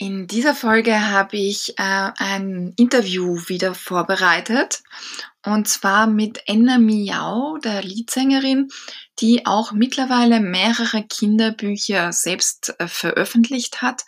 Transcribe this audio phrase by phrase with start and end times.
[0.00, 4.80] In dieser Folge habe ich äh, ein Interview wieder vorbereitet.
[5.44, 8.68] Und zwar mit Enna Miau, der Liedsängerin,
[9.18, 14.04] die auch mittlerweile mehrere Kinderbücher selbst äh, veröffentlicht hat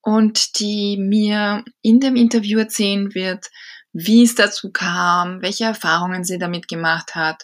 [0.00, 3.46] und die mir in dem Interview erzählen wird,
[3.92, 7.42] wie es dazu kam, welche Erfahrungen sie damit gemacht hat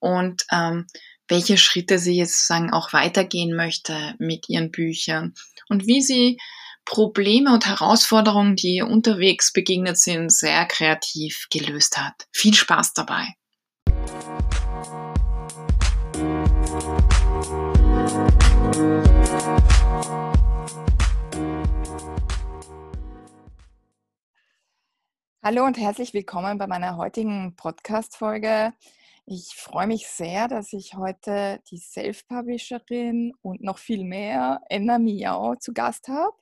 [0.00, 0.86] und ähm,
[1.28, 5.32] welche Schritte sie jetzt sozusagen auch weitergehen möchte mit ihren Büchern
[5.70, 6.36] und wie sie
[6.84, 12.26] Probleme und Herausforderungen, die ihr unterwegs begegnet sind, sehr kreativ gelöst hat.
[12.32, 13.28] Viel Spaß dabei!
[25.44, 28.72] Hallo und herzlich willkommen bei meiner heutigen Podcast-Folge.
[29.26, 35.56] Ich freue mich sehr, dass ich heute die Self-Publisherin und noch viel mehr, Enna Miau,
[35.56, 36.32] zu Gast habe.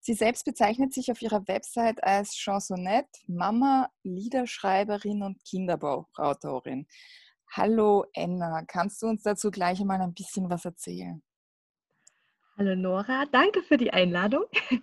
[0.00, 6.86] Sie selbst bezeichnet sich auf ihrer Website als Chansonette, Mama, Liederschreiberin und Kinderbuchautorin.
[7.50, 11.22] Hallo Enna, kannst du uns dazu gleich einmal ein bisschen was erzählen?
[12.56, 14.44] Hallo Nora, danke für die Einladung.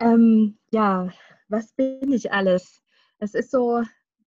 [0.00, 1.12] ähm, ja,
[1.48, 2.82] was bin ich alles?
[3.18, 3.82] Es ist so,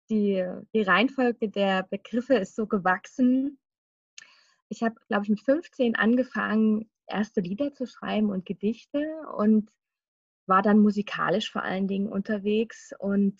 [0.09, 3.59] die, die Reihenfolge der Begriffe ist so gewachsen.
[4.69, 9.69] Ich habe, glaube ich, mit 15 angefangen, erste Lieder zu schreiben und Gedichte und
[10.47, 13.39] war dann musikalisch vor allen Dingen unterwegs und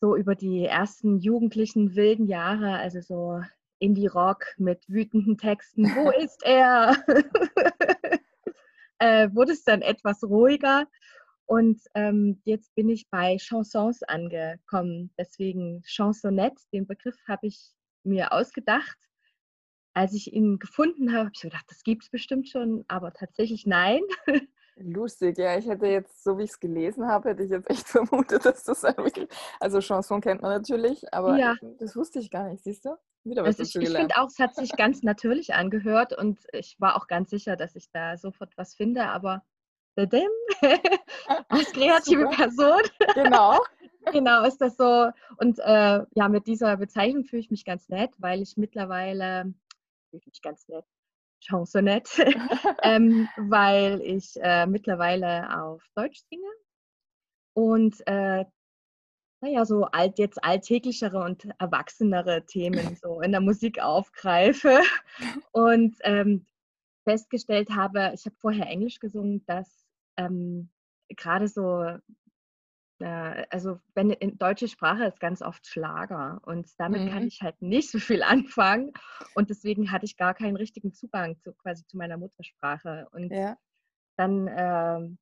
[0.00, 3.40] so über die ersten jugendlichen wilden Jahre, also so
[3.78, 6.96] Indie-Rock mit wütenden Texten, wo ist er?
[8.98, 10.86] äh, wurde es dann etwas ruhiger
[11.46, 15.12] und ähm, jetzt bin ich bei Chansons angekommen.
[15.16, 18.98] Deswegen Chansonnette, den Begriff habe ich mir ausgedacht.
[19.94, 23.64] Als ich ihn gefunden habe, habe ich gedacht, das gibt es bestimmt schon, aber tatsächlich
[23.64, 24.02] nein.
[24.78, 25.56] Lustig, ja.
[25.56, 28.64] Ich hätte jetzt, so wie ich es gelesen habe, hätte ich jetzt echt vermutet, dass
[28.64, 29.28] das wirklich.
[29.58, 31.56] Also Chanson kennt man natürlich, aber ja.
[31.78, 32.96] das wusste ich gar nicht, siehst du?
[33.24, 36.76] Wieder was also ich, ich finde auch, es hat sich ganz natürlich angehört und ich
[36.78, 39.42] war auch ganz sicher, dass ich da sofort was finde, aber
[39.96, 42.28] als kreative.
[42.28, 42.82] Person.
[43.14, 43.58] Genau.
[44.12, 45.10] genau, ist das so.
[45.38, 49.54] Und äh, ja, mit dieser Bezeichnung fühle ich mich ganz nett, weil ich mittlerweile,
[50.10, 50.84] fühle ich mich ganz nett,
[51.40, 52.24] Chansonette,
[52.82, 56.48] ähm, weil ich äh, mittlerweile auf Deutsch singe
[57.54, 58.44] und äh,
[59.42, 64.80] naja, so alt, jetzt alltäglichere und erwachsenere Themen so in der Musik aufgreife
[65.52, 66.46] und ähm,
[67.04, 69.86] festgestellt habe, ich habe vorher Englisch gesungen, dass
[70.16, 70.70] ähm,
[71.08, 71.98] gerade so
[73.00, 77.10] also wenn in deutsche Sprache ist ganz oft Schlager und damit mhm.
[77.10, 78.92] kann ich halt nicht so viel anfangen
[79.34, 83.56] und deswegen hatte ich gar keinen richtigen Zugang zu quasi zu meiner Muttersprache und ja.
[84.16, 85.16] dann äh,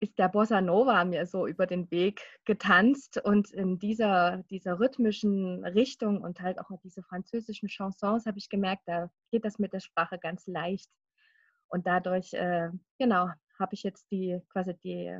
[0.00, 5.64] ist der Bossa Nova mir so über den Weg getanzt und in dieser, dieser rhythmischen
[5.64, 9.80] Richtung und halt auch diese französischen Chansons habe ich gemerkt, da geht das mit der
[9.80, 10.90] Sprache ganz leicht.
[11.68, 12.68] Und dadurch, äh,
[12.98, 13.28] genau,
[13.58, 15.18] habe ich jetzt die quasi die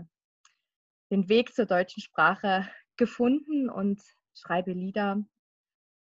[1.11, 4.03] den Weg zur deutschen Sprache gefunden und
[4.35, 5.25] schreibe Lieder,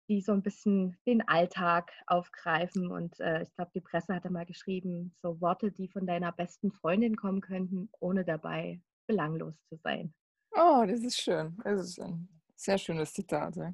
[0.08, 2.90] die so ein bisschen den Alltag aufgreifen.
[2.90, 6.72] Und äh, ich glaube, die Presse hatte mal geschrieben, so Worte, die von deiner besten
[6.72, 10.12] Freundin kommen könnten, ohne dabei belanglos zu sein.
[10.52, 11.56] Oh, das ist schön.
[11.62, 13.56] Das ist ein sehr schönes Zitat.
[13.56, 13.72] Ja.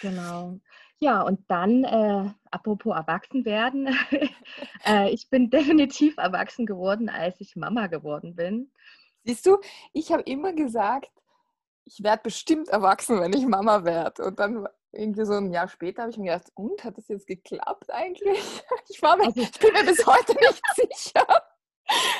[0.00, 0.58] Genau.
[0.98, 3.88] Ja, und dann, äh, apropos erwachsen werden,
[4.86, 8.72] äh, ich bin definitiv erwachsen geworden, als ich Mama geworden bin.
[9.26, 9.58] Siehst du,
[9.92, 11.10] ich habe immer gesagt,
[11.84, 14.24] ich werde bestimmt erwachsen, wenn ich Mama werde.
[14.24, 17.26] Und dann irgendwie so ein Jahr später habe ich mir gedacht, und hat das jetzt
[17.26, 18.38] geklappt eigentlich?
[18.88, 21.26] Ich, war mir, also, ich bin mir bis heute nicht sicher.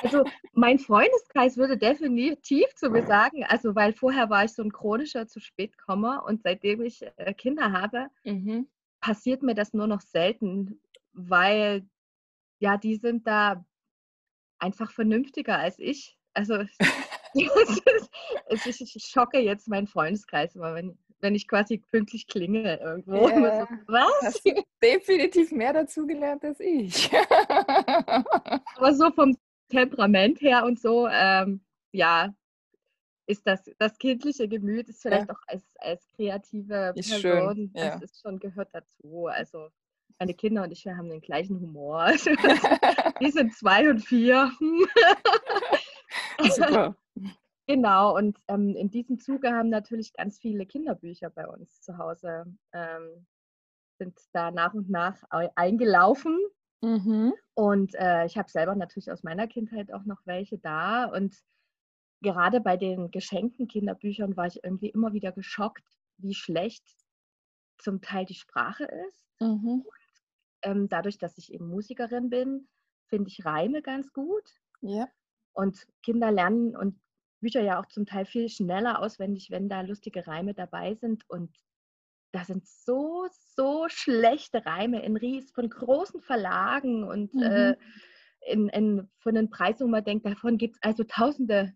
[0.02, 4.72] Also mein Freundeskreis würde definitiv zu mir sagen, also weil vorher war ich so ein
[4.72, 8.68] chronischer zu spät komme und seitdem ich äh, Kinder habe, mhm.
[9.00, 10.80] passiert mir das nur noch selten,
[11.12, 11.88] weil
[12.58, 13.64] ja, die sind da
[14.58, 16.16] einfach vernünftiger als ich.
[16.32, 16.64] Also
[18.66, 23.28] ich, ich, schocke jetzt meinen Freundeskreis immer, wenn, wenn ich quasi pünktlich klinge irgendwo.
[23.28, 23.66] Yeah.
[23.66, 24.42] So, was?
[24.82, 27.10] Definitiv mehr dazugelernt als ich.
[28.76, 29.36] Aber so vom
[29.68, 31.60] Temperament her und so, ähm,
[31.92, 32.34] ja,
[33.26, 35.34] ist das, das kindliche Gemüt ist vielleicht ja.
[35.34, 37.72] auch als, als kreative ist Person, schön.
[37.74, 37.98] Ja.
[37.98, 39.26] das ist schon gehört dazu.
[39.26, 39.68] Also
[40.18, 42.06] meine Kinder und ich, wir haben den gleichen Humor.
[43.20, 44.50] Die sind zwei und vier.
[46.40, 46.96] Super.
[47.66, 52.44] Genau, und ähm, in diesem Zuge haben natürlich ganz viele Kinderbücher bei uns zu Hause,
[52.72, 53.26] ähm,
[53.98, 56.38] sind da nach und nach eingelaufen.
[56.82, 57.32] Mhm.
[57.54, 61.06] Und äh, ich habe selber natürlich aus meiner Kindheit auch noch welche da.
[61.06, 61.36] Und
[62.20, 65.84] gerade bei den geschenkten Kinderbüchern war ich irgendwie immer wieder geschockt,
[66.18, 66.84] wie schlecht
[67.78, 69.24] zum Teil die Sprache ist.
[69.40, 69.84] Mhm.
[69.84, 70.22] Und,
[70.62, 72.68] ähm, dadurch, dass ich eben Musikerin bin,
[73.08, 74.50] finde ich Reime ganz gut.
[74.80, 75.08] Ja.
[75.52, 77.00] Und Kinder lernen und
[77.40, 81.28] Bücher ja auch zum Teil viel schneller auswendig, wenn da lustige Reime dabei sind.
[81.28, 81.54] Und
[82.32, 87.42] da sind so, so schlechte Reime in Ries von großen Verlagen und mhm.
[87.42, 87.76] äh,
[88.46, 91.72] in, in, von den Preisen, wo man denkt, davon gibt es also Tausende.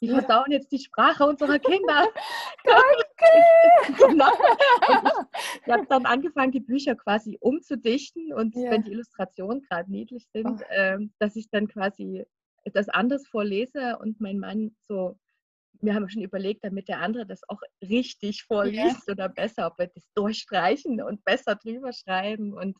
[0.00, 0.18] Die ja.
[0.18, 2.08] versauen jetzt die Sprache unserer Kinder.
[2.64, 3.98] Danke!
[3.98, 4.32] genau.
[4.88, 8.70] ich, ich habe dann angefangen, die Bücher quasi umzudichten und ja.
[8.70, 10.72] wenn die Illustrationen gerade niedlich sind, oh.
[10.72, 12.24] äh, dass ich dann quasi
[12.64, 15.18] das anders vorlese und mein Mann so,
[15.80, 19.12] wir haben schon überlegt, damit der andere das auch richtig vorliest ja.
[19.12, 22.76] oder besser, ob wir das durchstreichen und besser drüber schreiben und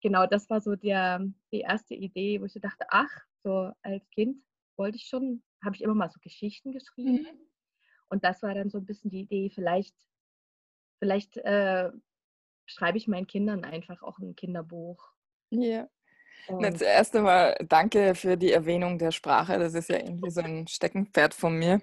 [0.00, 3.10] genau, das war so der, die erste Idee, wo ich so dachte, ach,
[3.42, 4.42] so als Kind
[4.76, 7.22] wollte ich schon, habe ich immer mal so Geschichten geschrieben.
[7.22, 7.50] Mhm.
[8.08, 9.94] Und das war dann so ein bisschen die Idee, vielleicht,
[10.98, 11.90] vielleicht äh,
[12.66, 15.12] schreibe ich meinen Kindern einfach auch ein Kinderbuch.
[15.50, 15.88] Ja.
[16.48, 19.58] Na, zuerst einmal danke für die Erwähnung der Sprache.
[19.58, 21.80] Das ist ja irgendwie so ein Steckenpferd von mir.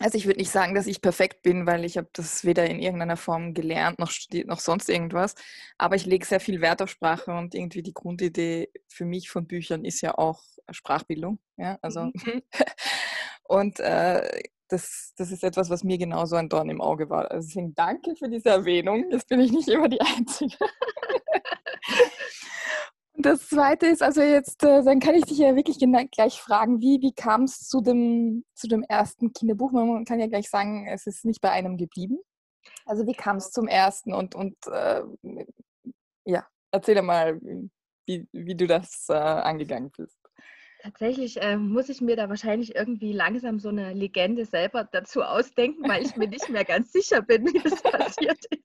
[0.00, 2.78] Also ich würde nicht sagen, dass ich perfekt bin, weil ich habe das weder in
[2.78, 5.34] irgendeiner Form gelernt noch studiert noch sonst irgendwas.
[5.76, 9.46] Aber ich lege sehr viel Wert auf Sprache und irgendwie die Grundidee für mich von
[9.46, 11.40] Büchern ist ja auch Sprachbildung.
[11.56, 12.42] Ja, also mhm.
[13.44, 17.30] und äh, das, das ist etwas, was mir genauso ein Dorn im Auge war.
[17.30, 19.06] Also deswegen danke für diese Erwähnung.
[19.10, 20.56] Jetzt bin ich nicht immer die Einzige.
[23.20, 25.78] Das zweite ist, also jetzt, äh, dann kann ich dich ja wirklich
[26.12, 29.72] gleich fragen, wie, wie kam es zu dem, zu dem ersten Kinderbuch?
[29.72, 32.20] Man kann ja gleich sagen, es ist nicht bei einem geblieben.
[32.86, 35.02] Also wie kam es zum ersten und, und äh,
[36.26, 37.40] ja, erzähl mal,
[38.06, 40.20] wie, wie du das äh, angegangen bist.
[40.80, 45.88] Tatsächlich äh, muss ich mir da wahrscheinlich irgendwie langsam so eine Legende selber dazu ausdenken,
[45.88, 48.62] weil ich mir nicht mehr ganz sicher bin, wie das passiert ist.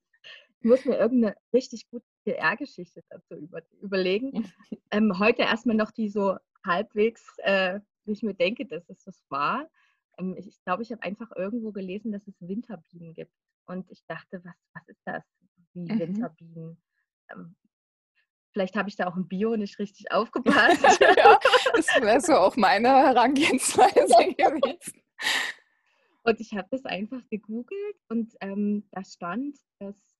[0.60, 4.52] Ich muss mir irgendeine richtig gute PR-Geschichte dazu über, überlegen.
[4.90, 9.24] Ähm, heute erstmal noch die so halbwegs, äh, wie ich mir denke, dass es das
[9.28, 9.68] war.
[10.18, 13.32] Ähm, ich glaube, ich habe einfach irgendwo gelesen, dass es Winterbienen gibt.
[13.66, 15.24] Und ich dachte, was, was ist das?
[15.72, 15.98] Wie mhm.
[15.98, 16.82] Winterbienen?
[17.30, 17.56] Ähm,
[18.52, 21.00] vielleicht habe ich da auch im Bio nicht richtig aufgepasst.
[21.00, 21.38] ja,
[21.74, 23.92] das wäre so auch meine Herangehensweise
[24.36, 25.02] gewesen.
[26.22, 30.13] Und ich habe das einfach gegoogelt und ähm, da stand, dass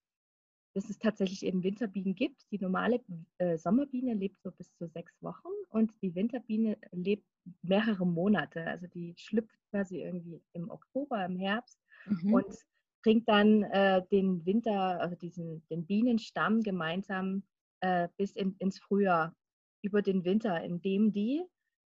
[0.75, 2.51] dass es tatsächlich eben Winterbienen gibt.
[2.51, 3.01] Die normale
[3.39, 7.27] äh, Sommerbiene lebt so bis zu sechs Wochen und die Winterbiene lebt
[7.63, 8.67] mehrere Monate.
[8.67, 12.35] Also die schlüpft quasi irgendwie im Oktober, im Herbst mhm.
[12.35, 12.59] und
[13.03, 17.45] bringt dann äh, den Winter, also diesen, den Bienenstamm gemeinsam
[17.81, 19.35] äh, bis in, ins Frühjahr
[19.83, 21.45] über den Winter, indem die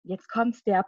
[0.03, 0.85] jetzt kommt der,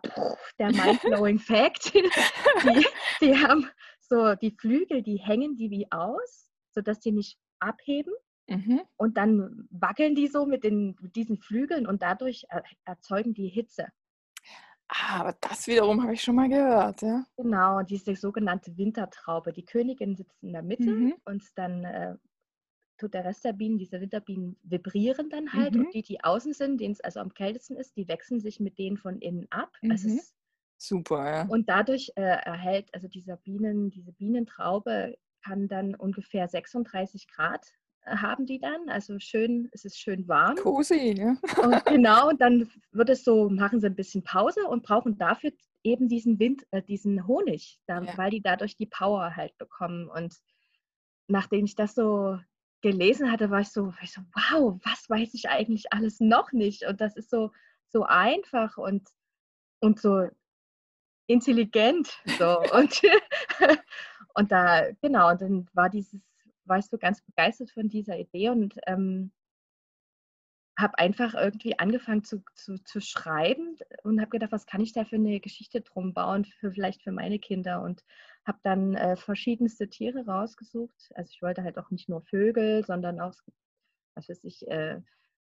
[0.60, 1.94] der mind-blowing Fact.
[1.94, 2.86] die,
[3.22, 3.68] die haben
[4.00, 8.14] so die Flügel, die hängen die wie aus, sodass die nicht abheben.
[8.48, 8.82] Mhm.
[8.96, 12.46] Und dann wackeln die so mit, den, mit diesen Flügeln und dadurch
[12.86, 13.88] erzeugen die Hitze.
[14.90, 17.26] Ah, aber das wiederum habe ich schon mal gehört, ja.
[17.36, 19.52] Genau, diese sogenannte Wintertraube.
[19.52, 21.16] Die Königin sitzt in der Mitte mhm.
[21.26, 22.16] und dann äh,
[22.98, 25.76] tut der Rest der Bienen, diese Winterbienen, vibrieren dann halt.
[25.76, 25.82] Mhm.
[25.82, 28.78] Und die, die außen sind, denen es also am kältesten ist, die wechseln sich mit
[28.78, 29.74] denen von innen ab.
[29.90, 30.22] Also mhm.
[30.78, 31.48] Super, ja.
[31.48, 37.66] Und dadurch äh, erhält also dieser Bienen, diese Bienentraube kann dann ungefähr 36 Grad
[38.02, 38.90] äh, haben die dann.
[38.90, 40.56] Also schön, es ist schön warm.
[40.56, 41.36] Cozy, ja.
[41.62, 45.52] Und genau, und dann wird es so, machen sie ein bisschen Pause und brauchen dafür
[45.84, 48.18] eben diesen Wind, äh, diesen Honig, da, ja.
[48.18, 50.10] weil die dadurch die Power halt bekommen.
[50.10, 50.36] Und
[51.28, 52.38] nachdem ich das so
[52.82, 56.52] gelesen hatte, war ich so, war ich so, wow, was weiß ich eigentlich alles noch
[56.52, 56.86] nicht?
[56.86, 57.52] Und das ist so,
[57.90, 59.08] so einfach und,
[59.80, 60.28] und so
[61.28, 62.10] intelligent.
[62.38, 62.60] So.
[62.74, 63.02] und,
[64.38, 66.22] und da, genau, und dann war dieses,
[66.66, 69.32] war ich so ganz begeistert von dieser Idee und ähm,
[70.78, 75.06] habe einfach irgendwie angefangen zu, zu, zu schreiben und habe gedacht, was kann ich da
[75.06, 77.82] für eine Geschichte drum bauen, für, vielleicht für meine Kinder.
[77.82, 78.04] Und
[78.46, 81.12] habe dann äh, verschiedenste Tiere rausgesucht.
[81.16, 83.34] Also ich wollte halt auch nicht nur Vögel, sondern auch,
[84.14, 85.02] was weiß ich, äh,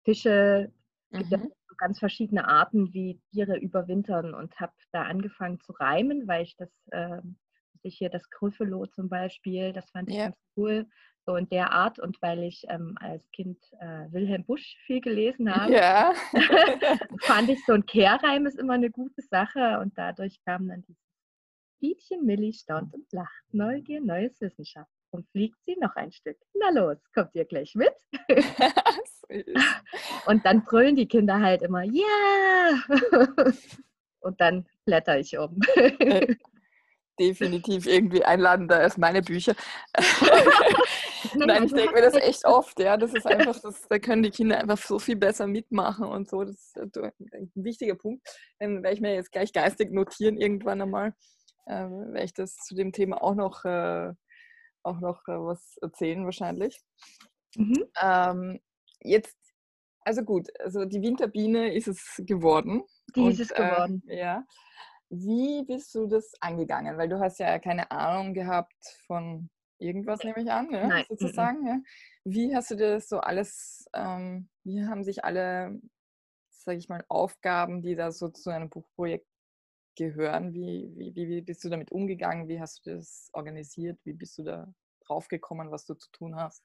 [0.05, 0.73] Fische.
[1.11, 1.51] Es gibt mhm.
[1.51, 6.57] ja ganz verschiedene Arten, wie Tiere überwintern und habe da angefangen zu reimen, weil ich
[6.57, 7.21] das äh,
[7.83, 10.25] ich hier das Gryffalo zum Beispiel, das fand ich ja.
[10.25, 10.87] ganz cool,
[11.27, 15.55] so in der Art und weil ich ähm, als Kind äh, Wilhelm Busch viel gelesen
[15.55, 16.13] habe, ja.
[17.21, 21.11] fand ich so ein Kehrreim ist immer eine gute Sache und dadurch kam dann dieses
[21.81, 24.91] Bietchen Milli staunt und lacht, Neugier, neues Wissenschaft.
[25.13, 26.37] Und fliegt sie noch ein Stück.
[26.55, 27.93] Na los, kommt ihr gleich mit?
[30.27, 32.05] und dann brüllen die Kinder halt immer, ja!
[32.89, 33.53] Yeah!
[34.21, 35.59] und dann blätter ich um.
[37.21, 39.55] Äh, definitiv irgendwie einladender als meine Bücher.
[41.35, 42.97] Nein, ich denke mir das echt oft, ja.
[42.97, 46.45] Das ist einfach, das, da können die Kinder einfach so viel besser mitmachen und so.
[46.45, 48.27] Das ist ein wichtiger Punkt.
[48.61, 51.15] Den werde ich mir jetzt gleich geistig notieren irgendwann einmal.
[51.69, 54.13] Ähm, werde ich das zu dem Thema auch noch, äh,
[54.83, 56.81] auch noch äh, was erzählen wahrscheinlich.
[57.57, 57.85] Mhm.
[58.01, 58.61] Ähm,
[59.03, 59.37] jetzt,
[60.03, 62.83] also gut, also die Winterbiene ist es geworden.
[63.15, 64.03] Die und, ist es äh, geworden.
[64.09, 64.45] Äh, ja.
[65.11, 66.97] Wie bist du das angegangen?
[66.97, 68.75] Weil du hast ja keine Ahnung gehabt
[69.07, 71.05] von irgendwas, nehme ich an, ja, Nein.
[71.09, 71.67] sozusagen.
[71.67, 71.81] Ja.
[72.25, 75.81] Wie hast du das so alles, ähm, wie haben sich alle,
[76.51, 79.27] sage ich mal, Aufgaben, die da so zu einem Buchprojekt
[79.97, 82.49] gehören, wie, wie, wie bist du damit umgegangen?
[82.49, 83.99] Wie hast du das organisiert?
[84.05, 84.73] Wie bist du da
[85.05, 86.65] drauf gekommen, was du zu tun hast?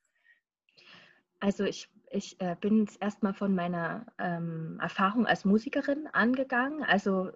[1.40, 6.84] Also ich, ich äh, bin erstmal von meiner ähm, Erfahrung als Musikerin angegangen.
[6.84, 7.32] Also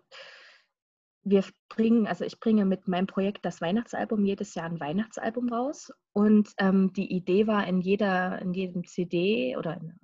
[1.29, 5.91] wir bringen, also ich bringe mit meinem Projekt das Weihnachtsalbum jedes Jahr ein Weihnachtsalbum raus.
[6.13, 10.00] Und ähm, die Idee war, in jeder, in jedem CD oder in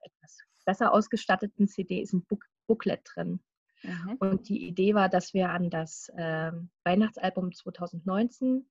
[0.00, 3.40] etwas besser ausgestatteten CD ist ein Book Booklet drin.
[3.82, 4.16] Mhm.
[4.20, 6.52] Und die Idee war, dass wir an das äh,
[6.84, 8.68] Weihnachtsalbum 2019,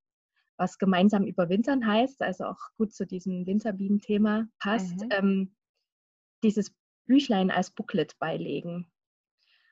[0.57, 5.09] was gemeinsam überwintern heißt, also auch gut zu diesem Winterbienen-Thema passt, mhm.
[5.11, 5.55] ähm,
[6.43, 6.73] dieses
[7.05, 8.89] Büchlein als Booklet beilegen.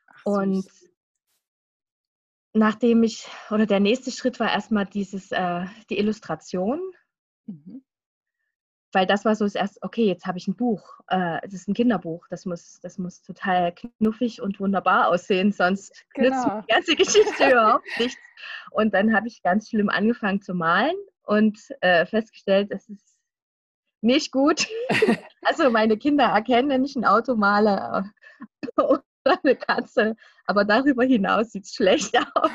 [0.07, 0.67] Ach, und
[2.53, 6.79] nachdem ich, oder der nächste Schritt war erstmal dieses, äh, die Illustration.
[7.45, 7.83] Mhm.
[8.91, 10.99] Weil das war so das erste, okay, jetzt habe ich ein Buch.
[11.07, 12.25] Äh, das ist ein Kinderbuch.
[12.29, 16.29] Das muss, das muss total knuffig und wunderbar aussehen, sonst genau.
[16.29, 18.21] nützt die ganze Geschichte überhaupt nichts.
[18.71, 23.19] Und dann habe ich ganz schlimm angefangen zu malen und äh, festgestellt, es ist
[24.01, 24.67] nicht gut.
[25.43, 28.11] also meine Kinder erkennen, wenn ich ein Auto male
[29.23, 30.15] eine Katze.
[30.45, 32.51] Aber darüber hinaus sieht es schlecht aus.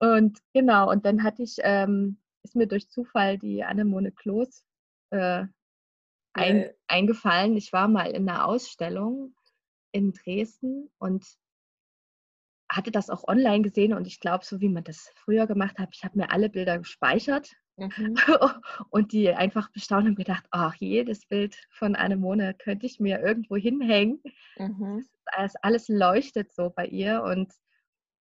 [0.00, 4.64] und genau, und dann hatte ich, ähm, ist mir durch Zufall die Annemone Kloß
[5.10, 5.44] äh,
[6.32, 6.68] ein, ja.
[6.88, 7.56] eingefallen.
[7.56, 9.34] Ich war mal in einer Ausstellung
[9.92, 11.26] in Dresden und
[12.68, 15.90] hatte das auch online gesehen und ich glaube, so wie man das früher gemacht hat,
[15.92, 18.16] ich habe mir alle Bilder gespeichert Mhm.
[18.90, 23.56] Und die einfach bestaunt und gedacht, ach, jedes Bild von Anemone könnte ich mir irgendwo
[23.56, 24.22] hinhängen.
[24.56, 25.06] Mhm.
[25.26, 27.52] Alles, alles leuchtet so bei ihr und,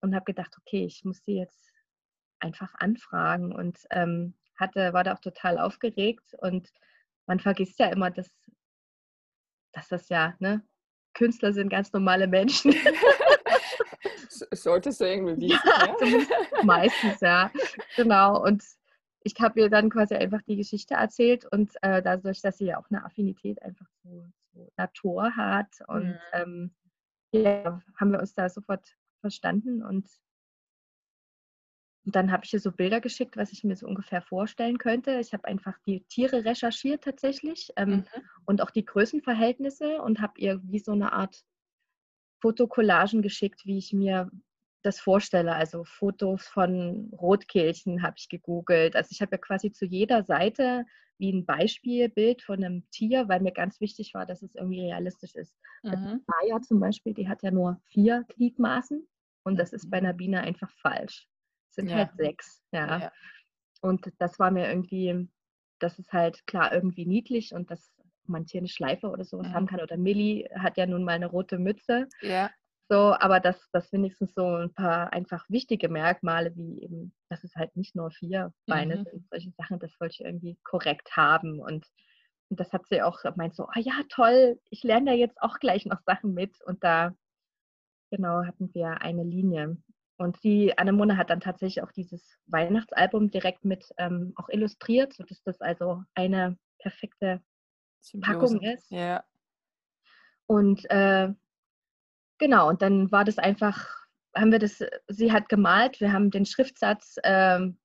[0.02, 1.72] und habe gedacht, okay, ich muss sie jetzt
[2.40, 6.72] einfach anfragen und ähm, hatte, war da auch total aufgeregt und
[7.28, 8.30] man vergisst ja immer, dass,
[9.72, 10.66] dass das ja, ne,
[11.14, 12.76] Künstler sind ganz normale Menschen.
[14.30, 15.50] Solltest du irgendwie
[16.02, 16.28] wissen.
[16.30, 17.52] Ja, meistens, ja.
[17.96, 18.44] Genau.
[18.44, 18.64] Und
[19.26, 22.78] ich habe ihr dann quasi einfach die Geschichte erzählt und äh, dadurch, dass sie ja
[22.78, 26.20] auch eine Affinität einfach zu, zu Natur hat und mhm.
[26.34, 26.76] ähm,
[27.32, 30.08] ja, haben wir uns da sofort verstanden und,
[32.06, 35.20] und dann habe ich ihr so Bilder geschickt, was ich mir so ungefähr vorstellen könnte.
[35.20, 38.06] Ich habe einfach die Tiere recherchiert tatsächlich ähm, mhm.
[38.46, 41.44] und auch die Größenverhältnisse und habe ihr wie so eine Art
[42.42, 44.30] Fotokollagen geschickt, wie ich mir
[44.86, 45.56] das vorstelle.
[45.56, 48.96] Also Fotos von Rotkehlchen habe ich gegoogelt.
[48.96, 50.86] Also ich habe ja quasi zu jeder Seite
[51.18, 55.34] wie ein Beispielbild von einem Tier, weil mir ganz wichtig war, dass es irgendwie realistisch
[55.36, 55.56] ist.
[55.84, 56.24] Also mhm.
[56.28, 59.08] Maya zum Beispiel, die hat ja nur vier Gliedmaßen
[59.44, 60.08] und das ist bei mhm.
[60.08, 61.28] einer Biene einfach falsch.
[61.70, 61.98] Es sind ja.
[61.98, 62.62] halt sechs.
[62.72, 63.00] Ja.
[63.00, 63.12] ja.
[63.82, 65.30] Und das war mir irgendwie,
[65.80, 67.94] das ist halt klar irgendwie niedlich und dass
[68.28, 69.54] man hier eine Schleife oder sowas mhm.
[69.54, 69.82] haben kann.
[69.82, 72.08] Oder Millie hat ja nun mal eine rote Mütze.
[72.22, 72.50] Ja.
[72.88, 77.56] So, aber das, das wenigstens so ein paar einfach wichtige Merkmale, wie eben, dass es
[77.56, 79.04] halt nicht nur vier Beine mhm.
[79.06, 81.60] sind, solche Sachen, das wollte ich irgendwie korrekt haben.
[81.60, 81.88] Und,
[82.50, 85.58] und das hat sie auch meint so, oh ja, toll, ich lerne da jetzt auch
[85.58, 86.62] gleich noch Sachen mit.
[86.64, 87.16] Und da,
[88.12, 89.78] genau, hatten wir eine Linie.
[90.18, 95.42] Und die Annemone hat dann tatsächlich auch dieses Weihnachtsalbum direkt mit ähm, auch illustriert, sodass
[95.44, 97.42] das also eine perfekte
[98.00, 98.40] Symbiose.
[98.40, 98.92] Packung ist.
[98.92, 99.24] Ja.
[100.46, 101.34] Und äh,
[102.38, 103.88] Genau, und dann war das einfach,
[104.36, 107.78] haben wir das, sie hat gemalt, wir haben den Schriftsatz, ähm,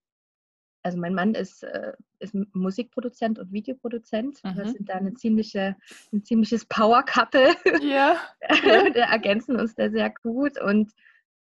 [0.83, 4.43] also mein Mann ist, äh, ist Musikproduzent und Videoproduzent.
[4.43, 4.57] Mhm.
[4.57, 5.77] Wir sind da eine ziemliche,
[6.13, 7.55] ein ziemliches Power-Couple.
[7.83, 8.17] Ja.
[8.95, 10.61] der ergänzen uns da sehr gut.
[10.61, 10.93] Und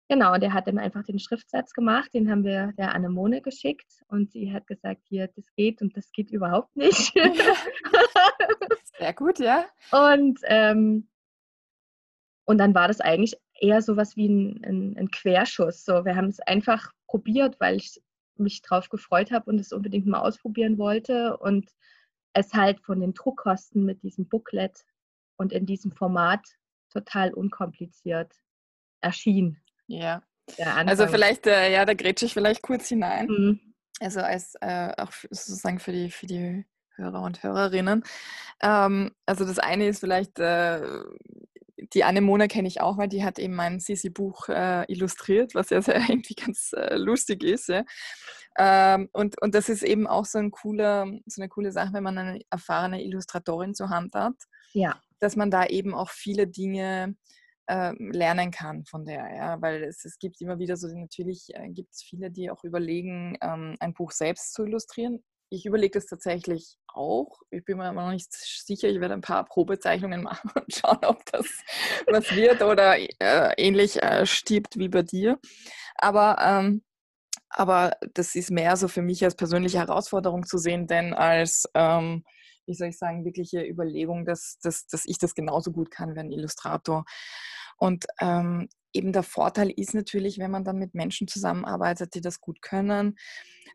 [0.09, 4.31] genau, der hat dann einfach den Schriftsatz gemacht, den haben wir der Anemone geschickt und
[4.31, 7.15] sie hat gesagt, hier, das geht und das geht überhaupt nicht.
[8.99, 9.65] sehr gut, ja.
[9.91, 11.09] Und ähm,
[12.45, 15.85] und dann war das eigentlich eher so was wie ein, ein, ein Querschuss.
[15.85, 18.01] So, wir haben es einfach probiert, weil ich
[18.37, 21.37] mich drauf gefreut habe und es unbedingt mal ausprobieren wollte.
[21.37, 21.71] Und
[22.35, 24.85] es halt von den Druckkosten mit diesem Booklet
[25.37, 26.45] und in diesem Format
[26.91, 28.33] total unkompliziert
[29.01, 29.61] erschien.
[29.87, 30.23] Ja.
[30.59, 33.27] Also vielleicht, äh, ja, da grätsche ich vielleicht kurz hinein.
[33.27, 33.75] Mhm.
[34.01, 36.65] Also als äh, auch sozusagen für die, für die
[36.97, 38.05] Hörer und Hörerinnen.
[38.61, 40.83] Ähm, also das eine ist vielleicht, äh,
[41.95, 45.71] die Anne Mona kenne ich auch, weil die hat eben mein Sisi-Buch äh, illustriert, was
[45.71, 47.69] ja sehr irgendwie ganz äh, lustig ist.
[47.69, 47.85] Ja.
[48.59, 52.03] Ähm, und, und das ist eben auch so, ein cooler, so eine coole Sache, wenn
[52.03, 54.35] man eine erfahrene Illustratorin zur Hand hat.
[54.73, 55.01] Ja.
[55.21, 57.17] Dass man da eben auch viele Dinge
[57.69, 61.71] ähm, lernen kann von der, ja, weil es, es gibt immer wieder so, natürlich äh,
[61.71, 65.25] gibt es viele, die auch überlegen, ähm, ein Buch selbst zu illustrieren.
[65.51, 67.41] Ich überlege das tatsächlich auch.
[67.51, 68.89] Ich bin mir noch nicht sicher.
[68.89, 71.47] Ich werde ein paar Probezeichnungen machen und schauen, ob das
[72.07, 75.39] was wird oder äh, ähnlich äh, stirbt wie bei dir.
[75.97, 76.83] Aber, ähm,
[77.49, 82.25] aber das ist mehr so für mich als persönliche Herausforderung zu sehen, denn als, ähm,
[82.67, 86.21] wie soll ich sagen, wirkliche Überlegung, dass, dass, dass ich das genauso gut kann wie
[86.21, 87.05] ein Illustrator.
[87.77, 92.41] Und ähm, eben der Vorteil ist natürlich, wenn man dann mit Menschen zusammenarbeitet, die das
[92.41, 93.17] gut können,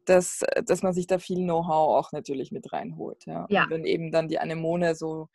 [0.06, 3.26] dass, dass man sich da viel Know-how auch natürlich mit reinholt.
[3.26, 3.46] Ja.
[3.50, 3.64] ja.
[3.64, 5.30] Und wenn eben dann die Anemone so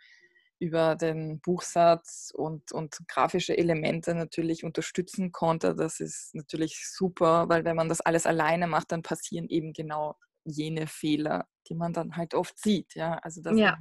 [0.59, 7.65] über den Buchsatz und, und grafische Elemente natürlich unterstützen konnte, das ist natürlich super, weil
[7.65, 12.17] wenn man das alles alleine macht, dann passieren eben genau jene Fehler, die man dann
[12.17, 12.95] halt oft sieht.
[12.95, 13.19] Ja?
[13.23, 13.79] Also dass ja.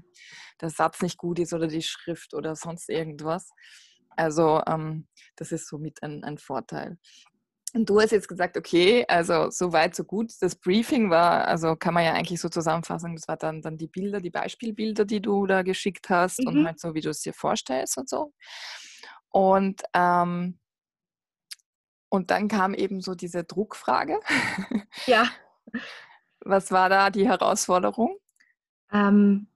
[0.62, 3.50] der Satz nicht gut ist oder die Schrift oder sonst irgendwas.
[4.16, 6.98] Also ähm, das ist somit ein, ein Vorteil.
[7.76, 10.32] Und du hast jetzt gesagt, okay, also so weit, so gut.
[10.42, 13.88] Das Briefing war, also kann man ja eigentlich so zusammenfassen, das war dann, dann die
[13.88, 16.48] Bilder, die Beispielbilder, die du da geschickt hast mhm.
[16.48, 18.32] und halt so, wie du es dir vorstellst und so.
[19.30, 20.60] Und, ähm,
[22.10, 24.20] und dann kam eben so diese Druckfrage.
[25.08, 25.28] Ja.
[26.46, 28.18] Was war da die Herausforderung?
[28.92, 29.48] Ähm,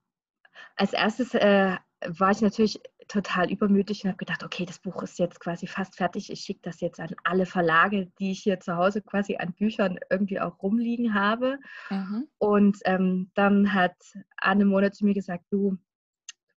[0.75, 5.19] als erstes äh, war ich natürlich total übermütig und habe gedacht, okay, das Buch ist
[5.19, 6.31] jetzt quasi fast fertig.
[6.31, 9.99] Ich schicke das jetzt an alle Verlage, die ich hier zu Hause quasi an Büchern
[10.09, 11.59] irgendwie auch rumliegen habe.
[11.89, 12.27] Mhm.
[12.37, 13.95] Und ähm, dann hat
[14.37, 15.77] Anne Monat zu mir gesagt, du,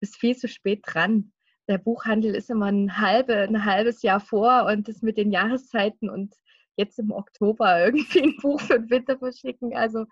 [0.01, 1.33] bist viel zu spät dran.
[1.69, 6.09] Der Buchhandel ist immer ein, halbe, ein halbes Jahr vor und das mit den Jahreszeiten
[6.09, 6.35] und
[6.77, 9.77] jetzt im Oktober irgendwie ein Buch für den Winter verschicken.
[9.77, 10.07] Also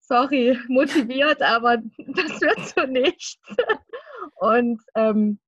[0.00, 3.38] sorry, motiviert, aber das wird so nicht.
[4.36, 5.38] Und ähm,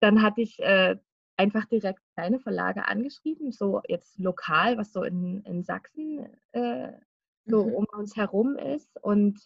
[0.00, 0.96] dann hatte ich äh,
[1.36, 6.92] einfach direkt kleine Verlage angeschrieben, so jetzt lokal, was so in, in Sachsen äh,
[7.44, 7.74] so mhm.
[7.74, 9.38] um uns herum ist und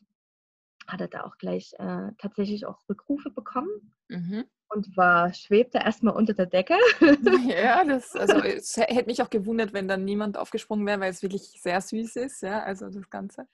[0.87, 4.45] hatte da auch gleich äh, tatsächlich auch Rückrufe bekommen mhm.
[4.69, 6.75] und war, schwebte erstmal unter der Decke.
[7.47, 11.23] Ja, das, also es hätte mich auch gewundert, wenn dann niemand aufgesprungen wäre, weil es
[11.23, 13.47] wirklich sehr süß ist, ja, also das Ganze.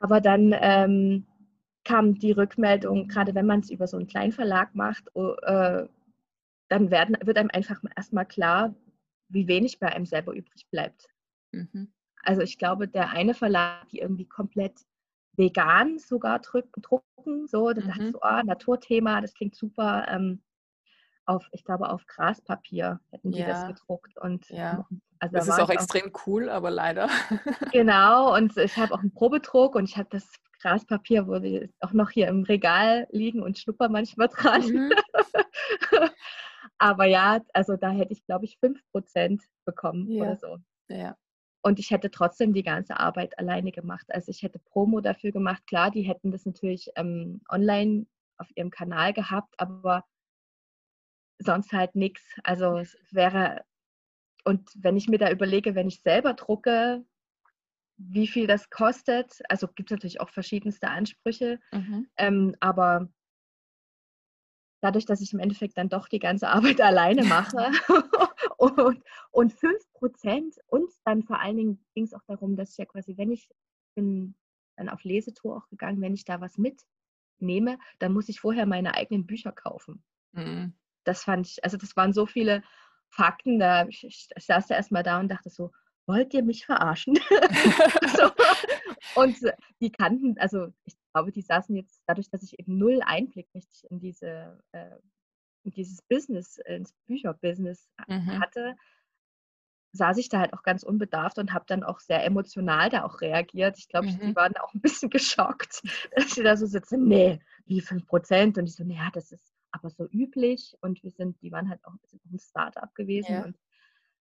[0.00, 1.26] Aber dann ähm,
[1.84, 5.86] kam die Rückmeldung, gerade wenn man es über so einen Kleinverlag macht, äh,
[6.68, 8.74] dann werden, wird einem einfach erstmal klar,
[9.28, 11.08] wie wenig bei einem selber übrig bleibt.
[11.52, 11.92] Mhm.
[12.22, 14.80] Also ich glaube, der eine Verlag, die irgendwie komplett
[15.36, 18.12] vegan sogar drucken, so, das mhm.
[18.12, 20.06] so, ah, Naturthema, das klingt super.
[20.08, 20.42] Ähm,
[21.26, 23.46] auf, ich glaube, auf Graspapier hätten die ja.
[23.46, 24.18] das gedruckt.
[24.18, 24.86] Und ja.
[25.18, 27.08] also das ist auch extrem auch, cool, aber leider.
[27.72, 30.28] Genau, und ich habe auch einen Probedruck und ich habe das
[30.60, 34.62] Graspapier, wo die auch noch hier im Regal liegen und schnupper manchmal dran.
[34.62, 34.92] Mhm.
[36.84, 40.22] Aber ja, also da hätte ich, glaube ich, 5% bekommen ja.
[40.22, 40.58] oder so.
[40.90, 41.16] Ja.
[41.62, 44.04] Und ich hätte trotzdem die ganze Arbeit alleine gemacht.
[44.10, 45.66] Also ich hätte Promo dafür gemacht.
[45.66, 48.04] Klar, die hätten das natürlich ähm, online
[48.36, 50.04] auf ihrem Kanal gehabt, aber
[51.38, 52.22] sonst halt nichts.
[52.42, 53.64] Also es wäre,
[54.44, 57.02] und wenn ich mir da überlege, wenn ich selber drucke,
[57.96, 62.08] wie viel das kostet, also gibt es natürlich auch verschiedenste Ansprüche, mhm.
[62.18, 63.08] ähm, aber
[64.84, 67.70] dadurch, dass ich im Endeffekt dann doch die ganze Arbeit alleine mache
[68.58, 72.78] und, und 5 Prozent und dann vor allen Dingen ging es auch darum, dass ich
[72.78, 73.48] ja quasi, wenn ich
[73.94, 74.34] bin
[74.76, 78.94] dann auf Lesetour auch gegangen, wenn ich da was mitnehme, dann muss ich vorher meine
[78.94, 80.02] eigenen Bücher kaufen.
[80.32, 80.74] Mhm.
[81.04, 82.62] Das fand ich, also das waren so viele
[83.08, 85.70] Fakten, da ich, ich saß da erstmal da und dachte so,
[86.06, 87.14] wollt ihr mich verarschen?
[88.16, 88.30] so.
[89.14, 89.36] Und
[89.80, 93.90] die kannten, also ich glaube, die saßen jetzt dadurch, dass ich eben null Einblick richtig
[93.90, 94.96] in diese äh,
[95.62, 98.38] in dieses Business, ins Bücherbusiness mhm.
[98.38, 98.76] hatte,
[99.92, 103.20] saß ich da halt auch ganz unbedarft und habe dann auch sehr emotional da auch
[103.20, 103.78] reagiert.
[103.78, 104.18] Ich glaube, mhm.
[104.20, 105.82] die waren auch ein bisschen geschockt,
[106.14, 108.58] dass sie da so sitzen, nee, wie 5 Prozent?
[108.58, 110.76] Und ich so, naja, das ist aber so üblich.
[110.80, 113.32] Und wir sind, die waren halt auch ein Start-up gewesen.
[113.32, 113.44] Ja.
[113.44, 113.56] Und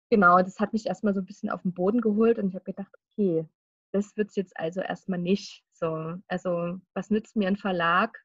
[0.09, 2.65] genau, das hat mich erstmal so ein bisschen auf den Boden geholt und ich habe
[2.65, 3.47] gedacht, okay,
[3.91, 5.63] das wird es jetzt also erstmal nicht.
[5.79, 8.17] So, also was nützt mir ein Verlag,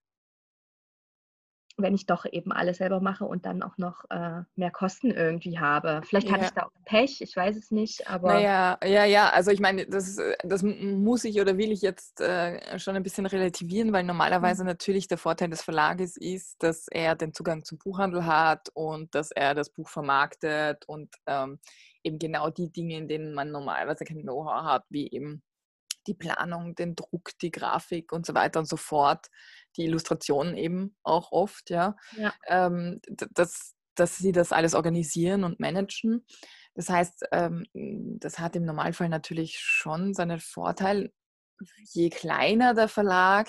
[1.77, 5.59] wenn ich doch eben alles selber mache und dann auch noch äh, mehr Kosten irgendwie
[5.59, 6.03] habe.
[6.05, 6.47] Vielleicht hatte Ja.
[6.49, 9.87] ich da auch Pech, ich weiß es nicht, aber Naja, ja, ja, also ich meine,
[9.87, 14.05] das, äh, das muss ich oder will ich jetzt äh, schon ein bisschen relativieren, weil
[14.05, 19.15] normalerweise natürlich der Vorteil des Verlages ist, dass er den Zugang zum Buchhandel hat und
[19.15, 21.59] dass er das Buch vermarktet und ähm,
[22.05, 25.43] eben genau die Dinge, in denen man normalerweise kein Know-how hat, wie eben
[26.07, 29.27] die Planung, den Druck, die Grafik und so weiter und so fort,
[29.77, 32.33] die Illustrationen eben auch oft, ja, Ja.
[32.47, 33.01] ähm,
[33.33, 36.25] dass, dass sie das alles organisieren und managen.
[36.75, 41.13] Das heißt, ähm, das hat im Normalfall natürlich schon seinen Vorteil.
[41.93, 43.49] Je kleiner der Verlag,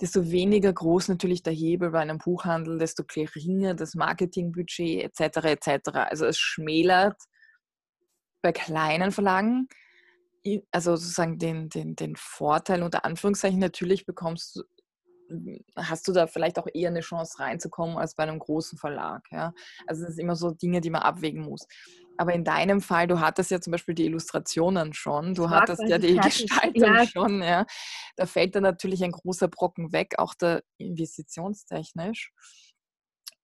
[0.00, 5.38] desto weniger groß natürlich der Hebel bei einem Buchhandel, desto geringer das Marketingbudget etc.
[5.46, 5.88] etc.
[5.94, 7.16] Also es schmälert
[8.42, 9.68] bei kleinen Verlagen
[10.70, 14.62] also sozusagen den, den, den Vorteil unter Anführungszeichen, natürlich bekommst du,
[15.76, 19.22] hast du da vielleicht auch eher eine Chance reinzukommen als bei einem großen Verlag.
[19.30, 19.52] Ja?
[19.86, 21.66] Also das sind immer so Dinge, die man abwägen muss.
[22.16, 25.60] Aber in deinem Fall, du hattest ja zum Beispiel die Illustrationen schon, du Es war
[25.62, 26.16] hattest ja die.
[26.20, 27.06] Gestaltung Ja.
[27.06, 27.64] schon, ja.
[28.16, 32.32] Da fällt dann natürlich ein großer Brocken weg, auch der investitionstechnisch.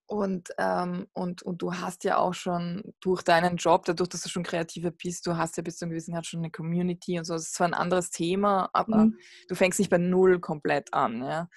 [0.08, 4.28] Und, ähm, und, und du hast ja auch schon durch deinen Job, dadurch, dass du
[4.28, 7.24] schon kreativer bist, du hast ja bis zu einem gewissen Grad schon eine Community und
[7.24, 7.34] so.
[7.34, 9.18] Das ist zwar ein anderes Thema, aber Mhm.
[9.48, 11.24] du fängst nicht bei Null komplett an.
[11.24, 11.48] Ja?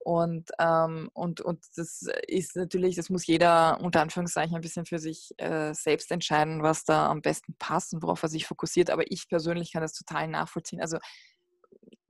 [0.00, 4.98] Und, ähm, und, und das ist natürlich, das muss jeder unter Anführungszeichen ein bisschen für
[4.98, 8.90] sich äh, selbst entscheiden, was da am besten passt und worauf er sich fokussiert.
[8.90, 10.80] Aber ich persönlich kann das total nachvollziehen.
[10.80, 10.98] Also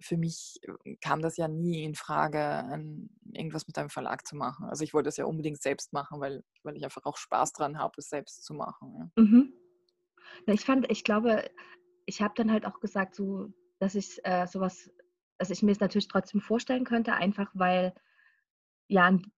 [0.00, 4.36] für mich äh, kam das ja nie in Frage, ein, irgendwas mit einem Verlag zu
[4.36, 4.66] machen.
[4.66, 7.78] Also ich wollte das ja unbedingt selbst machen, weil, weil ich einfach auch Spaß dran
[7.78, 8.94] habe, es selbst zu machen.
[8.98, 9.10] Ja.
[9.16, 9.52] Mhm.
[10.46, 11.50] Na, ich fand, ich glaube,
[12.06, 14.90] ich habe dann halt auch gesagt, so, dass ich äh, sowas,
[15.38, 17.94] dass ich mir es natürlich trotzdem vorstellen könnte, einfach weil
[18.88, 19.32] ja ein,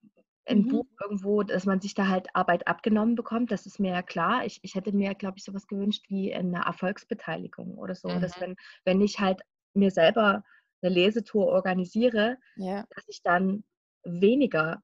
[0.47, 0.69] ein Mhm.
[0.69, 4.47] Buch irgendwo, dass man sich da halt Arbeit abgenommen bekommt, das ist mir ja klar.
[4.47, 8.41] Ich, ich hätte mir, glaube ich, sowas gewünscht wie eine Erfolgsbeteiligung oder so, dass Mhm.
[8.41, 9.43] wenn, wenn ich halt
[9.75, 10.43] mir selber
[10.83, 12.85] eine Lesetour organisiere, Ja.
[12.95, 13.65] dass ich dann
[14.05, 14.83] weniger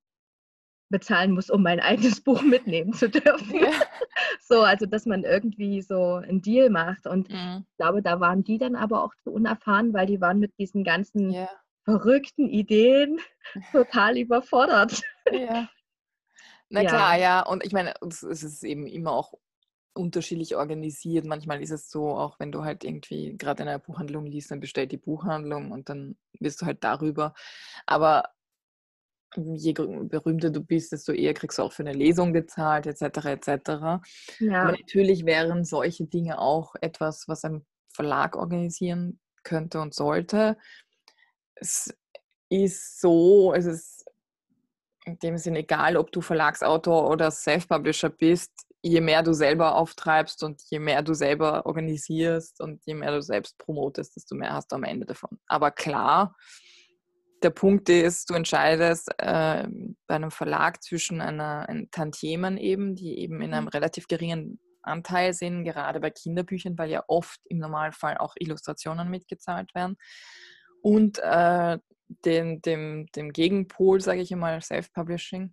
[0.88, 1.80] bezahlen muss, um mein
[2.18, 3.54] eigenes Buch mitnehmen zu dürfen.
[3.54, 3.70] Ja.
[4.48, 7.06] So, also dass man irgendwie so einen Deal macht.
[7.06, 7.66] Und Mhm.
[7.68, 10.84] ich glaube, da waren die dann aber auch zu unerfahren, weil die waren mit diesen
[10.84, 11.48] ganzen ja.
[11.84, 13.18] verrückten Ideen
[13.72, 15.02] total überfordert.
[15.32, 15.68] Ja.
[16.70, 17.40] Na klar, ja.
[17.44, 19.34] Und ich meine, es ist eben immer auch
[19.96, 21.24] unterschiedlich organisiert.
[21.26, 24.60] Manchmal ist es so, auch wenn du halt irgendwie gerade in einer Buchhandlung liest, dann
[24.60, 27.34] bestellt die Buchhandlung und dann wirst du halt darüber.
[27.86, 28.24] Aber
[29.36, 33.26] je berühmter du bist, desto eher kriegst du auch für eine Lesung gezahlt, etc.
[33.26, 33.68] etc.
[33.70, 34.02] Aber
[34.38, 40.56] Ja, natürlich wären solche Dinge auch etwas, was ein Verlag organisieren könnte und sollte.
[41.54, 41.94] Es
[42.48, 44.04] ist so, es ist
[45.04, 50.42] in dem Sinne egal, ob du Verlagsautor oder Self-Publisher bist, je mehr du selber auftreibst
[50.42, 54.72] und je mehr du selber organisierst und je mehr du selbst promotest, desto mehr hast
[54.72, 55.38] du am Ende davon.
[55.46, 56.36] Aber klar,
[57.42, 59.68] der Punkt ist, du entscheidest äh,
[60.06, 63.70] bei einem Verlag zwischen einer ein Tantiemen eben, die eben in einem Mhm.
[63.70, 69.74] relativ geringen Anteil sind, gerade bei Kinderbüchern, weil ja oft im Normalfall auch Illustrationen mitgezahlt
[69.74, 69.96] werden,
[70.82, 71.78] und äh,
[72.24, 75.52] den, dem, dem Gegenpol, sage ich einmal, Self-Publishing,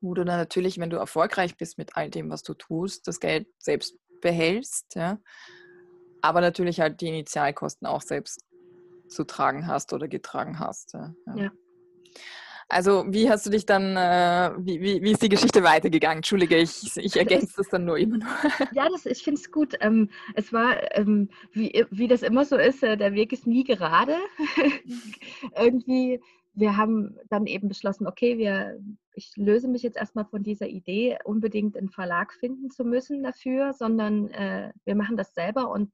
[0.00, 3.20] wo du dann natürlich, wenn du erfolgreich bist mit all dem, was du tust, das
[3.20, 5.18] Geld selbst behältst, ja,
[6.22, 8.40] aber natürlich halt die Initialkosten auch selbst
[9.08, 10.94] zu tragen hast oder getragen hast.
[10.94, 11.14] Ja.
[11.36, 11.50] Ja.
[12.68, 16.18] Also wie hast du dich dann, äh, wie, wie, wie ist die Geschichte weitergegangen?
[16.18, 18.28] Entschuldige, ich, ich ergänze das dann nur immer nur.
[18.72, 19.74] ja das, ich finde es gut.
[19.80, 23.62] Ähm, es war, ähm, wie, wie das immer so ist, äh, der Weg ist nie
[23.62, 24.16] gerade.
[25.56, 26.20] Irgendwie,
[26.56, 28.80] wir haben dann eben beschlossen, okay, wir,
[29.12, 33.74] ich löse mich jetzt erstmal von dieser Idee, unbedingt einen Verlag finden zu müssen dafür,
[33.74, 35.92] sondern äh, wir machen das selber und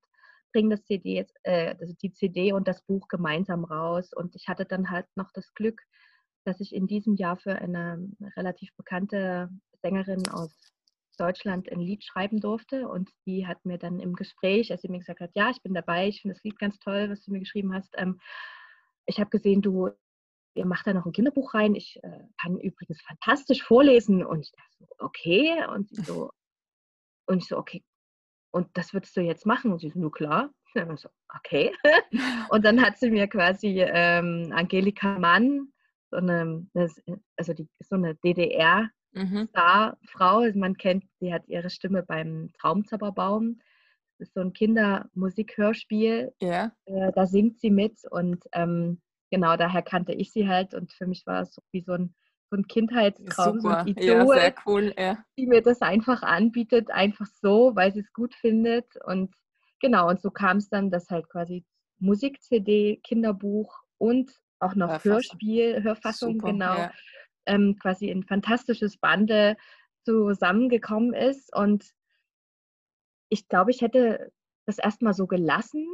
[0.53, 4.12] bringen das CD jetzt, äh, also die CD und das Buch gemeinsam raus.
[4.14, 5.83] Und ich hatte dann halt noch das Glück,
[6.44, 9.51] dass ich in diesem Jahr für eine relativ bekannte
[9.83, 10.72] Sängerin aus
[11.18, 12.87] Deutschland ein Lied schreiben durfte.
[12.87, 15.75] Und die hat mir dann im Gespräch, als sie mir gesagt hat, ja, ich bin
[15.75, 17.94] dabei, ich finde das Lied ganz toll, was du mir geschrieben hast.
[17.98, 18.20] Ähm,
[19.07, 19.90] ich habe gesehen, du
[20.54, 21.74] ihr macht da noch ein Kinderbuch rein.
[21.74, 24.24] Ich äh, kann übrigens fantastisch vorlesen.
[24.24, 25.64] Und ich dachte so, okay.
[25.66, 26.30] Und so,
[27.26, 27.82] und ich so, okay.
[28.50, 29.72] Und das würdest du jetzt machen?
[29.72, 30.50] Und sie so, nur klar.
[30.74, 31.72] Und so, okay.
[32.50, 35.72] und dann hat sie mir quasi ähm, Angelika Mann,
[36.10, 36.66] so eine,
[37.36, 39.48] also die, so eine DDR Mhm.
[39.50, 40.50] Starfrau.
[40.54, 43.60] Man kennt, sie hat ihre Stimme beim Traumzauberbaum.
[44.18, 46.32] Das ist so ein Kindermusik-Hörspiel.
[46.40, 46.72] Ja.
[46.86, 49.00] Äh, da singt sie mit und ähm,
[49.32, 52.14] genau daher kannte ich sie halt und für mich war es so wie so ein,
[52.50, 55.24] so ein Kindheitstraum, so ein Idol, ja, cool, ja.
[55.38, 58.84] die mir das einfach anbietet, einfach so, weil sie es gut findet.
[59.06, 59.34] Und
[59.80, 61.64] genau, und so kam es dann, dass halt quasi
[61.98, 65.12] Musik-CD, Kinderbuch und auch noch Hörfassung.
[65.12, 66.92] Hörspiel, Hörfassung, Super, genau, ja.
[67.46, 69.56] ähm, quasi ein fantastisches Bande
[70.04, 71.56] zusammengekommen ist.
[71.56, 71.90] Und
[73.30, 74.30] ich glaube, ich hätte
[74.66, 75.86] das erstmal so gelassen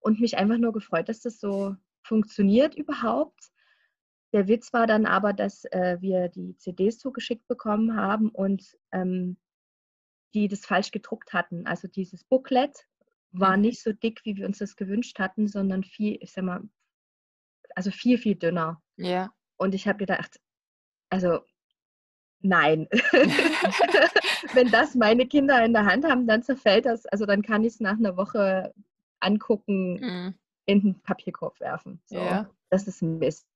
[0.00, 3.50] und mich einfach nur gefreut, dass das so funktioniert überhaupt.
[4.32, 9.36] Der Witz war dann aber, dass äh, wir die CDs zugeschickt bekommen haben und ähm,
[10.34, 11.66] die das falsch gedruckt hatten.
[11.66, 12.86] Also dieses Booklet
[13.30, 13.62] war mhm.
[13.62, 16.62] nicht so dick, wie wir uns das gewünscht hatten, sondern viel, ich sag mal,
[17.74, 18.82] also viel, viel dünner.
[18.96, 19.32] Ja.
[19.56, 20.40] Und ich habe gedacht,
[21.10, 21.40] also
[22.40, 22.88] nein.
[24.52, 27.06] Wenn das meine Kinder in der Hand haben, dann zerfällt das.
[27.06, 28.74] Also dann kann ich es nach einer Woche
[29.20, 30.34] angucken, mhm.
[30.66, 32.00] In den Papierkorb werfen.
[32.06, 32.50] So, ja.
[32.70, 33.46] Das ist Mist.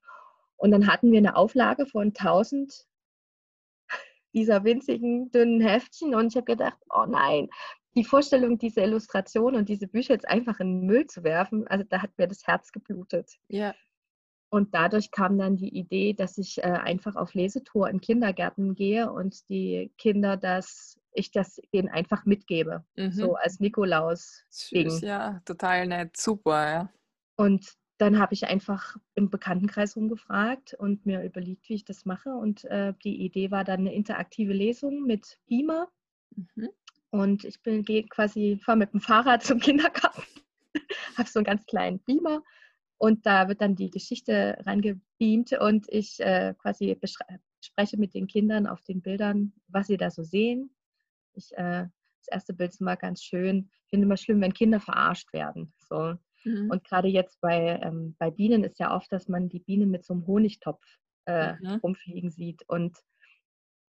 [0.57, 2.87] Und dann hatten wir eine Auflage von 1000
[4.35, 7.49] dieser winzigen, dünnen Heftchen und ich habe gedacht, oh nein,
[7.97, 11.85] die Vorstellung, diese Illustration und diese Bücher jetzt einfach in den Müll zu werfen, also
[11.88, 13.33] da hat mir das Herz geblutet.
[13.49, 13.75] Ja.
[14.51, 19.11] Und dadurch kam dann die Idee, dass ich äh, einfach auf Lesetour in Kindergärten gehe
[19.12, 22.85] und die Kinder das, ich das denen einfach mitgebe.
[22.96, 23.12] Mhm.
[23.12, 24.44] So als Nikolaus.
[24.50, 26.92] Süß, ja, total nett, super, ja.
[27.37, 32.31] Und dann habe ich einfach im Bekanntenkreis rumgefragt und mir überlegt, wie ich das mache.
[32.31, 35.88] Und äh, die Idee war dann eine interaktive Lesung mit Beamer.
[36.37, 36.68] Mhm.
[37.11, 40.22] Und ich bin quasi, fahre mit dem Fahrrad zum Kindergarten,
[41.16, 42.42] habe so einen ganz kleinen Beamer
[42.98, 46.98] und da wird dann die Geschichte reingebeamt und ich äh, quasi
[47.64, 50.70] spreche mit den Kindern auf den Bildern, was sie da so sehen.
[51.38, 51.87] Ich, äh,
[52.20, 53.70] das erste Bild ist immer ganz schön.
[53.85, 55.72] Ich finde immer schlimm, wenn Kinder verarscht werden.
[55.79, 56.14] So.
[56.44, 56.70] Mhm.
[56.70, 60.05] Und gerade jetzt bei, ähm, bei Bienen ist ja oft, dass man die Bienen mit
[60.05, 60.85] so einem Honigtopf
[61.27, 61.81] äh, mhm.
[61.83, 62.68] rumfliegen sieht.
[62.68, 62.98] Und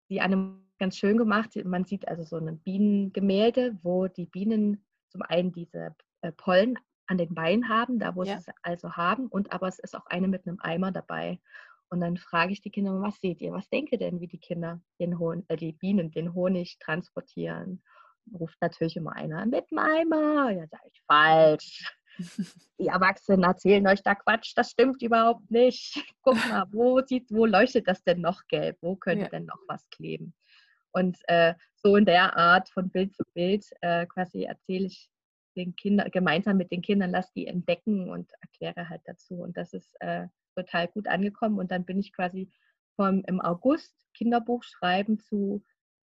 [0.10, 1.51] die Anne ganz schön gemacht.
[1.63, 6.77] Man sieht also so ein Bienengemälde, wo die Bienen zum einen diese äh, Pollen
[7.08, 8.39] an den Beinen haben, da wo ja.
[8.39, 11.39] sie es also haben, und aber es ist auch eine mit einem Eimer dabei.
[11.93, 13.51] Und dann frage ich die Kinder, was seht ihr?
[13.51, 17.84] Was denkt ihr denn, wie die Kinder den Honig, äh, die Bienen den Honig transportieren?
[18.34, 20.49] Ruft natürlich immer einer mit dem Eimer.
[20.49, 21.95] Ja, sage ich falsch.
[22.79, 26.03] Die Erwachsenen erzählen euch da Quatsch, das stimmt überhaupt nicht.
[26.23, 28.77] Guck mal, wo, sieht, wo leuchtet das denn noch gelb?
[28.82, 29.29] Wo könnte ja.
[29.29, 30.34] denn noch was kleben?
[30.93, 35.12] Und äh, so in der Art von Bild zu Bild äh, quasi erzähle ich
[35.56, 39.36] den Kindern, gemeinsam mit den Kindern, lass die entdecken und erkläre halt dazu.
[39.36, 41.60] Und das ist äh, total gut angekommen.
[41.60, 42.50] Und dann bin ich quasi
[42.96, 45.63] vom im August Kinderbuch schreiben zu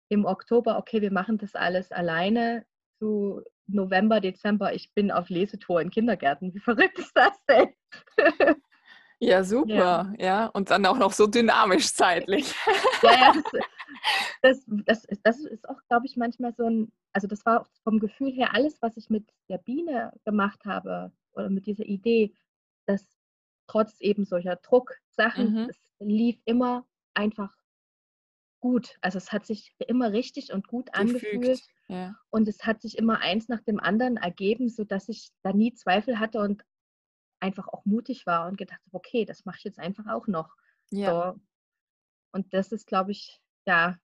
[0.08, 2.66] im Oktober, okay, wir machen das alles alleine,
[2.98, 6.52] zu November, Dezember, ich bin auf Lesetour in Kindergärten.
[6.54, 7.72] Wie verrückt ist das denn?
[9.24, 9.72] Ja, super.
[9.72, 10.12] Ja.
[10.18, 10.46] ja.
[10.46, 12.52] Und dann auch noch so dynamisch zeitlich.
[13.04, 13.44] Ja, das,
[14.42, 18.32] das, das, das ist auch, glaube ich, manchmal so ein, also das war vom Gefühl
[18.32, 22.34] her alles, was ich mit der Biene gemacht habe oder mit dieser Idee,
[22.86, 23.21] dass
[23.66, 25.68] trotz eben solcher Drucksachen, mhm.
[25.70, 27.54] es lief immer einfach
[28.60, 28.96] gut.
[29.00, 31.60] Also es hat sich immer richtig und gut angefühlt.
[31.88, 32.14] Ja.
[32.30, 36.18] Und es hat sich immer eins nach dem anderen ergeben, sodass ich da nie Zweifel
[36.18, 36.64] hatte und
[37.40, 40.54] einfach auch mutig war und gedacht habe, okay, das mache ich jetzt einfach auch noch.
[40.90, 41.32] Ja.
[41.32, 41.40] So.
[42.32, 43.98] Und das ist, glaube ich, ja,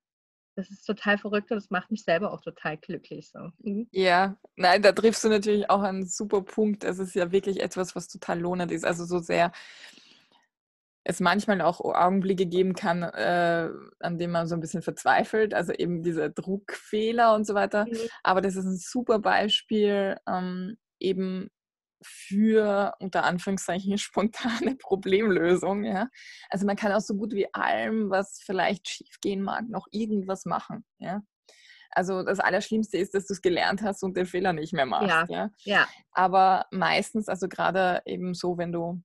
[0.59, 3.31] das ist total verrückt und das macht mich selber auch total glücklich.
[3.31, 3.51] So.
[3.59, 3.87] Mhm.
[3.93, 6.83] Ja, nein, da triffst du natürlich auch einen super Punkt.
[6.83, 8.85] Es ist ja wirklich etwas, was total lohnend ist.
[8.85, 9.53] Also so sehr
[11.05, 15.73] es manchmal auch Augenblicke geben kann, äh, an denen man so ein bisschen verzweifelt, also
[15.73, 17.87] eben diese Druckfehler und so weiter.
[17.87, 17.97] Mhm.
[18.25, 21.51] Aber das ist ein super Beispiel, ähm, eben
[22.03, 25.85] für unter Anführungszeichen spontane Problemlösung.
[25.85, 26.09] Ja?
[26.51, 30.85] Also man kann auch so gut wie allem, was vielleicht schiefgehen mag, noch irgendwas machen.
[30.99, 31.23] Ja?
[31.91, 35.09] Also das Allerschlimmste ist, dass du es gelernt hast und den Fehler nicht mehr machst.
[35.09, 35.51] Ja, ja?
[35.65, 35.89] ja.
[36.13, 39.03] Aber meistens, also gerade eben so, wenn du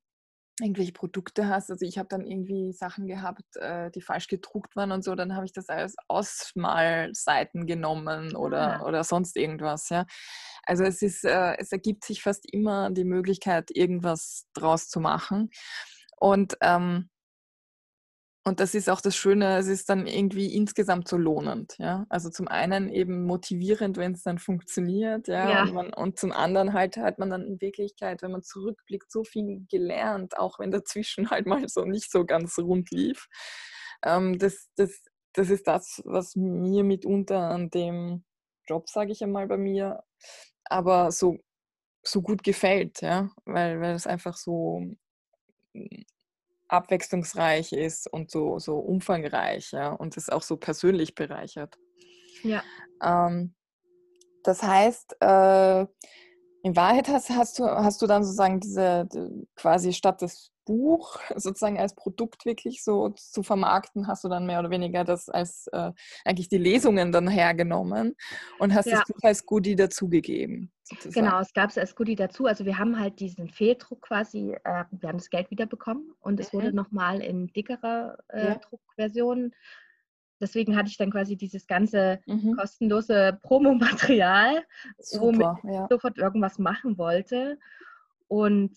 [0.61, 1.71] irgendwelche Produkte hast.
[1.71, 5.35] Also ich habe dann irgendwie Sachen gehabt, äh, die falsch gedruckt waren und so, dann
[5.35, 8.87] habe ich das als Ausmalseiten genommen oder, ah.
[8.87, 9.89] oder sonst irgendwas.
[9.89, 10.05] Ja.
[10.63, 15.49] Also es ist, äh, es ergibt sich fast immer die Möglichkeit, irgendwas draus zu machen.
[16.17, 17.09] Und ähm,
[18.45, 21.75] und das ist auch das Schöne, es ist dann irgendwie insgesamt so lohnend.
[21.79, 22.05] Ja?
[22.09, 25.63] Also zum einen eben motivierend, wenn es dann funktioniert, ja, ja.
[25.63, 29.23] Und, man, und, zum anderen halt hat man dann in Wirklichkeit, wenn man zurückblickt, so
[29.23, 33.27] viel gelernt, auch wenn dazwischen halt mal so nicht so ganz rund lief.
[34.03, 35.01] Ähm, das, das,
[35.31, 38.25] das ist das, was mir mitunter an dem
[38.67, 40.03] Job, sage ich einmal bei mir,
[40.65, 41.37] aber so,
[42.03, 44.81] so gut gefällt, ja, weil, weil es einfach so
[46.73, 51.77] abwechslungsreich ist und so, so umfangreich ja, und es auch so persönlich bereichert.
[52.43, 52.63] Ja.
[53.01, 53.53] Ähm,
[54.43, 55.85] das heißt, äh,
[56.63, 59.07] in Wahrheit hast, hast, du, hast du dann sozusagen diese
[59.55, 64.59] quasi statt des Buch sozusagen als Produkt wirklich so zu vermarkten, hast du dann mehr
[64.59, 65.91] oder weniger das als äh,
[66.23, 68.15] eigentlich die Lesungen dann hergenommen
[68.59, 68.99] und hast ja.
[68.99, 70.71] das Buch als Goodie dazugegeben.
[71.05, 72.45] Genau, es gab es als Goodie dazu.
[72.45, 76.53] Also wir haben halt diesen Fehldruck quasi, äh, wir haben das Geld wiederbekommen und es
[76.53, 76.57] mhm.
[76.57, 78.55] wurde nochmal in dickerer äh, ja.
[78.55, 79.53] Druckversion.
[80.43, 82.55] Deswegen hatte ich dann quasi dieses ganze mhm.
[82.57, 84.63] kostenlose Promomaterial,
[85.13, 85.85] womit ja.
[85.85, 87.57] ich sofort irgendwas machen wollte.
[88.27, 88.75] Und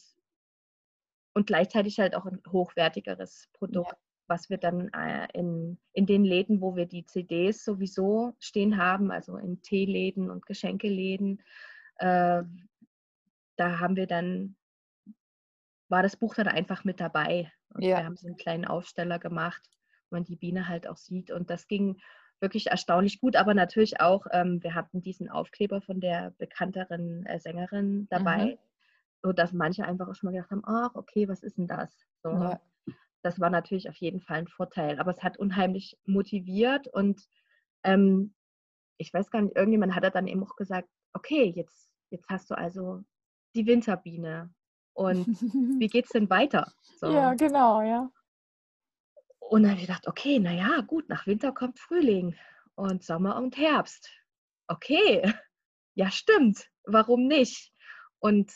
[1.36, 3.98] und gleichzeitig halt auch ein hochwertigeres Produkt, ja.
[4.26, 9.10] was wir dann äh, in, in den Läden, wo wir die CDs sowieso stehen haben,
[9.10, 11.42] also in Teeläden und Geschenkeläden,
[11.96, 12.42] äh,
[13.56, 14.56] da haben wir dann,
[15.90, 17.52] war das Buch dann einfach mit dabei.
[17.74, 17.98] Und ja.
[17.98, 19.75] wir haben so einen kleinen Aufsteller gemacht,
[20.10, 21.30] man die Biene halt auch sieht.
[21.30, 22.00] Und das ging
[22.40, 27.40] wirklich erstaunlich gut, aber natürlich auch, ähm, wir hatten diesen Aufkleber von der bekannteren äh,
[27.40, 28.44] Sängerin dabei.
[28.44, 28.58] Mhm
[29.26, 31.92] so dass manche einfach auch schon mal gedacht haben, ach, okay, was ist denn das?
[32.22, 32.60] So, ja.
[33.22, 37.20] Das war natürlich auf jeden Fall ein Vorteil, aber es hat unheimlich motiviert und
[37.82, 38.34] ähm,
[38.98, 42.54] ich weiß gar nicht, irgendjemand hat dann eben auch gesagt, okay, jetzt, jetzt hast du
[42.54, 43.02] also
[43.56, 44.54] die Winterbiene
[44.92, 45.26] und
[45.80, 46.72] wie geht es denn weiter?
[46.98, 47.10] So.
[47.10, 48.08] Ja, genau, ja.
[49.48, 52.36] Und dann habe ich gedacht, okay, naja, gut, nach Winter kommt Frühling
[52.74, 54.10] und Sommer und Herbst.
[54.66, 55.22] Okay,
[55.94, 57.72] ja, stimmt, warum nicht?
[58.18, 58.52] Und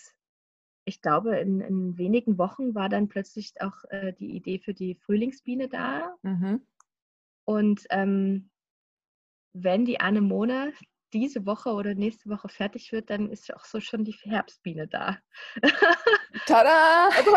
[0.85, 4.97] ich glaube, in, in, wenigen Wochen war dann plötzlich auch äh, die Idee für die
[4.97, 6.17] Frühlingsbiene da.
[6.23, 6.67] Mhm.
[7.45, 8.51] Und ähm,
[9.53, 10.73] wenn die Anemone
[11.13, 15.19] diese Woche oder nächste Woche fertig wird, dann ist auch so schon die Herbstbiene da.
[16.47, 17.09] Tada!
[17.19, 17.37] Also,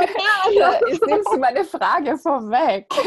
[0.60, 2.88] ja, jetzt nimmst du meine Frage vorweg.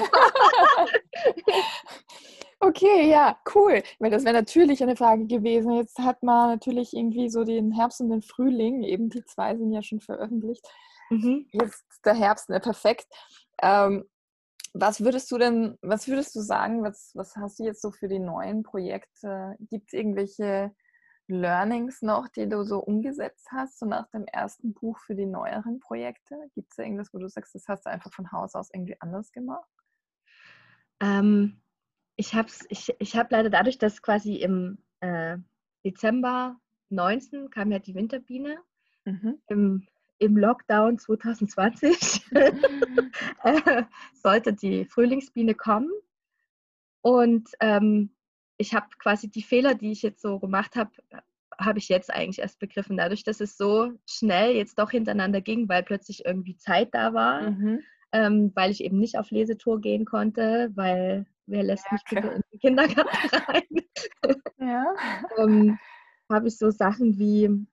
[2.58, 3.82] Okay, ja, cool.
[3.98, 5.72] Weil das wäre natürlich eine Frage gewesen.
[5.72, 9.72] Jetzt hat man natürlich irgendwie so den Herbst und den Frühling, eben die zwei sind
[9.72, 10.66] ja schon veröffentlicht.
[11.10, 11.46] Mhm.
[11.52, 13.06] Jetzt der Herbst, ne, perfekt.
[13.62, 14.04] Ähm,
[14.80, 18.08] was würdest du denn, was würdest du sagen, was, was hast du jetzt so für
[18.08, 19.56] die neuen Projekte?
[19.60, 20.72] Gibt es irgendwelche
[21.28, 25.80] Learnings noch, die du so umgesetzt hast, so nach dem ersten Buch für die neueren
[25.80, 26.36] Projekte?
[26.54, 28.96] Gibt es da irgendwas, wo du sagst, das hast du einfach von Haus aus irgendwie
[29.00, 29.68] anders gemacht?
[31.00, 31.60] Ähm,
[32.16, 35.38] ich habe ich, ich hab leider dadurch, dass quasi im äh,
[35.84, 36.58] Dezember
[36.90, 38.58] 19 kam ja die Winterbiene.
[39.04, 39.40] Mhm.
[39.48, 42.26] Im, Im Lockdown 2020
[43.44, 43.82] äh,
[44.14, 45.90] sollte die Frühlingsbiene kommen.
[47.02, 48.10] Und ähm,
[48.58, 50.90] ich habe quasi die Fehler, die ich jetzt so gemacht habe,
[51.58, 52.96] habe ich jetzt eigentlich erst begriffen.
[52.96, 57.50] Dadurch, dass es so schnell jetzt doch hintereinander ging, weil plötzlich irgendwie Zeit da war,
[57.50, 57.80] mhm.
[58.12, 62.28] ähm, weil ich eben nicht auf Lesetour gehen konnte, weil wer lässt ja, mich bitte
[62.28, 63.64] in den Kindergarten rein?
[64.58, 64.84] Ja.
[65.38, 65.78] ähm,
[66.30, 67.66] habe ich so Sachen wie,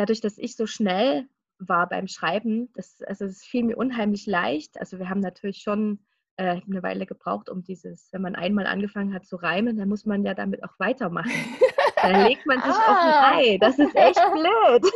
[0.00, 4.80] dadurch, dass ich so schnell war beim Schreiben, das, also es fiel mir unheimlich leicht.
[4.80, 6.00] Also wir haben natürlich schon
[6.36, 10.06] äh, eine Weile gebraucht, um dieses, wenn man einmal angefangen hat zu reimen, dann muss
[10.06, 11.30] man ja damit auch weitermachen.
[12.02, 12.92] dann legt man sich ah.
[12.92, 13.38] auf ein.
[13.38, 13.58] Ei.
[13.58, 14.92] Das ist echt blöd.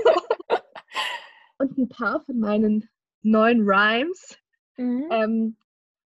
[1.58, 2.88] Und ein paar von meinen
[3.20, 4.38] neuen Rhymes
[4.78, 5.08] mhm.
[5.10, 5.56] ähm,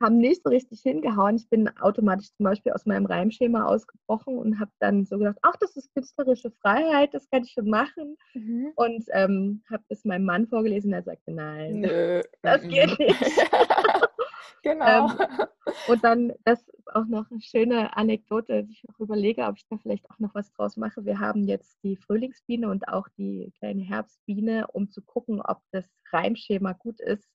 [0.02, 1.36] haben nicht so richtig hingehauen.
[1.36, 5.56] Ich bin automatisch zum Beispiel aus meinem Reimschema ausgebrochen und habe dann so gedacht, ach,
[5.60, 8.18] das ist künstlerische Freiheit, das kann ich schon machen.
[8.34, 8.72] Mhm.
[8.76, 12.22] Und ähm, habe es meinem Mann vorgelesen, er sagte, nein, Nö.
[12.42, 13.20] das geht nicht.
[14.64, 15.10] genau.
[15.10, 15.48] ähm,
[15.88, 19.68] und dann, das ist auch noch eine schöne Anekdote, die ich noch überlege, ob ich
[19.70, 21.04] da vielleicht auch noch was draus mache.
[21.06, 25.86] Wir haben jetzt die Frühlingsbiene und auch die kleine Herbstbiene, um zu gucken, ob das
[26.12, 27.30] Reimschema gut ist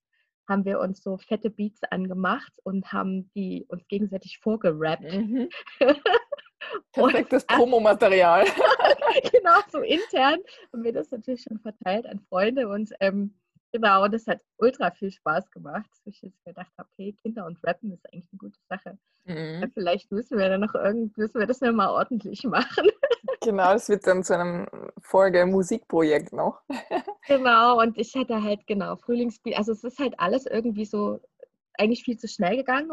[0.49, 5.03] haben wir uns so fette Beats angemacht und haben die uns gegenseitig vorgerappt.
[5.03, 5.49] Mhm.
[6.93, 8.45] Perfektes Promomaterial.
[9.33, 10.39] genau, so intern
[10.73, 13.35] haben wir das natürlich schon verteilt an Freunde und ähm,
[13.73, 15.91] genau, das hat ultra viel Spaß gemacht.
[16.05, 18.99] Ich jetzt gedacht habe, okay, Kinder und Rappen ist eigentlich eine gute Sache.
[19.25, 19.71] Mhm.
[19.75, 22.89] Vielleicht müssen wir dann noch irgendwie, müssen wir das ja mal ordentlich machen.
[23.45, 24.67] Genau, das wird dann zu einem
[25.01, 26.63] Folge-Musikprojekt noch.
[27.27, 29.55] Genau, und ich hatte halt, genau, Frühlingsspiel.
[29.55, 31.21] Also es ist halt alles irgendwie so
[31.79, 32.93] eigentlich viel zu schnell gegangen,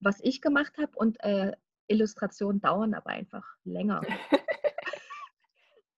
[0.00, 0.90] was ich gemacht habe.
[0.96, 1.52] Und äh,
[1.86, 4.02] Illustrationen dauern aber einfach länger.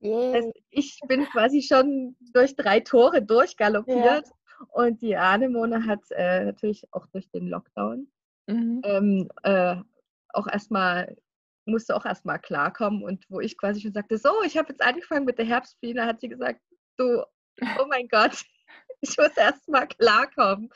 [0.05, 0.32] Yeah.
[0.34, 4.26] Also ich bin quasi schon durch drei Tore durchgaloppiert.
[4.26, 4.66] Yeah.
[4.72, 8.09] Und die Anemone hat äh, natürlich auch durch den Lockdown
[8.46, 8.80] mhm.
[8.84, 9.76] ähm, äh,
[10.30, 11.16] auch erstmal
[11.67, 15.25] musste auch erstmal klarkommen und wo ich quasi schon sagte, so, ich habe jetzt angefangen
[15.25, 16.61] mit der Herbstbiene, hat sie gesagt,
[16.97, 17.23] du,
[17.79, 18.43] oh mein Gott,
[19.01, 20.71] ich muss erstmal klarkommen.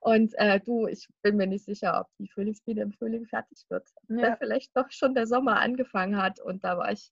[0.00, 3.88] Und äh, du, ich bin mir nicht sicher, ob die Frühlingsbiene im Frühling fertig wird.
[4.08, 4.22] Ja.
[4.22, 6.40] Weil vielleicht doch schon der Sommer angefangen hat.
[6.40, 7.10] Und da war ich,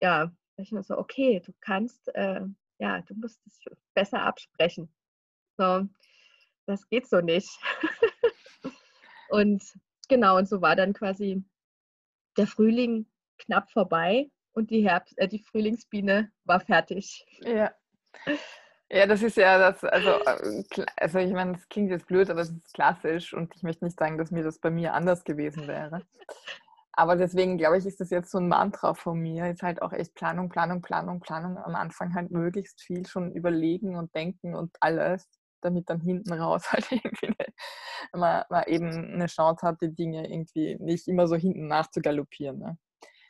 [0.00, 2.40] ja, ich nur so, okay, du kannst, äh,
[2.78, 3.60] ja, du musst es
[3.92, 4.90] besser absprechen.
[5.58, 5.86] So,
[6.66, 7.50] das geht so nicht.
[9.28, 9.62] und
[10.08, 11.44] genau, und so war dann quasi
[12.38, 13.06] der Frühling
[13.38, 17.24] knapp vorbei und die Herbst, äh, die Frühlingsbiene war fertig.
[17.42, 17.72] Ja.
[18.90, 22.40] Ja, das ist ja das, also, äh, also ich meine, das klingt jetzt blöd, aber
[22.40, 25.68] es ist klassisch und ich möchte nicht sagen, dass mir das bei mir anders gewesen
[25.68, 26.06] wäre.
[26.92, 29.46] Aber deswegen glaube ich, ist das jetzt so ein Mantra von mir.
[29.46, 31.56] Jetzt halt auch echt Planung, Planung, Planung, Planung.
[31.58, 35.28] Am Anfang halt möglichst viel schon überlegen und denken und alles,
[35.60, 40.30] damit dann hinten raus halt irgendwie eine, man, man eben eine Chance hat, die Dinge
[40.30, 42.58] irgendwie nicht immer so hinten nachzugaloppieren.
[42.58, 42.78] Ne?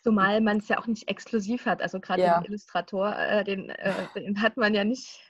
[0.02, 1.82] Zumal man es ja auch nicht exklusiv hat.
[1.82, 2.40] Also gerade ja.
[2.40, 5.28] den Illustrator, äh, den, äh, den hat man ja nicht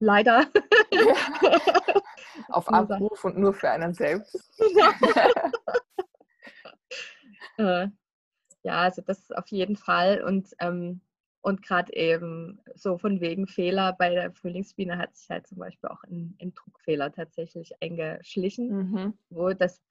[0.00, 0.50] Leider.
[2.48, 4.36] Auf Abruf und nur für einen selbst.
[7.58, 7.88] äh,
[8.62, 10.22] ja, also das auf jeden Fall.
[10.22, 11.00] Und, ähm,
[11.44, 15.90] und gerade eben so von wegen Fehler bei der Frühlingsbiene hat sich halt zum Beispiel
[15.90, 19.18] auch ein, ein Druckfehler tatsächlich eingeschlichen, mhm.
[19.28, 19.82] wo das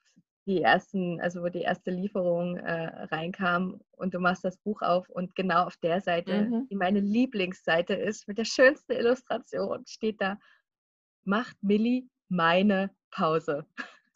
[0.47, 5.07] die ersten, also wo die erste Lieferung äh, reinkam und du machst das Buch auf
[5.09, 6.67] und genau auf der Seite, mhm.
[6.69, 10.39] die meine Lieblingsseite ist, mit der schönsten Illustration, steht da,
[11.23, 13.67] macht Millie meine Pause.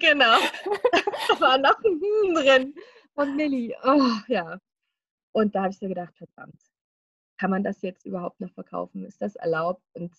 [0.00, 0.38] genau.
[1.28, 2.74] Da war noch ein Hm drin
[3.20, 3.76] von Millie.
[3.84, 4.58] Oh, ja.
[5.32, 6.60] Und da habe ich mir gedacht, verdammt,
[7.38, 9.04] kann man das jetzt überhaupt noch verkaufen?
[9.04, 9.82] Ist das erlaubt?
[9.92, 10.12] Und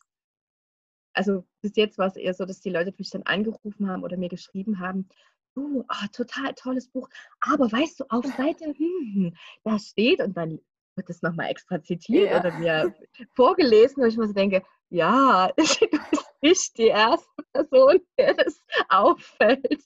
[1.14, 4.18] also bis jetzt war es eher so, dass die Leute mich dann angerufen haben oder
[4.18, 5.10] mir geschrieben haben,
[5.56, 7.10] du, oh, total tolles Buch,
[7.42, 10.60] aber weißt du, auf Seite, hm, da steht und dann
[10.96, 12.40] wird das nochmal extra zitiert ja.
[12.40, 12.96] oder mir
[13.34, 18.62] vorgelesen, wo ich mir so denke, ja, du bist nicht die erste Person, der das
[18.90, 19.84] auffällt.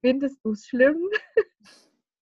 [0.00, 1.08] Findest du es schlimm?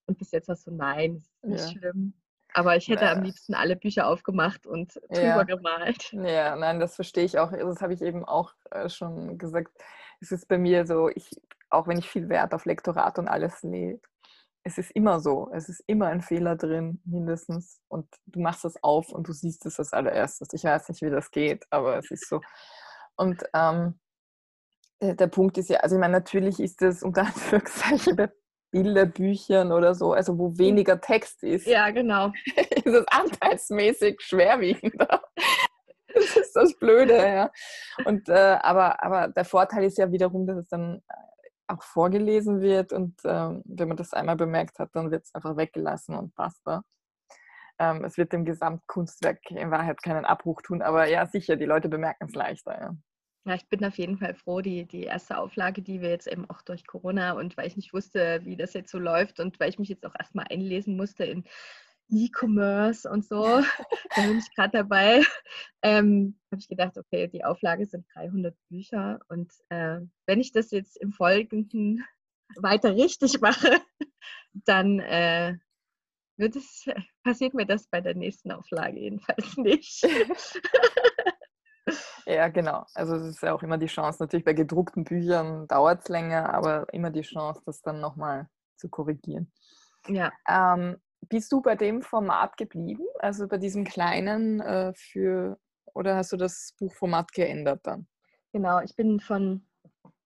[0.07, 1.71] Und bis jetzt hast du, nein, ist nicht ja.
[1.71, 2.15] schlimm.
[2.53, 3.13] Aber ich hätte ja.
[3.13, 5.43] am liebsten alle Bücher aufgemacht und drüber ja.
[5.43, 6.13] gemalt.
[6.13, 7.51] Ja, nein, das verstehe ich auch.
[7.51, 9.73] Das habe ich eben auch äh, schon gesagt.
[10.21, 11.29] Es ist bei mir so, ich,
[11.69, 14.01] auch wenn ich viel Wert auf Lektorat und alles lege,
[14.63, 15.51] es ist immer so.
[15.53, 17.81] Es ist immer ein Fehler drin, mindestens.
[17.89, 20.49] Und du machst es auf und du siehst es als allererstes.
[20.53, 22.41] Ich weiß nicht, wie das geht, aber es ist so.
[23.17, 23.99] Und ähm,
[25.03, 28.17] der, der Punkt ist ja, also ich meine, natürlich ist es unter Anführungszeichen
[28.75, 31.65] Bilderbüchern oder so, also wo weniger Text ist.
[31.65, 32.33] Ja, genau.
[32.57, 35.23] ist es anteilsmäßig schwerwiegender.
[36.17, 37.51] Das ist das Blöde, ja.
[38.05, 41.15] Und, äh, aber, aber der Vorteil ist ja wiederum, dass es dann äh,
[41.67, 45.57] auch vorgelesen wird und ähm, wenn man das einmal bemerkt hat, dann wird es einfach
[45.57, 46.85] weggelassen und basta.
[47.81, 51.89] Ähm, es wird dem Gesamtkunstwerk in Wahrheit keinen Abbruch tun, aber ja, sicher, die Leute
[51.89, 52.81] bemerken es leichter.
[52.81, 52.97] Ja.
[53.47, 56.49] Ja, ich bin auf jeden Fall froh, die, die erste Auflage, die wir jetzt eben
[56.49, 59.69] auch durch Corona und weil ich nicht wusste, wie das jetzt so läuft und weil
[59.69, 61.45] ich mich jetzt auch erstmal einlesen musste in
[62.09, 63.43] E-Commerce und so,
[64.17, 65.23] da bin ich gerade dabei,
[65.83, 70.71] ähm, habe ich gedacht, okay, die Auflage sind 300 Bücher und äh, wenn ich das
[70.71, 72.03] jetzt im Folgenden
[72.57, 73.79] weiter richtig mache,
[74.65, 75.59] dann äh,
[76.39, 76.87] wird es,
[77.23, 80.03] passiert mir das bei der nächsten Auflage jedenfalls nicht.
[82.27, 82.87] Ja, genau.
[82.95, 86.55] Also es ist ja auch immer die Chance, natürlich bei gedruckten Büchern dauert es länger,
[86.55, 89.53] aber immer die Chance, das dann nochmal zu korrigieren.
[90.09, 90.33] Ja.
[90.49, 90.97] Ähm,
[91.29, 93.05] bist du bei dem Format geblieben?
[93.19, 95.59] Also bei diesem kleinen äh, für
[95.95, 98.07] oder hast du das Buchformat geändert dann?
[98.53, 99.67] Genau, ich bin von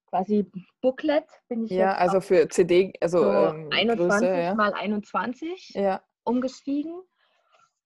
[0.09, 0.51] quasi
[0.81, 4.55] Booklet bin ich ja, also für CD, also so ähm, 21 Größe, ja.
[4.55, 6.03] mal 21 ja.
[6.25, 7.03] umgestiegen.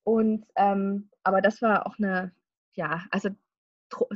[0.05, 2.33] Und ähm, aber das war auch eine,
[2.75, 3.31] ja, also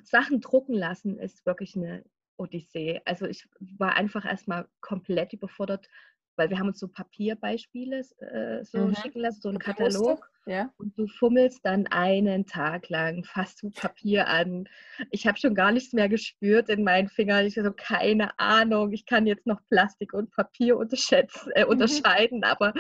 [0.03, 2.05] Sachen drucken lassen ist wirklich eine
[2.37, 3.01] Odyssee.
[3.05, 3.49] Also ich
[3.79, 5.89] war einfach erstmal komplett überfordert,
[6.37, 8.95] weil wir haben uns so Papierbeispiele äh, so mhm.
[8.97, 10.29] schicken lassen, so einen Katalog.
[10.47, 10.73] Ja.
[10.77, 14.69] Und du fummelst dann einen Tag lang fast du Papier an.
[15.11, 17.47] Ich habe schon gar nichts mehr gespürt in meinen Fingern.
[17.47, 21.71] Ich so, keine Ahnung, ich kann jetzt noch Plastik und Papier äh, mhm.
[21.71, 22.75] unterscheiden, aber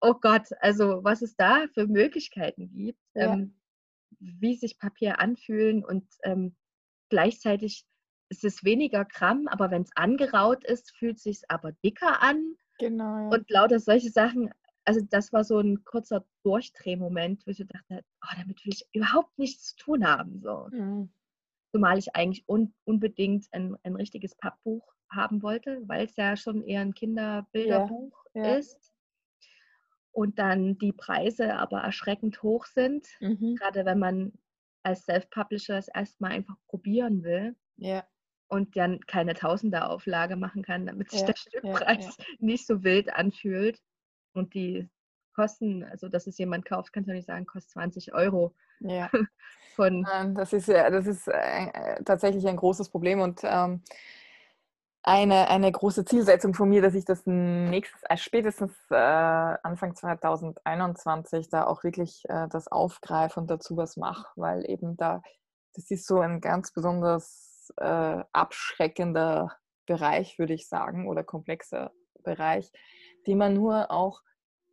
[0.00, 3.00] oh Gott, also was es da für Möglichkeiten gibt.
[3.14, 3.34] Ja.
[3.34, 3.54] Ähm,
[4.18, 6.56] wie sich Papier anfühlen und ähm,
[7.08, 7.86] gleichzeitig
[8.28, 12.56] ist es weniger Gramm, aber wenn es angeraut ist, fühlt es sich aber dicker an.
[12.78, 13.30] Genau.
[13.30, 14.50] Und lauter solche Sachen.
[14.84, 19.38] Also das war so ein kurzer Durchdrehmoment, wo ich dachte, oh, damit will ich überhaupt
[19.38, 20.40] nichts zu tun haben.
[20.40, 20.68] So.
[20.70, 21.10] Mhm.
[21.72, 26.62] Zumal ich eigentlich un unbedingt ein, ein richtiges Pappbuch haben wollte, weil es ja schon
[26.64, 28.44] eher ein Kinderbilderbuch ja.
[28.44, 28.56] Ja.
[28.56, 28.95] ist
[30.16, 33.54] und dann die Preise aber erschreckend hoch sind, mhm.
[33.56, 34.32] gerade wenn man
[34.82, 37.54] als Self-Publisher es erstmal einfach probieren will.
[37.76, 38.02] Ja.
[38.48, 43.12] Und dann keine Tausender-Auflage machen kann, damit sich Ja, der ja, Stückpreis nicht so wild
[43.14, 43.82] anfühlt.
[44.32, 44.88] Und die
[45.34, 49.10] Kosten, also dass es jemand kauft, kannst du nicht sagen, kostet 20 Euro Ja.
[49.74, 50.06] von.
[50.34, 53.82] Das ist, ja- das ist äh, äh, tatsächlich ein großes Problem und ähm,
[55.06, 61.48] eine, eine große Zielsetzung von mir, dass ich das nächstes, äh, spätestens äh, Anfang 2021
[61.48, 65.22] da auch wirklich äh, das aufgreife und dazu was mache, weil eben da,
[65.74, 71.92] das ist so ein ganz besonders äh, abschreckender Bereich, würde ich sagen, oder komplexer
[72.24, 72.72] Bereich,
[73.28, 74.22] den man nur auch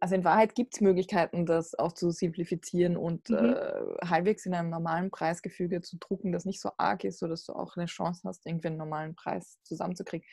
[0.04, 3.38] also in Wahrheit gibt es Möglichkeiten, das auch zu simplifizieren und Mhm.
[3.38, 7.54] äh, halbwegs in einem normalen Preisgefüge zu drucken, das nicht so arg ist, sodass du
[7.54, 10.28] auch eine Chance hast, irgendwie einen normalen Preis zusammenzukriegen.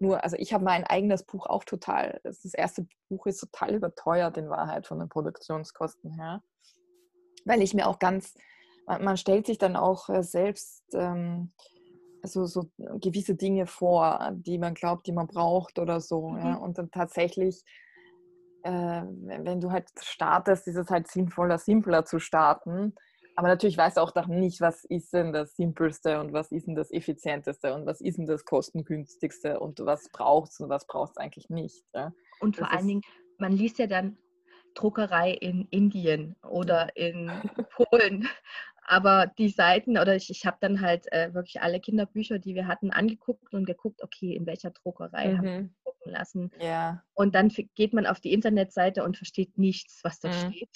[0.00, 4.36] Nur, also ich habe mein eigenes Buch auch total, das, erste Buch ist total überteuert
[4.36, 6.42] in Wahrheit von den Produktionskosten her,
[7.44, 8.34] weil ich mir auch ganz,
[8.84, 11.52] man, man stellt sich dann auch äh, selbst ähm,
[12.24, 16.30] so, so gewisse Dinge vor, die man glaubt, die man braucht oder so.
[16.30, 16.38] Mhm.
[16.38, 16.54] Ja?
[16.56, 17.62] Und dann tatsächlich
[18.64, 22.94] äh, wenn du halt startest, ist es halt sinnvoller, simpler zu starten.
[23.36, 26.66] Aber natürlich weißt du auch noch nicht, was ist denn das Simpelste und was ist
[26.66, 30.86] denn das Effizienteste und was ist denn das Kostengünstigste und was braucht es und was
[30.86, 31.84] braucht es eigentlich nicht.
[31.94, 32.12] Ja?
[32.40, 33.02] Und vor das allen Dingen,
[33.38, 34.16] man liest ja dann
[34.74, 37.30] Druckerei in Indien oder in
[37.76, 38.28] Polen.
[38.86, 42.66] Aber die Seiten, oder ich, ich habe dann halt äh, wirklich alle Kinderbücher, die wir
[42.66, 45.74] hatten, angeguckt und geguckt, okay, in welcher Druckerei haben wir Mhm.
[45.84, 46.50] drucken lassen.
[46.60, 47.02] Ja.
[47.14, 50.32] Und dann geht man auf die Internetseite und versteht nichts, was da Mhm.
[50.52, 50.68] steht.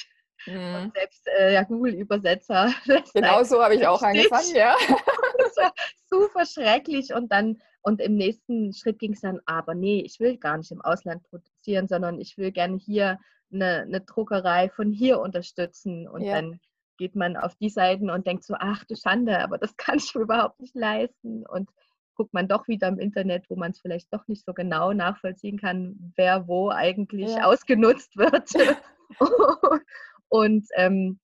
[0.46, 0.74] Mhm.
[0.74, 2.72] Und selbst äh, ja, Google-Übersetzer
[3.14, 4.74] Genau so habe ich auch angefangen, ja.
[5.38, 5.72] das war
[6.08, 10.36] super schrecklich und dann und im nächsten Schritt ging es dann, aber nee, ich will
[10.36, 13.18] gar nicht im Ausland produzieren, sondern ich will gerne hier
[13.52, 16.34] eine, eine Druckerei von hier unterstützen und Ja.
[16.34, 16.60] dann
[16.98, 20.14] geht man auf die Seiten und denkt so, ach du Schande, aber das kann ich
[20.14, 21.70] mir überhaupt nicht leisten und
[22.14, 25.58] guckt man doch wieder im Internet, wo man es vielleicht doch nicht so genau nachvollziehen
[25.58, 27.44] kann, wer wo eigentlich Ja.
[27.44, 28.50] ausgenutzt wird.
[30.28, 31.20] und ähm,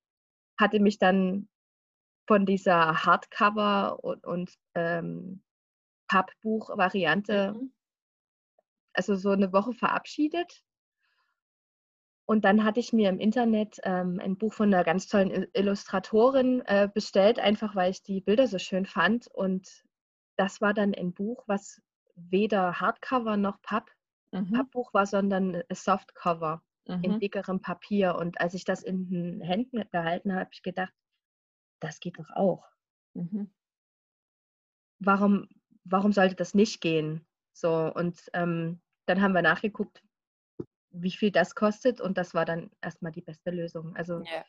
[0.58, 1.48] hatte mich dann
[2.26, 5.42] von dieser Hardcover und, und ähm,
[6.08, 7.72] Pappbuch-Variante Mhm.
[8.94, 10.63] also so eine Woche verabschiedet.
[12.26, 15.50] Und dann hatte ich mir im Internet ähm, ein Buch von einer ganz tollen Il-
[15.52, 19.28] Illustratorin äh, bestellt, einfach weil ich die Bilder so schön fand.
[19.28, 19.84] Und
[20.36, 21.82] das war dann ein Buch, was
[22.16, 23.90] weder Hardcover noch Papp,
[24.32, 24.52] Mhm.
[24.52, 26.62] Pappbuch war, sondern Softcover
[27.02, 27.20] in Mhm.
[27.20, 28.16] dickerem Papier.
[28.16, 30.92] Und als ich das in den Händen gehalten habe, habe ich gedacht,
[31.80, 32.64] das geht doch auch.
[33.14, 33.50] Mhm.
[34.98, 35.48] warum,
[35.84, 37.26] warum sollte das nicht gehen?
[37.52, 40.02] So, und ähm, dann haben wir nachgeguckt,
[40.94, 43.94] wie viel das kostet, und das war dann erstmal die beste Lösung.
[43.96, 44.44] Also Ja.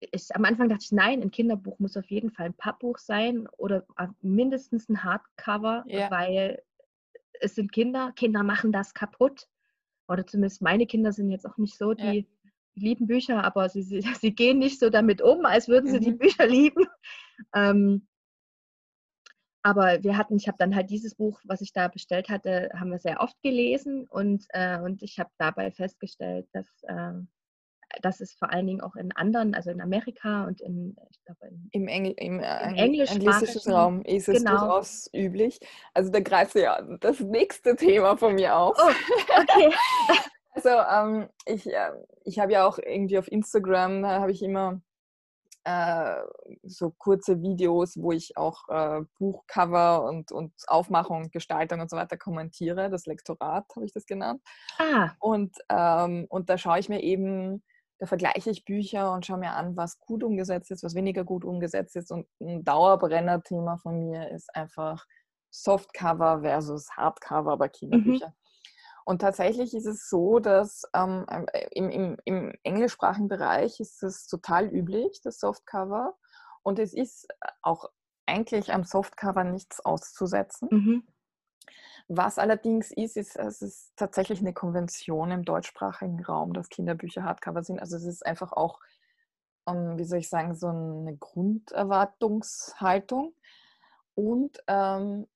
[0.00, 3.48] ich, am Anfang dachte ich, nein, ein Kinderbuch muss auf jeden Fall ein Pappbuch sein
[3.56, 3.86] oder
[4.20, 6.10] mindestens ein Hardcover, Ja.
[6.10, 6.62] weil
[7.40, 9.48] es sind Kinder, Kinder machen das kaputt.
[10.08, 12.28] Oder zumindest meine Kinder sind jetzt auch nicht so, die
[12.74, 16.12] lieben Bücher, aber sie, sie, sie gehen nicht so damit um, als würden sie die
[16.12, 16.18] Mhm.
[16.18, 16.86] Bücher lieben.
[17.54, 18.06] Ähm,
[19.66, 22.92] aber wir hatten, ich habe dann halt dieses Buch, was ich da bestellt hatte, haben
[22.92, 27.14] wir sehr oft gelesen und, äh, und ich habe dabei festgestellt, dass, äh,
[28.00, 31.48] dass es vor allen Dingen auch in anderen, also in Amerika und in, ich glaube,
[31.48, 34.52] in, Im, Engl im, äh, Angli- englischsprachigen- Raum ist es genau.
[34.52, 35.58] durchaus üblich.
[35.94, 38.76] Also da greift sie ja das nächste Thema von mir auf.
[38.78, 39.74] Oh, okay.
[40.52, 41.90] Also ähm, ich, äh,
[42.24, 44.80] ich habe ja auch irgendwie auf Instagram, da habe ich immer
[45.66, 46.22] äh,
[46.62, 52.16] so kurze Videos, wo ich auch äh, Buchcover und, und Aufmachung, Gestaltung und so weiter
[52.16, 52.88] kommentiere.
[52.88, 54.40] Das Lektorat habe ich das genannt.
[54.78, 57.64] Ah, Und, ähm, und da schaue ich mir eben,
[57.98, 61.44] da vergleiche ich Bücher und schaue mir an, was gut umgesetzt ist, was weniger gut
[61.44, 62.12] umgesetzt ist.
[62.12, 65.04] Und ein Dauerbrenner-Thema von mir ist einfach
[65.50, 68.32] Softcover versus Hardcover bei Kinderbüchern.
[69.06, 74.26] Und tatsächlich ist es so, dass ähm, äh, im, im, im englischsprachigen Bereich ist es
[74.26, 76.16] total üblich, das Softcover.
[76.64, 77.28] Und es ist
[77.62, 77.88] auch
[78.26, 80.68] eigentlich am Softcover nichts auszusetzen.
[80.72, 81.06] mhm.
[82.08, 87.62] Was allerdings ist, ist, es ist tatsächlich eine Konvention im deutschsprachigen Raum, dass Kinderbücher Hardcover
[87.62, 87.78] sind.
[87.80, 88.80] Also es ist einfach auch,
[89.68, 93.34] ähm, wie soll ich sagen, so eine Grunderwartungshaltung.
[94.14, 95.28] Und ähm,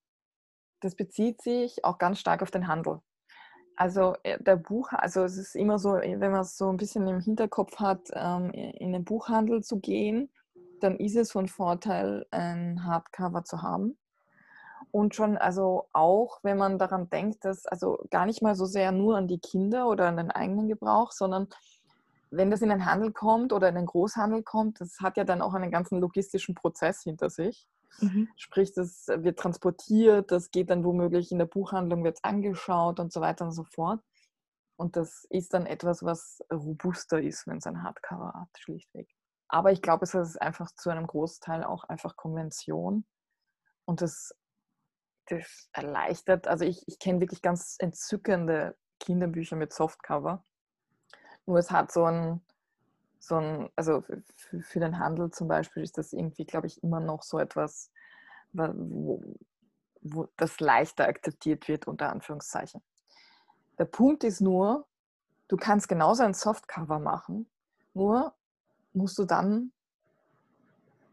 [0.81, 3.01] das bezieht sich auch ganz stark auf den Handel.
[3.81, 7.09] Also äh, der Buch, also es ist immer so, wenn man es so ein bisschen
[7.09, 10.29] im Hinterkopf hat, ähm, in den Buchhandel zu gehen,
[10.81, 13.97] dann ist es von Vorteil, ein Hardcover zu haben.
[14.91, 18.93] Und schon, also auch, wenn man daran denkt, dass, also gar nicht mal so sehr
[18.93, 21.49] nur an die Kinder oder an den eigenen Gebrauch, sondern
[22.31, 25.41] wenn das in den Handel kommt oder in den Großhandel kommt, das hat ja dann
[25.41, 27.67] auch einen ganzen logistischen Prozess hinter sich.
[27.99, 28.29] Mhm.
[28.37, 33.21] Sprich, das wird transportiert, das geht dann womöglich in der Buchhandlung, wird angeschaut und so
[33.21, 34.01] weiter und so fort.
[34.77, 39.09] Und das ist dann etwas, was robuster ist, wenn es ein Hardcover hat, schlichtweg.
[39.49, 43.05] Aber ich glaube, es ist einfach zu einem Großteil auch einfach Konvention.
[43.85, 44.35] Und das,
[45.27, 50.45] das erleichtert, also ich, ich kenne wirklich ganz entzückende Kinderbücher mit Softcover.
[51.47, 52.41] Nur es hat so ein,
[53.21, 54.03] so ein also
[54.35, 57.93] für, für den Handel zum Beispiel ist das irgendwie, glaube ich, immer noch so etwas,
[58.53, 59.23] wo,
[60.01, 62.83] wo das leichter akzeptiert wird, unter Anführungszeichen.
[63.79, 64.87] Der Punkt ist nur,
[65.49, 67.49] du kannst genauso ein Softcover machen,
[67.93, 68.35] nur
[68.93, 69.73] musst du dann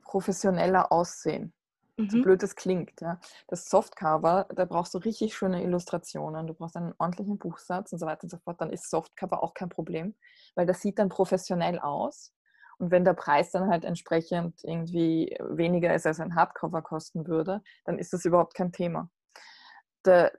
[0.03, 1.53] professioneller aussehen.
[1.97, 2.09] Mhm.
[2.09, 3.01] So blöd das klingt.
[3.01, 3.19] Ja.
[3.47, 8.05] Das Softcover, da brauchst du richtig schöne Illustrationen, du brauchst einen ordentlichen Buchsatz und so
[8.05, 8.61] weiter und so fort.
[8.61, 10.15] Dann ist Softcover auch kein Problem,
[10.55, 12.33] weil das sieht dann professionell aus.
[12.79, 17.63] Und wenn der Preis dann halt entsprechend irgendwie weniger ist, als ein Hardcover kosten würde,
[17.85, 19.09] dann ist das überhaupt kein Thema.
[20.05, 20.31] Der,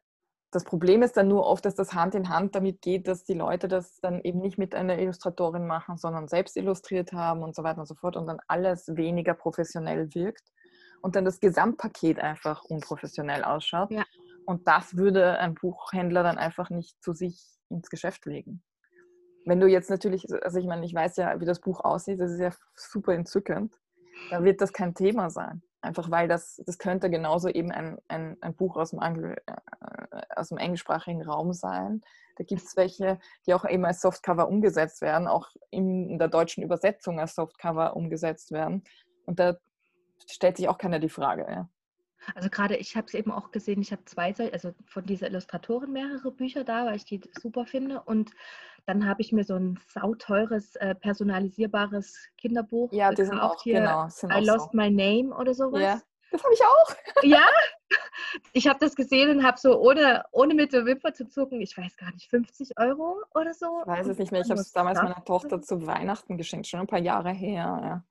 [0.53, 3.35] das Problem ist dann nur oft, dass das Hand in Hand damit geht, dass die
[3.35, 7.65] Leute das dann eben nicht mit einer Illustratorin machen, sondern selbst illustriert haben und so
[7.65, 10.45] weiter und so fort und dann alles weniger professionell wirkt
[11.03, 13.91] und dann das Gesamtpaket einfach unprofessionell ausschaut.
[13.91, 14.05] Ja.
[14.47, 17.39] Und das würde ein Buchhändler dann einfach nicht zu sich
[17.69, 18.63] ins Geschäft legen.
[19.45, 22.33] Wenn du jetzt natürlich, also ich meine, ich weiß ja, wie das Buch aussieht, das
[22.33, 23.75] ist ja super entzückend,
[24.31, 25.63] dann wird das kein Thema sein.
[25.81, 30.21] Einfach weil das, das könnte genauso eben ein, ein, ein Buch aus dem, Angl, äh,
[30.35, 32.01] aus dem englischsprachigen Raum sein.
[32.37, 36.65] Da gibt es welche, die auch eben als Softcover umgesetzt werden, auch in der deutschen
[36.65, 38.83] Übersetzung als Softcover umgesetzt werden.
[39.25, 39.57] Und da
[40.27, 41.47] stellt sich auch keiner die Frage.
[41.49, 41.69] Ja.
[42.35, 45.93] Also gerade ich habe es eben auch gesehen, ich habe zwei, also von dieser Illustratorin
[45.93, 48.03] mehrere Bücher da, weil ich die super finde.
[48.03, 48.33] Und
[48.87, 53.81] dann habe ich mir so ein sauteures, äh, personalisierbares Kinderbuch ja, die sind auch, hier,
[53.81, 54.77] genau, sind I Lost so.
[54.77, 55.81] My Name oder sowas.
[55.81, 56.01] Ja,
[56.31, 56.95] das habe ich auch.
[57.23, 57.47] Ja,
[58.53, 61.77] ich habe das gesehen und habe so ohne, ohne mit der Wimper zu zucken, ich
[61.77, 63.81] weiß gar nicht, 50 Euro oder so.
[63.83, 66.81] Ich weiß es nicht mehr, ich habe es damals meiner Tochter zu Weihnachten geschenkt, schon
[66.81, 67.81] ein paar Jahre her.
[67.83, 68.05] Ja.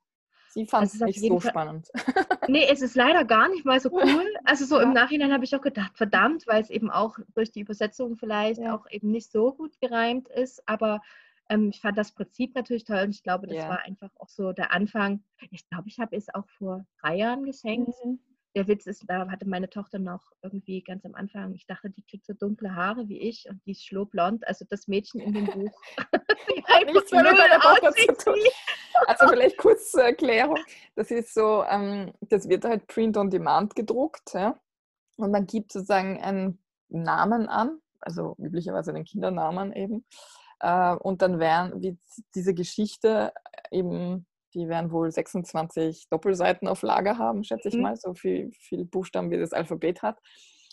[0.50, 1.88] Sie fand es nicht so Fall, spannend.
[2.48, 4.24] Nee, es ist leider gar nicht mal so cool.
[4.44, 4.82] Also so ja.
[4.82, 8.60] im Nachhinein habe ich auch gedacht, verdammt, weil es eben auch durch die Übersetzung vielleicht
[8.60, 8.74] ja.
[8.74, 10.66] auch eben nicht so gut gereimt ist.
[10.66, 11.02] Aber
[11.50, 13.68] ähm, ich fand das Prinzip natürlich toll und ich glaube, das ja.
[13.68, 15.22] war einfach auch so der Anfang.
[15.50, 17.92] Ich glaube, ich habe es auch vor drei Jahren geschenkt.
[18.04, 18.18] Mhm
[18.58, 22.02] der Witz ist, da hatte meine Tochter noch irgendwie ganz am Anfang, ich dachte, die
[22.02, 24.46] kriegt so dunkle Haare wie ich und die ist schlohblond.
[24.48, 25.80] Also das Mädchen in dem Buch.
[26.86, 28.40] Nichts mehr mit meiner Tochter zu tun.
[29.06, 30.58] Also vielleicht kurz zur Erklärung.
[30.96, 34.34] Das ist so, ähm, das wird halt Print on Demand gedruckt.
[34.34, 34.58] Ja?
[35.16, 40.04] Und man gibt sozusagen einen Namen an, also üblicherweise den Kindernamen eben.
[40.58, 41.98] Äh, und dann werden, wird
[42.34, 43.32] diese Geschichte
[43.70, 47.82] eben die werden wohl 26 Doppelseiten auf Lager haben, schätze ich mhm.
[47.82, 50.18] mal, so viel, viel Buchstaben, wie das Alphabet hat.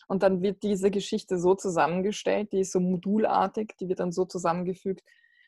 [0.08, 4.26] Und dann wird diese Geschichte so zusammengestellt, die ist so modulartig, die wird dann so
[4.26, 5.04] zusammengefügt,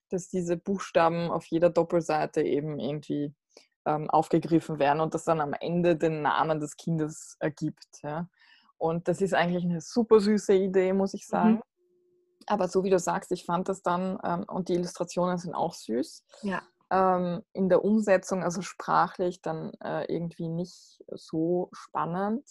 [0.09, 3.34] dass diese Buchstaben auf jeder Doppelseite eben irgendwie
[3.86, 8.01] ähm, aufgegriffen werden und das dann am Ende den Namen des Kindes ergibt.
[8.01, 8.30] Ja.
[8.78, 11.55] Und das ist eigentlich eine super süße Idee, muss ich sagen.
[11.55, 11.61] Mhm.
[12.47, 15.73] Aber so wie du sagst, ich fand das dann, ähm, und die Illustrationen sind auch
[15.73, 16.23] süß.
[16.43, 22.45] Ja ähm, in der Umsetzung, also sprachlich, dann äh, irgendwie nicht so spannend.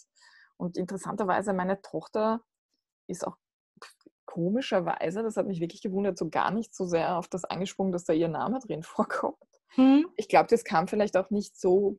[0.57, 2.41] Und interessanterweise, meine Tochter
[3.07, 3.37] ist auch
[4.25, 8.05] komischerweise, das hat mich wirklich gewundert, so gar nicht so sehr auf das angesprungen, dass
[8.05, 9.37] da ihr Name drin vorkommt.
[9.69, 10.07] Hm.
[10.15, 11.97] Ich glaube, das kam vielleicht auch nicht so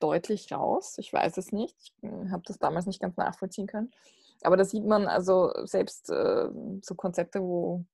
[0.00, 0.96] deutlich raus.
[0.98, 1.76] Ich weiß es nicht.
[1.78, 3.90] Ich hm, habe das damals nicht ganz nachvollziehen können.
[4.42, 6.48] Aber da sieht man also selbst äh,
[6.82, 7.84] so Konzepte, wo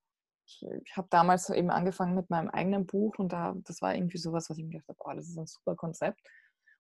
[0.47, 4.19] ich, ich habe damals eben angefangen mit meinem eigenen Buch und da, das war irgendwie
[4.19, 6.21] sowas, was ich mir gedacht habe, oh, das ist ein super Konzept.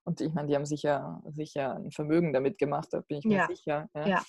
[0.04, 3.38] Und ich meine, die haben sicher, sicher ein Vermögen damit gemacht, da bin ich mir
[3.38, 3.46] ja.
[3.46, 3.88] sicher.
[3.94, 4.06] Ja.
[4.06, 4.22] ja.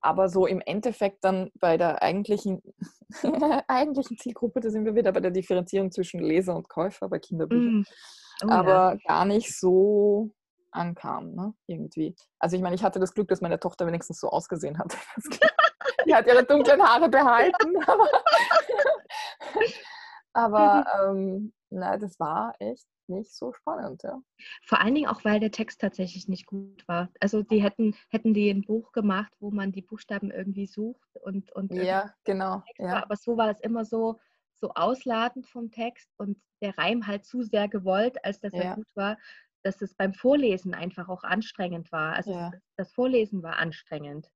[0.00, 2.62] Aber so im Endeffekt dann bei der eigentlichen,
[3.68, 7.80] eigentlichen Zielgruppe, da sind wir wieder bei der Differenzierung zwischen Leser und Käufer bei Kinderbüchern.
[7.80, 7.84] Mm.
[8.44, 8.96] Oh, aber ja.
[9.06, 10.30] gar nicht so
[10.70, 11.54] ankam, ne?
[11.66, 12.14] irgendwie.
[12.38, 14.96] Also ich meine, ich hatte das Glück, dass meine Tochter wenigstens so ausgesehen hat.
[16.06, 17.76] Die hat ihre dunklen Haare behalten.
[17.86, 18.10] Aber,
[20.84, 21.18] aber mhm.
[21.18, 24.20] ähm, na, das war echt nicht so spannend, ja.
[24.64, 27.08] Vor allen Dingen auch, weil der Text tatsächlich nicht gut war.
[27.20, 31.52] Also die hätten, hätten die ein Buch gemacht, wo man die Buchstaben irgendwie sucht und,
[31.52, 32.62] und ja, genau.
[32.78, 33.02] Ja.
[33.02, 34.18] Aber so war es immer so,
[34.54, 38.62] so ausladend vom Text und der Reim halt zu sehr gewollt, als dass ja.
[38.62, 39.16] er gut war,
[39.62, 42.14] dass es beim Vorlesen einfach auch anstrengend war.
[42.14, 42.52] Also ja.
[42.76, 44.28] das Vorlesen war anstrengend.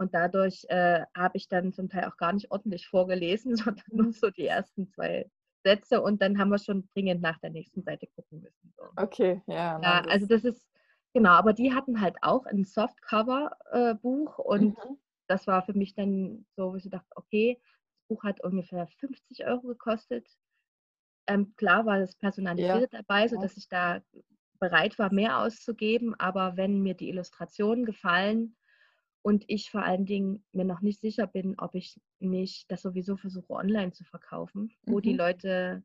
[0.00, 4.12] Und dadurch äh, habe ich dann zum Teil auch gar nicht ordentlich vorgelesen, sondern nur
[4.12, 5.30] so die ersten zwei,
[5.62, 8.72] Sätze und dann haben wir schon dringend nach der nächsten Seite gucken müssen.
[8.76, 8.84] So.
[8.96, 9.80] Okay, ja.
[9.82, 10.66] Ja, also das ist,
[11.12, 14.98] genau, aber die hatten halt auch ein Softcover-Buch äh, und mhm.
[15.26, 19.46] das war für mich dann so, wo ich dachte, okay, das Buch hat ungefähr 50
[19.46, 20.26] Euro gekostet.
[21.26, 23.02] Ähm, klar war das personalisiert ja.
[23.02, 24.00] dabei, sodass ich da
[24.58, 28.56] bereit war, mehr auszugeben, aber wenn mir die Illustrationen gefallen,
[29.22, 33.16] und ich vor allen Dingen mir noch nicht sicher bin, ob ich nicht das sowieso
[33.16, 35.02] versuche online zu verkaufen, wo mhm.
[35.02, 35.82] die Leute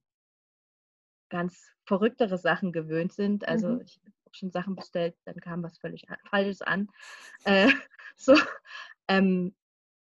[1.30, 3.48] ganz verrücktere Sachen gewöhnt sind.
[3.48, 3.82] Also mhm.
[3.82, 6.90] ich habe schon Sachen bestellt, dann kam was völlig Falsches an.
[7.44, 7.70] Äh,
[8.16, 8.36] so,
[9.08, 9.54] ähm,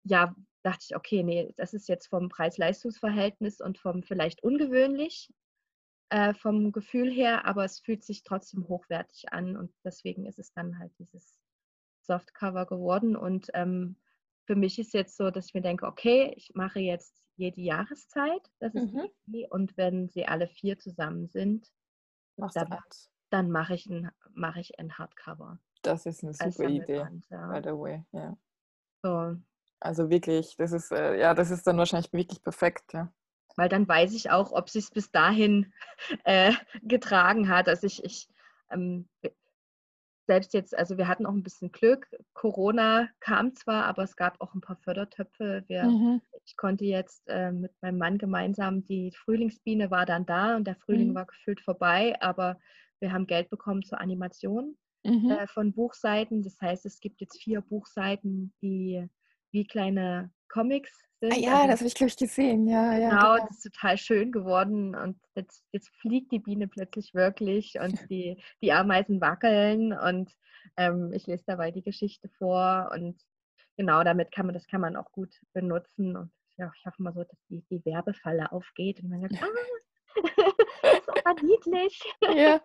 [0.05, 5.33] ja, dachte ich, okay, nee, das ist jetzt vom Preis-Leistungs-Verhältnis und vom vielleicht ungewöhnlich,
[6.11, 10.53] äh, vom Gefühl her, aber es fühlt sich trotzdem hochwertig an und deswegen ist es
[10.53, 11.39] dann halt dieses
[12.11, 13.15] Softcover geworden.
[13.15, 13.97] Und ähm,
[14.47, 18.51] für mich ist jetzt so, dass ich mir denke, okay, ich mache jetzt jede Jahreszeit,
[18.59, 19.09] das ist mhm.
[19.27, 21.69] die Und wenn sie alle vier zusammen sind,
[22.37, 22.79] dann,
[23.31, 25.59] dann mache ich, ein, mach ich ein Hardcover.
[25.83, 27.53] Das ist eine super Idee, ja.
[27.53, 28.05] by the way.
[28.11, 28.37] Ja.
[29.03, 29.37] So.
[29.79, 33.13] Also wirklich, das ist, äh, ja, das ist dann wahrscheinlich wirklich perfekt, ja.
[33.57, 35.73] Weil dann weiß ich auch, ob sie es bis dahin
[36.25, 36.53] äh,
[36.83, 37.69] getragen hat.
[37.69, 38.29] Also ich, ich
[38.71, 39.09] ähm,
[40.27, 42.09] selbst jetzt, also wir hatten auch ein bisschen Glück.
[42.35, 45.65] Corona kam zwar, aber es gab auch ein paar Fördertöpfe.
[45.67, 46.21] Wir, mhm.
[46.45, 50.77] Ich konnte jetzt äh, mit meinem Mann gemeinsam, die Frühlingsbiene war dann da und der
[50.77, 51.15] Frühling mhm.
[51.15, 52.59] war gefühlt vorbei, aber
[53.01, 55.31] wir haben Geld bekommen zur Animation mhm.
[55.31, 56.43] äh, von Buchseiten.
[56.43, 59.07] Das heißt, es gibt jetzt vier Buchseiten, die
[59.53, 60.93] wie kleine Comics.
[61.23, 62.67] Ah, ja, also, das habe ich, glaube ich, gesehen.
[62.67, 64.95] Ja, ja, genau, genau, das ist total schön geworden.
[64.95, 70.35] Und jetzt, jetzt fliegt die Biene plötzlich wirklich und die, die Ameisen wackeln und
[70.77, 72.91] ähm, ich lese dabei die Geschichte vor.
[72.93, 73.21] Und
[73.77, 76.17] genau, damit kann man, das kann man auch gut benutzen.
[76.17, 81.35] Und ja, ich hoffe mal so, dass die, die Werbefalle aufgeht und man sagt, ah,
[81.35, 82.03] das ist niedlich.
[82.35, 82.61] Ja.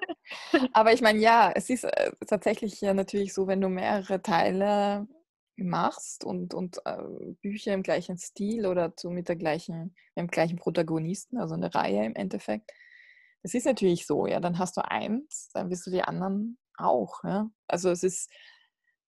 [0.73, 5.07] Aber ich meine, ja, es ist äh, tatsächlich ja natürlich so, wenn du mehrere Teile
[5.63, 6.97] machst und, und äh,
[7.41, 11.73] Bücher im gleichen Stil oder so mit der gleichen, mit dem gleichen Protagonisten, also eine
[11.73, 12.71] Reihe im Endeffekt.
[13.43, 17.23] Das ist natürlich so, ja, dann hast du eins, dann wirst du die anderen auch.
[17.23, 17.49] Ja?
[17.67, 18.31] Also es ist,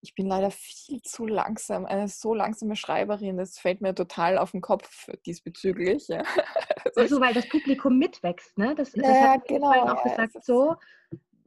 [0.01, 4.51] ich bin leider viel zu langsam, eine so langsame Schreiberin, das fällt mir total auf
[4.51, 6.07] den Kopf diesbezüglich.
[6.07, 6.23] Ja.
[6.85, 8.73] Also, also weil das Publikum mitwächst, ne?
[8.73, 10.75] Das, das ja, hat genau, auch ja, gesagt, so,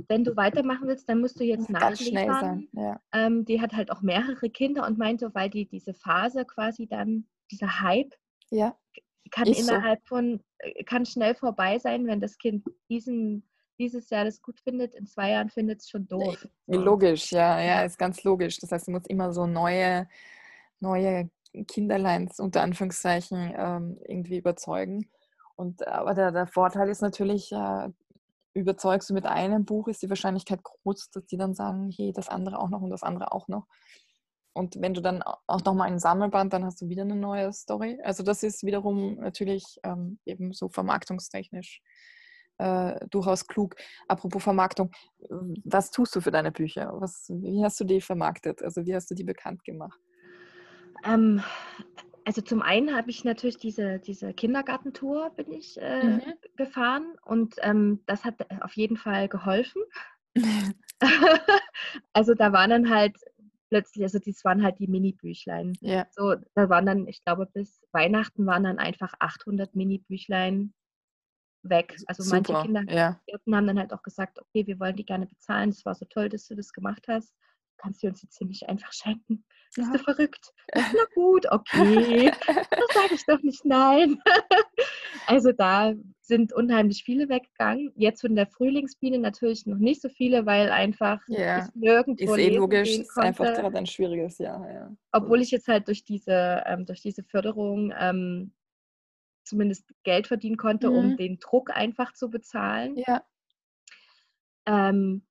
[0.09, 2.69] wenn du weitermachen willst, dann musst du jetzt nachliefern.
[2.73, 3.01] Ja.
[3.13, 7.27] Ähm, die hat halt auch mehrere Kinder und meinte, weil die diese Phase quasi dann,
[7.51, 8.15] dieser Hype,
[8.51, 8.77] ja.
[9.31, 10.17] kann Ist innerhalb so.
[10.17, 13.45] von, äh, kann schnell vorbei sein, wenn das Kind diesen
[13.81, 16.47] dieses Jahr das gut findet, in zwei Jahren findet es schon doof.
[16.67, 18.59] Logisch, ja, ja, ist ganz logisch.
[18.59, 20.07] Das heißt, du musst immer so neue,
[20.81, 21.31] neue
[21.67, 25.09] Kinderleins unter Anführungszeichen ähm, irgendwie überzeugen.
[25.57, 27.89] Und aber der, der Vorteil ist natürlich, äh,
[28.55, 32.29] überzeugst du mit einem Buch, ist die Wahrscheinlichkeit groß, dass die dann sagen, hey, das
[32.29, 33.67] andere auch noch und das andere auch noch.
[34.53, 38.01] Und wenn du dann auch nochmal einen Sammelband, dann hast du wieder eine neue Story.
[38.03, 41.81] Also das ist wiederum natürlich ähm, eben so vermarktungstechnisch
[42.59, 43.77] äh, durchaus klug.
[44.09, 44.91] Apropos Vermarktung,
[45.65, 46.93] was tust du für deine Bücher?
[46.95, 48.63] Was, wie hast du die vermarktet?
[48.63, 49.99] Also wie hast du die bekannt gemacht?
[51.05, 51.43] Ähm,
[52.25, 56.23] also zum einen habe ich natürlich diese, diese Kindergartentour bin ich äh, mhm.
[56.57, 59.83] gefahren und ähm, das hat auf jeden Fall geholfen.
[62.13, 63.17] also da waren dann halt
[63.71, 65.75] plötzlich, also das waren halt die Mini-Büchlein.
[65.81, 66.07] Ja.
[66.11, 70.75] So, da waren dann, ich glaube, bis Weihnachten waren dann einfach 800 Mini-Büchlein
[71.63, 71.97] weg.
[72.07, 72.37] Also Super.
[72.37, 73.21] manche Kinder ja.
[73.33, 75.71] haben dann halt auch gesagt, okay, wir wollen die gerne bezahlen.
[75.71, 77.33] Es war so toll, dass du das gemacht hast
[77.81, 79.45] kannst du uns jetzt hier nicht einfach schenken?
[79.75, 79.97] Bist ja.
[79.97, 80.53] du verrückt?
[80.75, 82.33] Na gut, okay.
[82.47, 84.21] das sage ich doch nicht nein.
[85.27, 87.93] also da sind unheimlich viele weggegangen.
[87.95, 91.65] Jetzt von der Frühlingsbiene natürlich noch nicht so viele, weil einfach ja.
[91.65, 94.69] ich nirgendwo Ist eh logisch, ist einfach gerade ein schwieriges Jahr.
[94.73, 94.97] Ja.
[95.13, 98.53] Obwohl ich jetzt halt durch diese, ähm, durch diese Förderung ähm,
[99.45, 100.97] zumindest Geld verdienen konnte, mhm.
[100.97, 102.97] um den Druck einfach zu bezahlen.
[102.97, 103.23] Ja.
[104.67, 105.23] Ähm,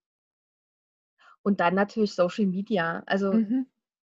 [1.43, 3.03] und dann natürlich Social Media.
[3.05, 3.67] Also mhm.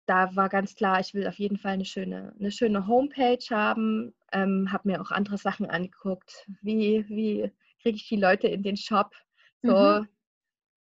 [0.06, 4.14] da war ganz klar, ich will auf jeden Fall eine schöne, eine schöne Homepage haben.
[4.32, 6.46] Ähm, habe mir auch andere Sachen angeguckt.
[6.62, 7.52] Wie, wie
[7.82, 9.14] kriege ich die Leute in den Shop?
[9.62, 10.08] So mhm.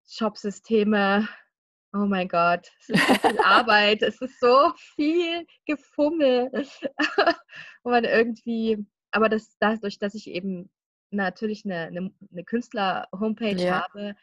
[0.08, 1.28] Shopsysteme.
[1.92, 6.52] Oh mein Gott, es ist so viel Arbeit, es ist so viel Gefummel.
[7.84, 10.70] Wo man irgendwie, aber das, dadurch, dass ich eben
[11.10, 13.84] natürlich eine, eine, eine Künstler-Homepage ja.
[13.84, 14.16] habe,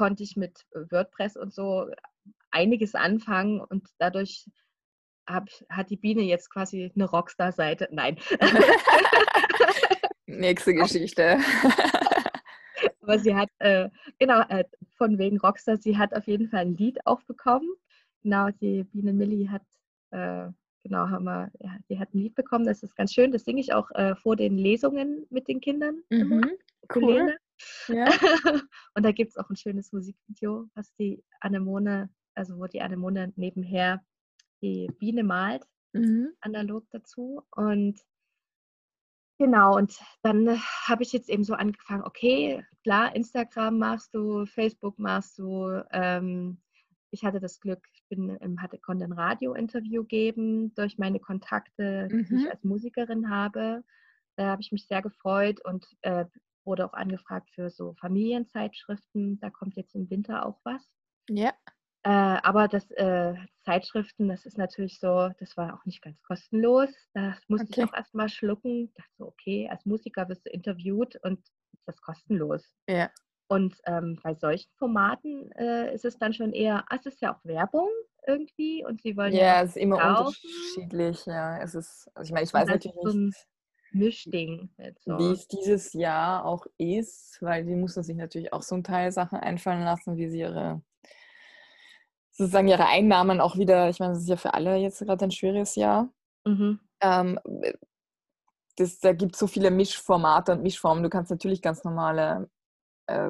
[0.00, 1.90] konnte ich mit WordPress und so
[2.50, 4.46] einiges anfangen und dadurch
[5.26, 7.86] hab, hat die Biene jetzt quasi eine Rockstar-Seite.
[7.90, 8.16] Nein.
[10.26, 11.36] Nächste Geschichte.
[13.02, 14.64] Aber sie hat, äh, genau, äh,
[14.96, 17.68] von wegen Rockstar, sie hat auf jeden Fall ein Lied auch bekommen.
[18.22, 19.66] Genau, die Biene Millie hat,
[20.12, 20.48] äh,
[20.82, 23.32] genau, haben wir, ja, sie hat ein Lied bekommen, das ist ganz schön.
[23.32, 26.02] Das singe ich auch äh, vor den Lesungen mit den Kindern.
[26.08, 26.52] Mhm,
[26.94, 27.36] cool.
[27.88, 28.06] Ja.
[28.94, 33.32] Und da gibt es auch ein schönes Musikvideo, was die Anemone, also wo die Anemone
[33.36, 34.04] nebenher
[34.62, 36.32] die Biene malt, mhm.
[36.40, 37.42] analog dazu.
[37.50, 38.00] Und
[39.40, 44.98] Genau, und dann habe ich jetzt eben so angefangen, okay, klar, Instagram machst du, Facebook
[44.98, 45.82] machst du.
[45.92, 46.60] Ähm,
[47.10, 52.08] ich hatte das Glück, ich bin im, hatte, konnte ein Radio-Interview geben durch meine Kontakte,
[52.08, 52.48] die ich Mhm.
[52.50, 53.82] als Musikerin habe.
[54.36, 56.26] Da habe ich mich sehr gefreut und äh,
[56.70, 59.40] wurde auch angefragt für so Familienzeitschriften.
[59.40, 60.82] Da kommt jetzt im Winter auch was.
[61.28, 61.54] Ja.
[62.04, 66.90] Äh, aber das äh, Zeitschriften, das ist natürlich so, das war auch nicht ganz kostenlos.
[67.14, 67.82] Das musste Okay.
[67.82, 68.86] ich auch erstmal schlucken.
[68.86, 71.40] Ich dachte so, okay, als Musiker wirst du interviewt und
[71.72, 72.64] ist das kostenlos.
[72.88, 73.10] Ja.
[73.48, 77.34] Und ähm, bei solchen Formaten äh, ist es dann schon eher, ah, es ist ja
[77.36, 77.90] auch Werbung
[78.26, 80.36] irgendwie und sie wollen ja, Ja, es ist immer kaufen.
[80.78, 81.26] unterschiedlich.
[81.26, 83.46] Ja, es ist, also ich meine, ich weiß natürlich so nicht,
[83.92, 84.70] Mischding.
[84.78, 85.32] Jetzt wie so.
[85.32, 89.38] es dieses Jahr auch ist, weil die mussten sich natürlich auch so ein Teil Sachen
[89.38, 90.82] einfallen lassen, wie sie ihre
[92.40, 95.30] sozusagen ihre Einnahmen auch wieder, ich meine, das ist ja für alle jetzt gerade ein
[95.30, 96.08] schwieriges Jahr.
[96.46, 96.80] Mhm.
[97.02, 97.38] Ähm,
[98.76, 101.02] das, da gibt es so viele Mischformate und Mischformen.
[101.02, 102.48] Du kannst natürlich ganz normale,
[103.08, 103.28] äh,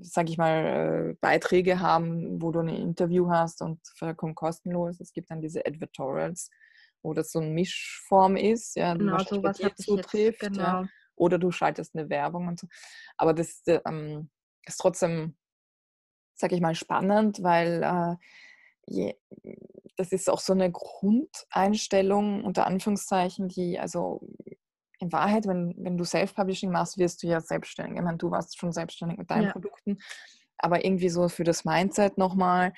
[0.00, 4.98] sag ich mal, äh, Beiträge haben, wo du ein Interview hast und vollkommen kostenlos.
[5.00, 6.50] Es gibt dann diese Advertorials,
[7.06, 10.42] wo das so eine Mischform ist, ja, Genau, sowas dir ich jetzt, zutrifft.
[10.42, 10.48] Ja.
[10.48, 10.84] genau.
[11.14, 12.66] Oder du schaltest eine Werbung und so.
[13.16, 14.28] Aber das äh, ähm,
[14.66, 15.36] ist trotzdem,
[16.34, 18.16] sag ich mal, spannend, weil äh,
[18.86, 19.14] je,
[19.96, 24.20] das ist auch so eine Grundeinstellung unter Anführungszeichen, die also
[24.98, 27.98] in Wahrheit, wenn, wenn du Self-Publishing machst, wirst du ja selbstständig.
[27.98, 29.52] Ich meine, du warst schon selbstständig mit deinen Ja.
[29.52, 29.98] Produkten,
[30.58, 32.72] aber irgendwie so für das Mindset nochmal.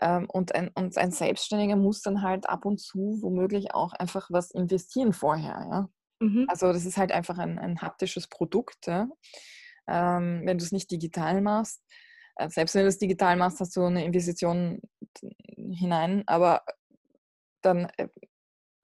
[0.00, 4.28] Ähm, und, ein, und ein Selbstständiger muss dann halt ab und zu womöglich auch einfach
[4.30, 5.66] was investieren vorher.
[5.70, 5.88] Ja?
[6.20, 6.46] Mhm.
[6.48, 8.86] Also das ist halt einfach ein, ein haptisches Produkt.
[8.86, 9.08] Ja?
[9.86, 11.82] Ähm, wenn du es nicht digital machst,
[12.36, 14.80] äh, selbst wenn du es digital machst, hast du eine Investition
[15.56, 16.64] hinein, aber
[17.62, 18.08] dann, äh,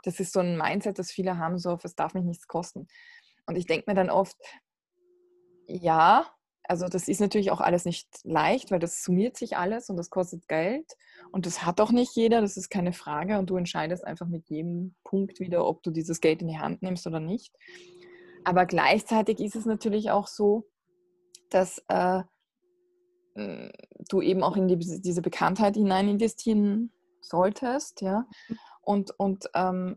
[0.05, 2.87] das ist so ein Mindset, das viele haben, so, es darf mich nichts kosten.
[3.47, 4.37] Und ich denke mir dann oft,
[5.67, 6.27] ja,
[6.71, 10.09] also das ist natürlich auch alles nicht leicht, weil das summiert sich alles und das
[10.09, 10.97] kostet Geld
[11.33, 14.49] und das hat auch nicht jeder, das ist keine Frage und du entscheidest einfach mit
[14.49, 17.53] jedem Punkt wieder, ob du dieses Geld in die Hand nimmst oder nicht.
[18.45, 20.65] Aber gleichzeitig ist es natürlich auch so,
[21.51, 22.23] dass äh,
[23.35, 23.73] m,
[24.09, 28.29] du eben auch in die, diese Bekanntheit hinein investieren solltest, ja.
[28.81, 29.97] Und, und ähm,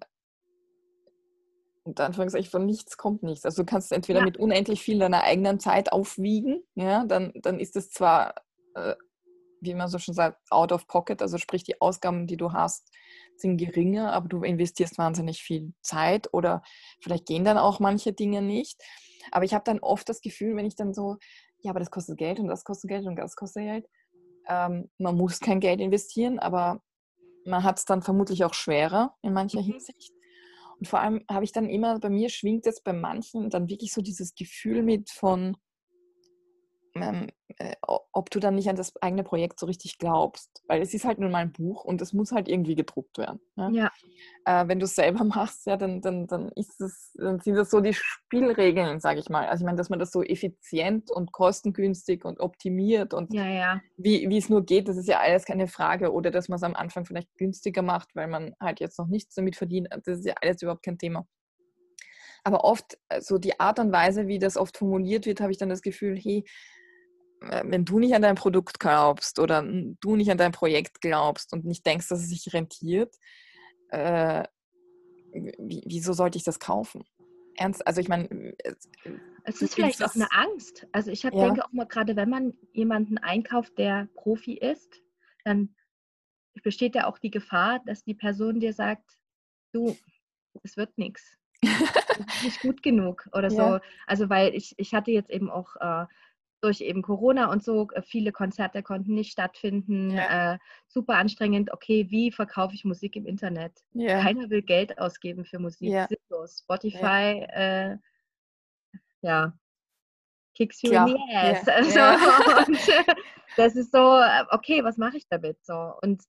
[1.83, 3.45] und Anführungszeichen von nichts kommt nichts.
[3.45, 4.25] Also du kannst entweder Ja.
[4.25, 8.35] mit unendlich viel deiner eigenen Zeit aufwiegen, ja, dann, dann ist es zwar,
[8.75, 8.95] äh,
[9.61, 12.89] wie man so schon sagt, out of pocket, also sprich die Ausgaben, die du hast,
[13.37, 16.61] sind geringer, aber du investierst wahnsinnig viel Zeit oder
[17.01, 18.81] vielleicht gehen dann auch manche Dinge nicht.
[19.31, 21.17] Aber ich habe dann oft das Gefühl, wenn ich dann so,
[21.59, 23.87] ja, aber das kostet Geld und das kostet Geld und das kostet Geld.
[24.47, 26.81] Ähm, man muss kein Geld investieren, aber
[27.45, 29.65] man hat es dann vermutlich auch schwerer in mancher Mhm.
[29.73, 30.11] Hinsicht.
[30.83, 33.93] Und vor allem habe ich dann immer, bei mir schwingt jetzt bei manchen dann wirklich
[33.93, 35.55] so dieses Gefühl mit von,
[36.95, 37.27] ähm,
[37.57, 40.63] äh, ob du dann nicht an das eigene Projekt so richtig glaubst.
[40.67, 43.39] Weil es ist halt nun mal ein Buch und es muss halt irgendwie gedruckt werden.
[43.55, 43.69] Ja?
[43.71, 43.91] Ja,
[44.45, 47.71] Äh, wenn du es selber machst, ja, dann, dann, dann, ist es, dann sind das
[47.71, 49.47] so die Spielregeln, sage ich mal.
[49.47, 53.81] Also ich meine, dass man das so effizient und kostengünstig und optimiert und ja, ja.
[53.97, 56.11] wie, wie es nur geht, das ist ja alles keine Frage.
[56.11, 59.35] Oder dass man es am Anfang vielleicht günstiger macht, weil man halt jetzt noch nichts
[59.35, 59.87] damit verdient.
[60.05, 61.25] Das ist ja alles überhaupt kein Thema.
[62.43, 65.57] Aber oft, äh, so die Art und Weise, wie das oft formuliert wird, habe ich
[65.57, 66.43] dann das Gefühl, hey,
[67.63, 71.65] wenn du nicht an dein Produkt glaubst oder du nicht an dein Projekt glaubst und
[71.65, 73.15] nicht denkst, dass es sich rentiert,
[73.89, 74.43] äh,
[75.31, 77.03] wie, wieso sollte ich das kaufen?
[77.55, 77.85] Ernst?
[77.85, 78.55] Also ich meine,
[79.43, 80.87] es- ist vielleicht auch eine Angst.
[80.91, 81.45] Also ich hab, Ja.
[81.45, 85.01] denke auch mal, gerade wenn man jemanden einkauft, der Profi ist,
[85.43, 85.75] dann
[86.63, 89.17] besteht ja auch die Gefahr, dass die Person dir sagt,
[89.71, 89.97] du,
[90.63, 91.35] es wird nichts.
[92.43, 93.57] Nicht gut genug oder so.
[93.57, 93.81] Ja.
[94.05, 96.05] Also weil ich, ich hatte jetzt eben auch äh,
[96.63, 100.11] durch eben Corona und so, äh, viele Konzerte konnten nicht stattfinden.
[100.11, 100.53] Ja.
[100.53, 101.71] Äh, super anstrengend.
[101.73, 103.83] Okay, wie verkaufe ich Musik im Internet?
[103.93, 105.89] ja, Keiner will Geld ausgeben für Musik.
[105.89, 106.07] Ja.
[106.07, 106.59] Sinnlos.
[106.59, 107.97] Spotify, äh,
[109.21, 109.53] ja,
[110.55, 111.65] kicks you in the ass.
[111.67, 112.65] ja, Also, ja.
[112.67, 113.15] und, äh,
[113.57, 115.63] das ist so, äh, okay, was mache ich damit?
[115.65, 115.93] So.
[116.01, 116.23] Und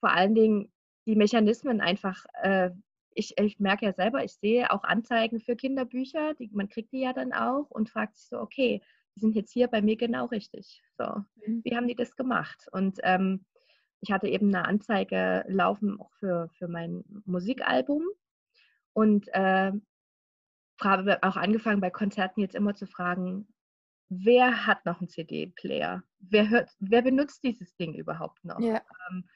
[0.00, 0.72] vor allen Dingen
[1.06, 2.70] die Mechanismen einfach, äh,
[3.14, 7.00] ich, ich merke ja selber, ich sehe auch Anzeigen für Kinderbücher, die, man kriegt die
[7.00, 8.82] ja dann auch und fragt sich so, okay,
[9.14, 10.82] die sind jetzt hier bei mir genau richtig.
[10.98, 11.04] So,
[11.46, 11.60] mhm.
[11.64, 12.66] wie haben die das gemacht?
[12.72, 13.44] Und ähm,
[14.00, 18.02] ich hatte eben eine Anzeige laufen auch für, für mein Musikalbum
[18.92, 19.72] und äh,
[20.80, 23.46] habe auch angefangen bei Konzerten jetzt immer zu fragen,
[24.08, 26.02] wer hat noch einen CD-Player?
[26.18, 28.60] Wer, hört, wer benutzt dieses Ding überhaupt noch?
[28.60, 28.82] Ja.
[29.10, 29.28] Ähm,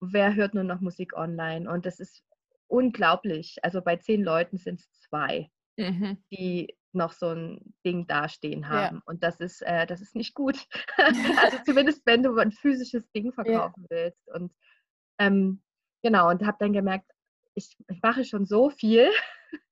[0.00, 1.70] wer hört nur noch Musik online?
[1.70, 2.24] Und das ist
[2.66, 3.56] unglaublich.
[3.62, 6.18] Also bei zehn Leuten sind es zwei, mhm.
[6.30, 8.96] die noch so ein Ding dastehen haben.
[8.96, 9.02] Ja.
[9.06, 10.66] Und das ist, äh, das ist nicht gut.
[11.42, 13.96] also zumindest, wenn du ein physisches Ding verkaufen ja.
[13.96, 14.28] willst.
[14.28, 14.52] Und
[15.18, 15.62] ähm,
[16.02, 17.10] genau, und habe dann gemerkt,
[17.54, 19.10] ich, ich, mache schon so viel,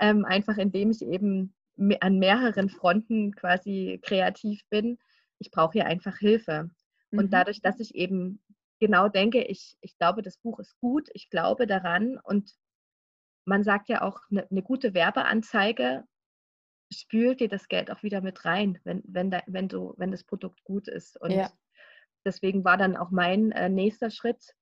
[0.00, 1.54] ähm, einfach indem ich eben
[2.00, 4.98] an mehreren Fronten quasi kreativ bin.
[5.40, 6.70] Ich brauche hier einfach Hilfe.
[7.10, 7.18] Mhm.
[7.18, 8.40] Und dadurch, dass ich eben
[8.78, 12.52] genau denke, ich, ich glaube, das Buch ist gut, ich glaube daran und
[13.46, 16.04] man sagt ja auch, eine, eine gute Werbeanzeige
[17.00, 20.24] spült dir das Geld auch wieder mit rein, wenn, wenn, da, wenn, du, wenn das
[20.24, 21.20] Produkt gut ist.
[21.20, 21.50] Und ja.
[22.24, 24.54] deswegen war dann auch mein äh, nächster Schritt,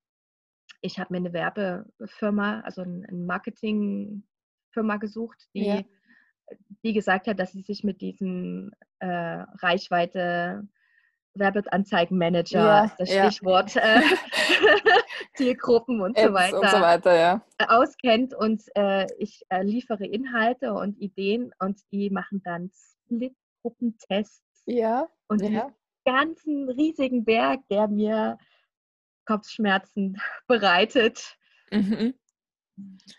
[0.81, 5.81] ich habe mir eine Werbefirma, also eine ein Marketingfirma gesucht, die, ja.
[6.83, 10.67] die gesagt hat, dass sie sich mit diesem äh, Reichweite
[11.35, 14.01] Werbeanzeigenmanager ja, ist das Stichwort, ja.
[15.35, 17.45] Zielgruppen und so weiter, und so weiter ja.
[17.67, 18.33] auskennt.
[18.33, 24.63] Und äh, ich äh, liefere Inhalte und Ideen und die machen dann Split-Gruppentests.
[24.65, 25.07] Ja.
[25.27, 25.49] Und ja.
[25.49, 25.73] den
[26.05, 28.37] ganzen riesigen Berg, der mir
[29.25, 31.37] Kopfschmerzen bereitet.
[31.71, 32.13] Mhm.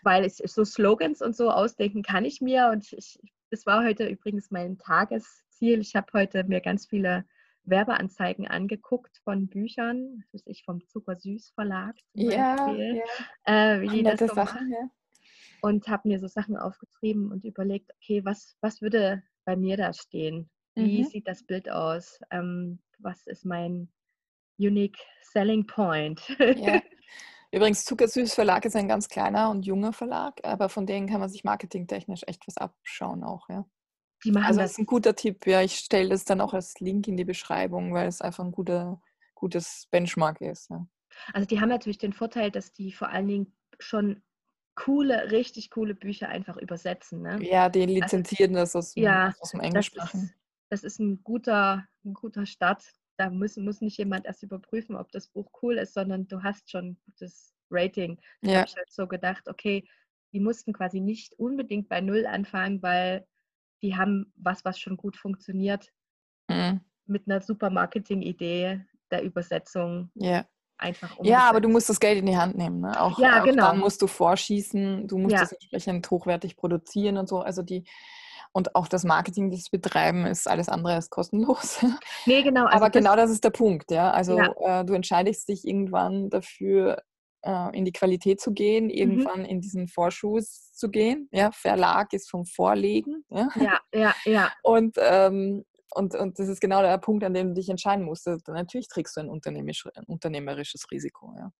[0.03, 2.69] Weil ich so Slogans und so ausdenken kann ich mir.
[2.71, 3.19] Und ich,
[3.51, 5.79] das war heute übrigens mein Tagesziel.
[5.79, 7.25] Ich habe heute mir ganz viele
[7.65, 13.01] Werbeanzeigen angeguckt von Büchern, das ist ich vom Zuckersüß Verlag zum ja, Beispiel,
[13.45, 13.73] ja.
[13.75, 14.89] Äh, wie die das so Sachen, ja.
[15.61, 19.93] Und habe mir so Sachen aufgeschrieben und überlegt, okay, was, was würde bei mir da
[19.93, 20.49] stehen?
[20.75, 21.07] Wie mhm.
[21.07, 22.19] sieht das Bild aus?
[22.29, 23.89] Ähm, was ist mein
[24.57, 26.21] unique selling point?
[26.57, 26.81] Ja.
[27.51, 31.29] Übrigens, Zuckersüß Verlag ist ein ganz kleiner und junger Verlag, aber von denen kann man
[31.29, 33.65] sich marketingtechnisch echt was abschauen auch, ja.
[34.25, 34.71] Die machen also das.
[34.71, 35.45] ist ein guter Tipp.
[35.45, 38.51] Ja, ich stelle das dann auch als Link in die Beschreibung, weil es einfach ein
[38.51, 38.99] guter,
[39.35, 40.69] gutes Benchmark ist.
[40.71, 40.87] Ja.
[41.33, 44.23] Also die haben natürlich den Vorteil, dass die vor allen Dingen schon
[44.73, 47.21] coole, richtig coole Bücher einfach übersetzen.
[47.21, 47.39] Ne?
[47.41, 50.33] Ja, die also lizenzieren also, das aus, ja, aus dem Englischsprachigen.
[50.69, 52.83] Das, das, ist ein guter, ein guter Start.
[53.17, 56.69] Da muss, muss nicht jemand erst überprüfen, ob das Buch cool ist, sondern du hast
[56.69, 58.19] schon ein gutes Rating.
[58.41, 58.57] Da ja.
[58.57, 59.87] habe ich halt so gedacht, okay,
[60.33, 63.25] die mussten quasi nicht unbedingt bei Null anfangen, weil
[63.85, 65.91] die haben was, was schon gut funktioniert,
[66.49, 66.81] mhm.
[67.05, 68.81] mit einer super Marketing-Idee
[69.11, 70.09] der Übersetzung.
[70.15, 70.45] Ja.
[70.77, 71.29] Einfach umgesetzt.
[71.29, 72.81] Ja, aber du musst das Geld in die Hand nehmen.
[72.81, 72.99] Ne?
[72.99, 73.67] Auch, ja, auch genau.
[73.67, 75.39] dann musst du vorschießen, du musst ja.
[75.41, 77.39] das entsprechend hochwertig produzieren und so.
[77.39, 77.85] Also die,
[78.51, 81.79] und auch das Marketing, das Betreiben, ist alles andere als kostenlos.
[82.25, 82.65] Nee, genau.
[82.65, 84.11] Also Aber genau das ist der Punkt, ja.
[84.11, 84.81] Also ja.
[84.81, 87.03] Äh, du entscheidest dich irgendwann dafür,
[87.43, 88.89] äh, in die Qualität zu gehen, mhm.
[88.89, 89.45] irgendwann mhm.
[89.45, 91.29] in diesen Vorschuss zu gehen.
[91.31, 93.23] Ja, Verlag ist vom Vorlegen.
[93.29, 94.15] Ja, ja, ja.
[94.25, 94.51] ja.
[94.63, 98.27] Und, ähm, und, und das ist genau der Punkt, an dem du dich entscheiden musst.
[98.47, 101.33] Natürlich trägst du ein, unternehmerisch, ein unternehmerisches Risiko.
[101.37, 101.51] Ja.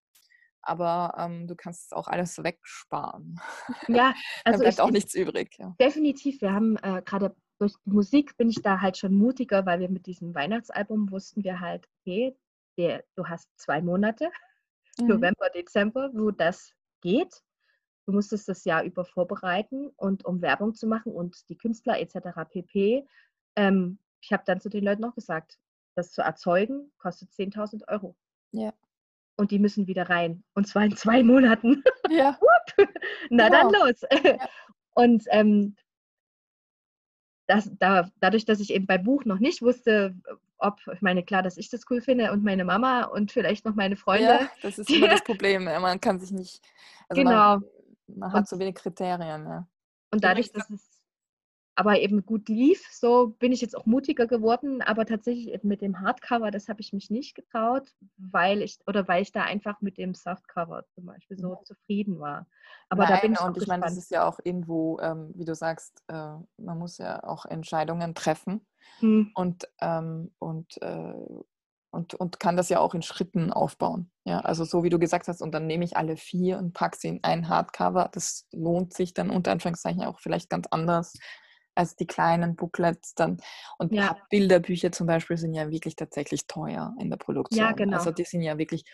[0.61, 3.39] Aber ähm, du kannst auch alles wegsparen.
[3.87, 4.13] Ja,
[4.43, 4.57] also.
[4.57, 5.55] da bleibt ich, auch nichts übrig.
[5.59, 5.75] Ja.
[5.79, 6.41] Definitiv.
[6.41, 9.89] Wir haben äh, gerade durch die Musik bin ich da halt schon mutiger, weil wir
[9.89, 12.35] mit diesem Weihnachtsalbum wussten wir halt, okay,
[12.77, 14.29] der, du hast zwei Monate
[14.99, 15.07] mhm.
[15.07, 17.41] November, Dezember, wo das geht.
[18.05, 22.47] Du musstest das Jahr über vorbereiten und um Werbung zu machen und die Künstler etc.
[22.49, 23.07] pp.
[23.55, 25.57] Ähm, ich habe dann zu den Leuten noch gesagt,
[25.95, 28.15] das zu erzeugen kostet 10.000 Euro.
[28.51, 28.73] Ja.
[29.37, 30.43] Und die müssen wieder rein.
[30.53, 31.83] Und zwar in zwei Monaten.
[32.09, 32.37] Ja.
[33.29, 33.71] Na genau.
[33.71, 34.01] dann los.
[34.23, 34.37] Ja.
[34.93, 35.75] Und ähm,
[37.47, 40.15] das, da, dadurch, dass ich eben beim Buch noch nicht wusste,
[40.57, 43.75] ob, ich meine, klar, dass ich das cool finde und meine Mama und vielleicht noch
[43.75, 44.23] meine Freunde.
[44.23, 45.65] Ja, das ist immer das Problem.
[45.65, 46.61] Man kann sich nicht,
[47.09, 47.57] also genau.
[47.57, 47.65] man,
[48.07, 49.45] man hat und, so wenig Kriterien.
[49.45, 49.67] Ja.
[50.11, 50.95] Und dadurch, dass es
[51.75, 52.87] aber eben gut lief.
[52.89, 56.93] So bin ich jetzt auch mutiger geworden, aber tatsächlich mit dem Hardcover, das habe ich
[56.93, 61.37] mich nicht getraut, weil ich oder weil ich da einfach mit dem Softcover zum Beispiel
[61.37, 61.63] so ja.
[61.63, 62.47] zufrieden war.
[62.89, 65.45] Aber Nein, da bin ich und ich meine, das ist ja auch irgendwo, ähm, wie
[65.45, 66.13] du sagst, äh,
[66.57, 68.65] man muss ja auch Entscheidungen treffen
[68.99, 69.31] hm.
[69.35, 71.13] und ähm, und äh,
[71.95, 74.11] und, und kann das ja auch in Schritten aufbauen.
[74.25, 76.97] Ja, also so wie du gesagt hast, und dann nehme ich alle vier und packe
[76.99, 78.09] sie in ein Hardcover.
[78.11, 81.13] Das lohnt sich dann unter Anführungszeichen auch vielleicht ganz anders
[81.73, 83.37] als die kleinen Booklets dann.
[83.77, 84.17] Und ja.
[84.29, 87.59] Bilderbücher zum Beispiel sind ja wirklich tatsächlich teuer in der Produktion.
[87.59, 87.97] Ja, genau.
[87.97, 88.85] Also die sind ja wirklich,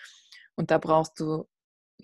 [0.55, 1.47] und da brauchst du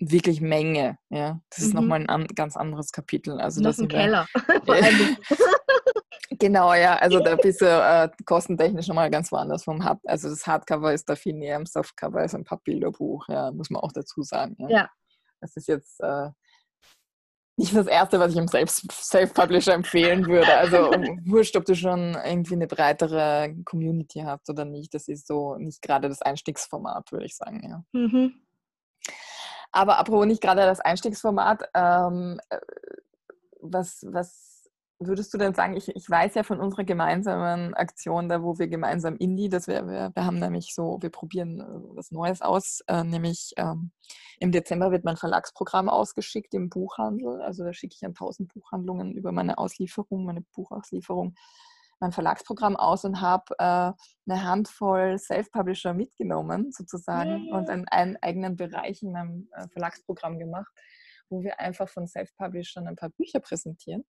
[0.00, 0.98] wirklich Menge.
[1.10, 1.80] Ja, das ist mhm.
[1.80, 3.40] nochmal ein an, ganz anderes Kapitel.
[3.40, 4.26] Also Noch ein Keller.
[6.30, 6.96] genau, ja.
[6.96, 10.00] Also da bist du äh, kostentechnisch nochmal ganz woanders vom Hard.
[10.04, 13.28] Also das Hardcover ist da viel näher am Softcover ist ein Papierbuch.
[13.28, 14.56] Ja, muss man auch dazu sagen.
[14.58, 14.68] Ja.
[14.68, 14.90] ja.
[15.40, 16.30] Das ist jetzt äh,
[17.58, 20.56] nicht das Erste, was ich im Self-Publisher empfehlen würde.
[20.56, 20.76] Also
[21.26, 24.94] wurscht, ob du schon irgendwie eine breitere Community hast oder nicht.
[24.94, 27.62] Das ist so nicht gerade das Einstiegsformat, würde ich sagen.
[27.68, 27.84] Ja.
[27.92, 28.42] Mhm.
[29.72, 32.58] Aber apropos nicht gerade das Einstiegsformat, ähm, äh,
[33.60, 34.47] was, was
[34.98, 35.76] würdest du denn sagen?
[35.76, 39.86] Ich, ich weiß ja von unserer gemeinsamen Aktion, da wo wir gemeinsam Indie, dass wir,
[39.86, 43.92] wir, wir haben nämlich so, wir probieren äh, was Neues aus, äh, nämlich ähm,
[44.40, 47.40] im Dezember wird mein Verlagsprogramm ausgeschickt im Buchhandel.
[47.42, 51.34] Also da schicke ich an tausend Buchhandlungen über meine Auslieferung, meine Buchauslieferung
[52.00, 53.92] mein Verlagsprogramm aus und habe äh,
[54.30, 57.56] eine Handvoll Self-Publisher mitgenommen sozusagen yeah.
[57.56, 60.72] und einen, einen, eigenen Bereich in meinem äh, Verlagsprogramm gemacht,
[61.30, 64.04] wo wir einfach von Self-Publishern ein paar Bücher präsentieren.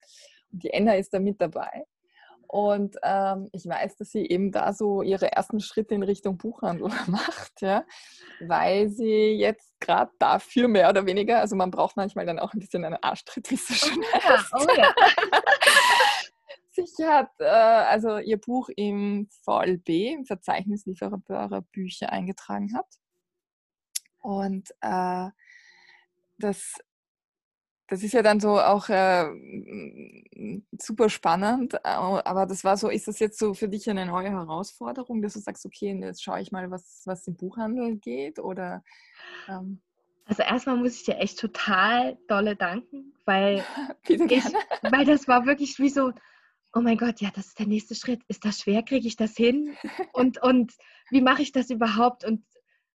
[0.51, 1.85] Und die Enna ist da mit dabei.
[2.47, 6.87] Und ähm, ich weiß, dass sie eben da so ihre ersten Schritte in Richtung Buchhandel
[7.07, 7.85] macht, ja,
[8.39, 12.59] weil sie jetzt gerade dafür mehr oder weniger, also man braucht manchmal dann auch ein
[12.59, 14.51] bisschen einen Arschtritt, wie es so schön oh, heißt.
[14.51, 14.93] Ja, oh ja.
[16.71, 22.87] sich hat äh, also ihr Buch im VLB, im Verzeichnis lieferbarer Bücher, eingetragen hat.
[24.19, 25.29] Und äh,
[26.37, 26.73] das,
[27.89, 29.25] das ist ja dann so auch äh,
[30.77, 35.21] super spannend, aber das war so, ist das jetzt so für dich eine neue Herausforderung,
[35.21, 38.83] dass du sagst, okay, jetzt schaue ich mal, was, was im Buchhandel geht oder
[39.47, 39.81] ähm
[40.29, 43.65] also erstmal muss ich dir echt total dolle danken, weil,
[44.07, 44.19] ich,
[44.83, 46.13] weil das war wirklich wie so,
[46.73, 48.21] oh mein Gott, ja, das ist der nächste Schritt.
[48.27, 48.83] Ist das schwer?
[48.83, 49.75] Kriege ich das hin?
[50.13, 50.73] Und, und
[51.09, 52.23] wie mache ich das überhaupt?
[52.23, 52.43] Und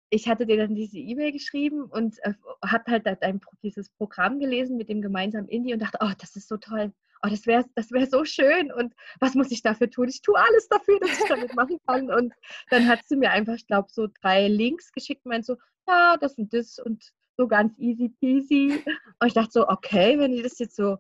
[0.10, 2.34] ich hatte dir dann diese E-Mail geschrieben und äh,
[2.66, 6.48] habe halt dein, dieses Programm gelesen mit dem gemeinsamen Indie und dachte, oh, das ist
[6.48, 6.94] so toll.
[7.24, 8.72] Oh, das wäre das wär so schön.
[8.72, 10.10] Und was muss ich dafür tun?
[10.10, 12.12] Ich tue alles dafür, dass ich damit machen kann.
[12.12, 12.34] Und
[12.70, 16.18] dann hat sie mir einfach, ich glaube, so drei Links geschickt und meint so, ja,
[16.18, 18.84] das und das und so ganz easy peasy.
[19.20, 20.98] Und ich dachte so, okay, wenn die das jetzt so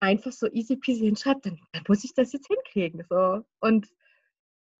[0.00, 3.04] einfach so easy peasy hinschreibt, dann, dann muss ich das jetzt hinkriegen.
[3.08, 3.44] So.
[3.60, 3.88] Und,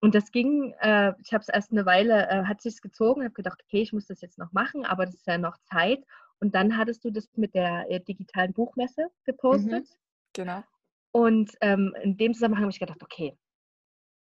[0.01, 3.35] und das ging, äh, ich habe es erst eine Weile, äh, hat sich gezogen, habe
[3.35, 6.03] gedacht, okay, ich muss das jetzt noch machen, aber das ist ja noch Zeit.
[6.41, 9.85] Und dann hattest du das mit der äh, digitalen Buchmesse gepostet.
[9.85, 10.65] Mhm, genau.
[11.13, 13.37] Und ähm, in dem Zusammenhang habe ich gedacht, okay,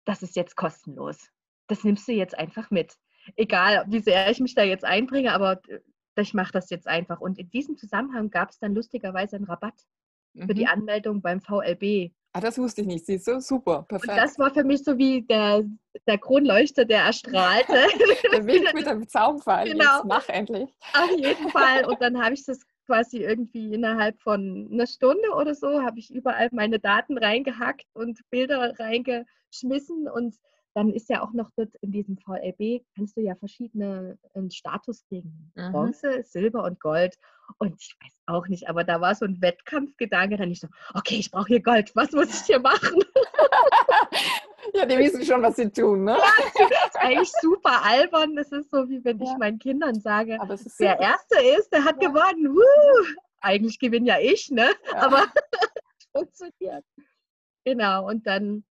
[0.04, 1.30] das ist jetzt kostenlos.
[1.66, 2.94] Das nimmst du jetzt einfach mit.
[3.36, 5.80] Egal, wie sehr ich mich da jetzt einbringe, aber äh,
[6.20, 7.20] ich mache das jetzt einfach.
[7.20, 9.80] Und in diesem Zusammenhang gab es dann lustigerweise einen Rabatt
[10.34, 10.46] mhm.
[10.46, 10.70] für die mhm.
[10.70, 12.12] Anmeldung beim VLB.
[12.36, 13.06] Ah, das wusste ich nicht.
[13.06, 13.40] Siehst du?
[13.40, 14.12] Super, perfekt.
[14.12, 15.62] Und das war für mich so wie der,
[16.04, 17.72] der Kronleuchter, der erstrahlte.
[18.32, 19.68] der Weg mit dem Zaunfall.
[19.68, 19.98] Genau.
[19.98, 20.68] Jetzt mach endlich.
[20.94, 21.84] Auf jeden Fall.
[21.84, 26.12] Und dann habe ich das quasi irgendwie innerhalb von einer Stunde oder so, habe ich
[26.12, 30.34] überall meine Daten reingehackt und Bilder reingeschmissen und
[30.74, 35.04] dann ist ja auch noch dort in diesem VLB, kannst du ja verschiedene äh, Status
[35.06, 35.52] kriegen.
[35.54, 35.72] Mhm.
[35.72, 37.16] Bronze, Silber und Gold.
[37.58, 41.16] Und ich weiß auch nicht, aber da war so ein Wettkampfgedanke, dann ich so, okay,
[41.16, 43.04] ich brauche hier Gold, was muss ich hier machen?
[44.74, 46.16] ja, die wissen schon, was sie tun, ne?
[46.18, 48.34] Ja, das ist eigentlich super albern.
[48.34, 49.30] Das ist so, wie wenn ja.
[49.30, 50.38] ich meinen Kindern sage,
[50.80, 52.08] der Erste ist, der hat ja.
[52.08, 52.54] gewonnen.
[52.54, 53.06] Woo!
[53.40, 54.70] Eigentlich gewinne ja ich, ne?
[54.94, 55.26] Aber
[56.16, 56.84] funktioniert.
[57.64, 58.64] Genau, und dann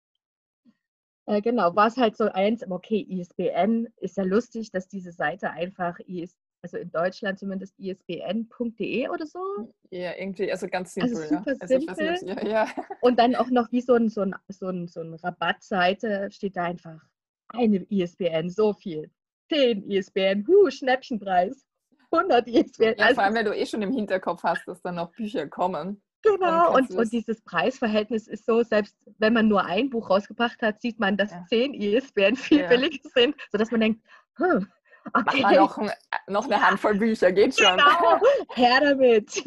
[1.30, 5.50] äh, genau, war es halt so eins, okay, ISBN ist ja lustig, dass diese Seite
[5.50, 9.72] einfach IS, also in Deutschland zumindest isbn.de oder so.
[9.90, 11.16] Ja, irgendwie, also ganz simpel.
[11.16, 11.66] Also super ja.
[11.66, 12.08] simpel.
[12.08, 12.68] Also nicht, ja, ja.
[13.00, 16.56] Und dann auch noch wie so ein, so ein, so ein, so ein Rabattseite steht
[16.56, 17.00] da einfach
[17.48, 19.10] eine ISBN, so viel.
[19.50, 21.64] 10 ISBN, huh, Schnäppchenpreis.
[22.10, 22.94] 100 ISBN.
[22.98, 26.02] Ja, vor allem, wenn du eh schon im Hinterkopf hast, dass dann noch Bücher kommen.
[26.22, 30.80] Genau, und, und dieses Preisverhältnis ist so, selbst wenn man nur ein Buch rausgebracht hat,
[30.80, 31.44] sieht man, dass ja.
[31.48, 32.68] zehn ISBN viel ja.
[32.68, 34.02] billiger sind, sodass man denkt,
[34.36, 34.66] hm,
[35.14, 35.22] okay.
[35.24, 35.78] Mach mal noch,
[36.26, 37.76] noch eine Handvoll Bücher, geht schon.
[37.76, 38.20] Genau,
[38.54, 39.42] her damit.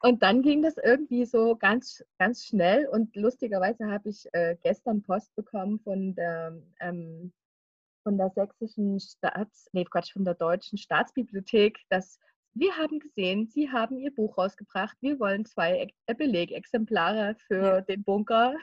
[0.00, 5.02] Und dann ging das irgendwie so ganz, ganz schnell und lustigerweise habe ich äh, gestern
[5.02, 7.32] Post bekommen von der, ähm,
[8.04, 12.20] von der sächsischen Staats, nee Quatsch, von der deutschen Staatsbibliothek, dass
[12.58, 14.96] wir haben gesehen, Sie haben Ihr Buch rausgebracht.
[15.00, 17.80] Wir wollen zwei äh, Belegexemplare für ja.
[17.82, 18.54] den Bunker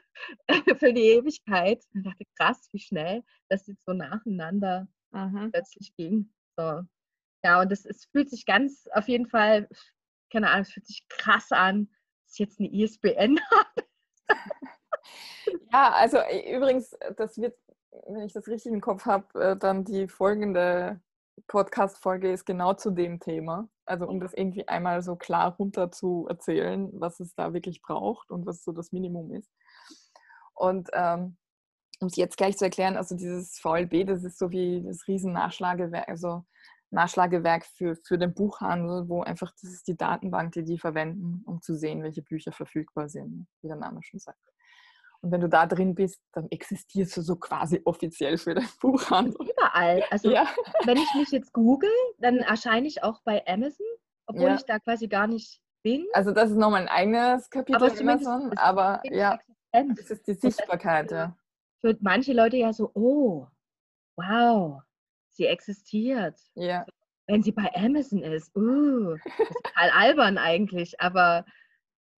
[0.79, 1.83] für die Ewigkeit.
[1.93, 5.51] Und ich dachte, krass, wie schnell das jetzt so nacheinander mhm.
[5.51, 6.33] plötzlich ging.
[6.57, 6.81] So.
[7.43, 9.69] Ja, und es, es fühlt sich ganz auf jeden Fall,
[10.31, 11.89] keine Ahnung, es fühlt sich krass an,
[12.23, 13.87] dass ich jetzt eine ISBN habe.
[15.71, 17.57] ja, also äh, übrigens, das wird,
[18.07, 21.01] wenn ich das richtig im Kopf habe, äh, dann die folgende
[21.47, 23.69] Podcast-Folge ist genau zu dem Thema.
[23.85, 28.31] Also um das irgendwie einmal so klar runter zu erzählen, was es da wirklich braucht
[28.31, 29.51] und was so das Minimum ist.
[30.53, 31.37] Und ähm,
[31.99, 35.33] um es jetzt gleich zu erklären, also dieses VLB, das ist so wie das riesen
[35.33, 36.43] Nachschlagewerk, also
[36.91, 41.61] Nachschlagewerk für, für den Buchhandel, wo einfach, das ist die Datenbank, die die verwenden, um
[41.61, 44.39] zu sehen, welche Bücher verfügbar sind, wie der Name schon sagt.
[45.25, 49.33] Und wenn du da drin bist, dann existierst du so quasi offiziell für den Buchhandel.
[49.41, 50.03] Überall.
[50.11, 50.45] Also ja.
[50.83, 51.89] wenn ich mich jetzt google,
[52.19, 53.87] dann erscheine ich auch bei Amazon,
[54.27, 54.55] obwohl ja.
[54.55, 56.05] ich da quasi gar nicht bin.
[56.13, 59.39] Also das ist nochmal ein eigenes Kapitel aber Amazon, aber ja,
[59.71, 61.35] es ist die Sichtbarkeit, ja.
[61.81, 63.47] Für manche Leute ja so, oh,
[64.17, 64.83] wow,
[65.31, 66.39] sie existiert.
[66.53, 66.85] Ja.
[67.25, 71.45] Wenn sie bei Amazon ist, uh, ist total albern eigentlich, aber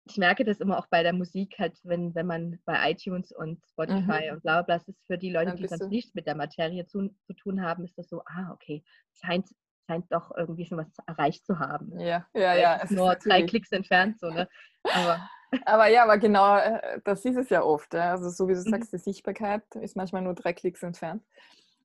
[0.10, 3.64] ich merke das immer auch bei der Musik, halt, wenn, wenn man bei iTunes und
[3.66, 4.34] Spotify mhm.
[4.34, 7.10] und bla bla, das ist für die Leute, die sonst nichts mit der Materie zu,
[7.26, 9.50] zu tun haben, ist das so, ah, okay, scheint,
[9.88, 12.00] scheint doch irgendwie schon was erreicht zu haben.
[12.00, 12.78] Ja, ja, ja.
[12.78, 14.48] Es ist nur zwei Klicks entfernt, so, ne?
[14.84, 15.30] Aber,
[15.66, 17.94] aber ja, aber genau, äh, das ist es ja oft.
[17.94, 18.12] Ja?
[18.12, 18.72] Also so wie du mhm.
[18.72, 21.24] sagst, die Sichtbarkeit ist manchmal nur drei Klicks entfernt.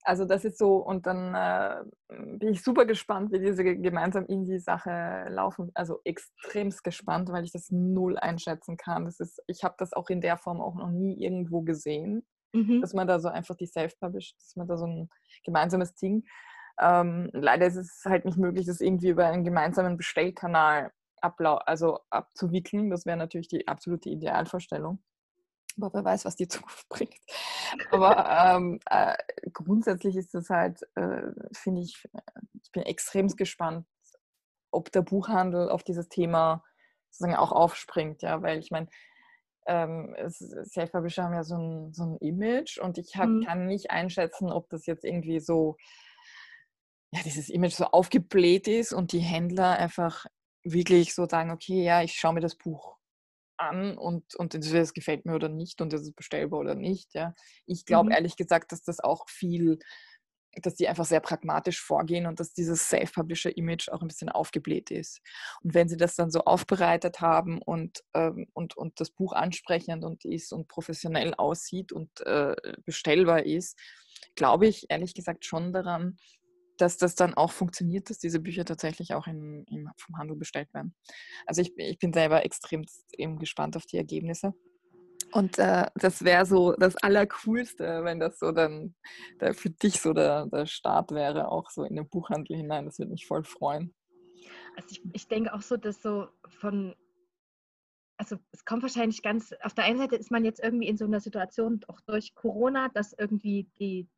[0.04, 1.84] Also das ist so, und dann äh,
[2.38, 5.70] bin ich super gespannt, wie diese gemeinsam in die Sache laufen.
[5.74, 9.04] Also extremst gespannt, weil ich das null einschätzen kann.
[9.04, 12.80] Das ist, ich habe das auch in der Form auch noch nie irgendwo gesehen, mhm.
[12.80, 15.08] dass man da so einfach die Self-Published, dass man da so ein
[15.44, 16.24] gemeinsames Ding.
[16.80, 22.00] Ähm, leider ist es halt nicht möglich, das irgendwie über einen gemeinsamen Bestellkanal ablau also
[22.10, 22.90] abzuwickeln.
[22.90, 25.00] Das wäre natürlich die absolute Idealvorstellung.
[25.76, 27.20] Aber wer weiß, was die Zukunft bringt.
[27.90, 29.16] Aber ähm, äh,
[29.52, 32.08] grundsätzlich ist das halt, äh, finde ich,
[32.62, 33.86] ich bin extrem gespannt,
[34.70, 36.64] ob der Buchhandel auf dieses Thema
[37.10, 38.88] sozusagen auch aufspringt, ja, weil ich meine,
[39.66, 43.44] ähm, Self-Publisher haben ja so ein, so ein Image und ich hab, mhm.
[43.44, 45.76] kann nicht einschätzen, ob das jetzt irgendwie so,
[47.12, 50.26] ja, dieses Image so aufgebläht ist und die Händler einfach
[50.64, 52.96] wirklich so sagen, okay, ja, ich schaue mir das Buch
[53.62, 57.14] an und, und entweder es gefällt mir oder nicht und es ist bestellbar oder nicht.
[57.14, 57.34] Ja.
[57.66, 58.12] Ich glaube mhm.
[58.12, 59.78] ehrlich gesagt, dass das auch viel,
[60.60, 65.20] dass die einfach sehr pragmatisch vorgehen und dass dieses Self-Publisher-Image auch ein bisschen aufgebläht ist.
[65.62, 70.04] Und wenn sie das dann so aufbereitet haben und, ähm, und, und das Buch ansprechend
[70.04, 73.78] und ist und professionell aussieht und äh, bestellbar ist,
[74.34, 76.16] glaube ich ehrlich gesagt schon daran,
[76.82, 80.74] dass das dann auch funktioniert, dass diese Bücher tatsächlich auch in, in, vom Handel bestellt
[80.74, 80.94] werden.
[81.46, 84.52] Also ich, ich bin selber extrem, extrem gespannt auf die Ergebnisse.
[85.30, 88.96] Und äh, das wäre so das Allercoolste, wenn das so dann
[89.40, 92.84] der, für dich so der, der Start wäre, auch so in den Buchhandel hinein.
[92.86, 93.94] Das würde mich voll freuen.
[94.76, 96.96] Also ich, ich denke auch so, dass so von,
[98.16, 101.04] also es kommt wahrscheinlich ganz, auf der einen Seite ist man jetzt irgendwie in so
[101.04, 104.08] einer Situation, auch durch Corona, dass irgendwie die,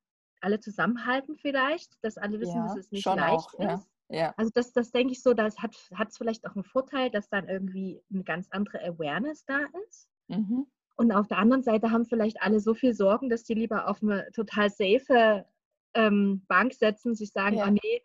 [0.44, 3.60] alle zusammenhalten vielleicht, dass alle wissen, ja, dass es nicht leicht auch, ist.
[3.60, 3.84] Ja.
[4.10, 4.34] Ja.
[4.36, 7.48] Also das, das denke ich so, das hat es vielleicht auch einen Vorteil, dass dann
[7.48, 10.08] irgendwie eine ganz andere Awareness da ist.
[10.28, 10.66] Mhm.
[10.96, 14.02] Und auf der anderen Seite haben vielleicht alle so viel Sorgen, dass die lieber auf
[14.02, 15.44] eine total safe
[15.94, 18.02] ähm, Bank setzen, sich sagen, oh nee,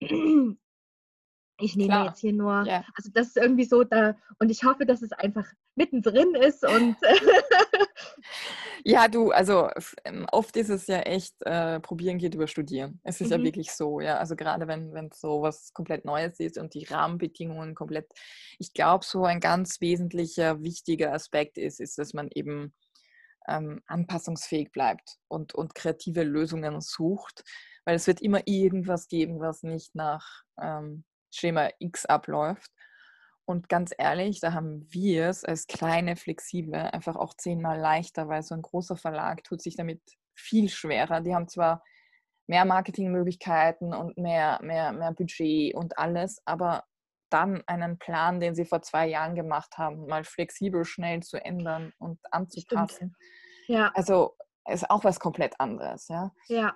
[1.60, 2.06] ich nehme Klar.
[2.06, 2.84] jetzt hier nur, ja.
[2.94, 6.96] also das ist irgendwie so da und ich hoffe, dass es einfach mittendrin ist und
[8.88, 9.68] Ja, du, also
[10.04, 13.00] ähm, oft ist es ja echt, äh, probieren geht über studieren.
[13.02, 13.38] Es ist mhm.
[13.38, 14.18] ja wirklich so, ja.
[14.18, 18.06] Also gerade wenn wenn so was komplett Neues ist und die Rahmenbedingungen komplett,
[18.60, 22.72] ich glaube, so ein ganz wesentlicher, wichtiger Aspekt ist, ist, dass man eben
[23.48, 27.42] ähm, anpassungsfähig bleibt und, und kreative Lösungen sucht,
[27.86, 31.02] weil es wird immer irgendwas geben, was nicht nach ähm,
[31.32, 32.70] Schema X abläuft.
[33.46, 38.42] Und ganz ehrlich, da haben wir es als kleine, flexible einfach auch zehnmal leichter, weil
[38.42, 40.02] so ein großer Verlag tut sich damit
[40.34, 41.20] viel schwerer.
[41.20, 41.82] Die haben zwar
[42.48, 46.84] mehr Marketingmöglichkeiten und mehr, mehr, mehr Budget und alles, aber
[47.30, 51.92] dann einen Plan, den sie vor zwei Jahren gemacht haben, mal flexibel schnell zu ändern
[51.98, 53.16] und anzupassen.
[53.66, 53.90] Ja.
[53.94, 54.36] Also
[54.68, 56.32] ist auch was komplett anderes, ja.
[56.48, 56.74] Ja.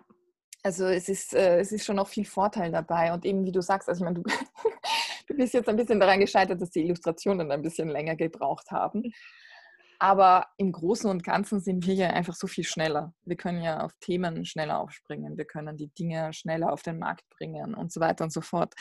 [0.62, 3.12] Also es ist, äh, es ist schon noch viel Vorteil dabei.
[3.12, 4.30] Und eben wie du sagst, also ich meine, du,
[5.31, 9.12] du bist jetzt ein bisschen daran gescheitert, dass die Illustrationen ein bisschen länger gebraucht haben.
[10.02, 13.12] Aber im Großen und Ganzen sind wir ja einfach so viel schneller.
[13.27, 17.28] Wir können ja auf Themen schneller aufspringen, wir können die Dinge schneller auf den Markt
[17.28, 18.73] bringen und so weiter und so fort.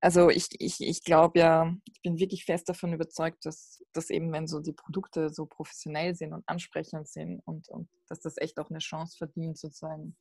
[0.00, 4.32] Also ich, ich, ich glaube ja, ich bin wirklich fest davon überzeugt, dass, dass eben,
[4.32, 8.58] wenn so die Produkte so professionell sind und ansprechend sind und, und dass das echt
[8.58, 10.16] auch eine Chance verdient, sozusagen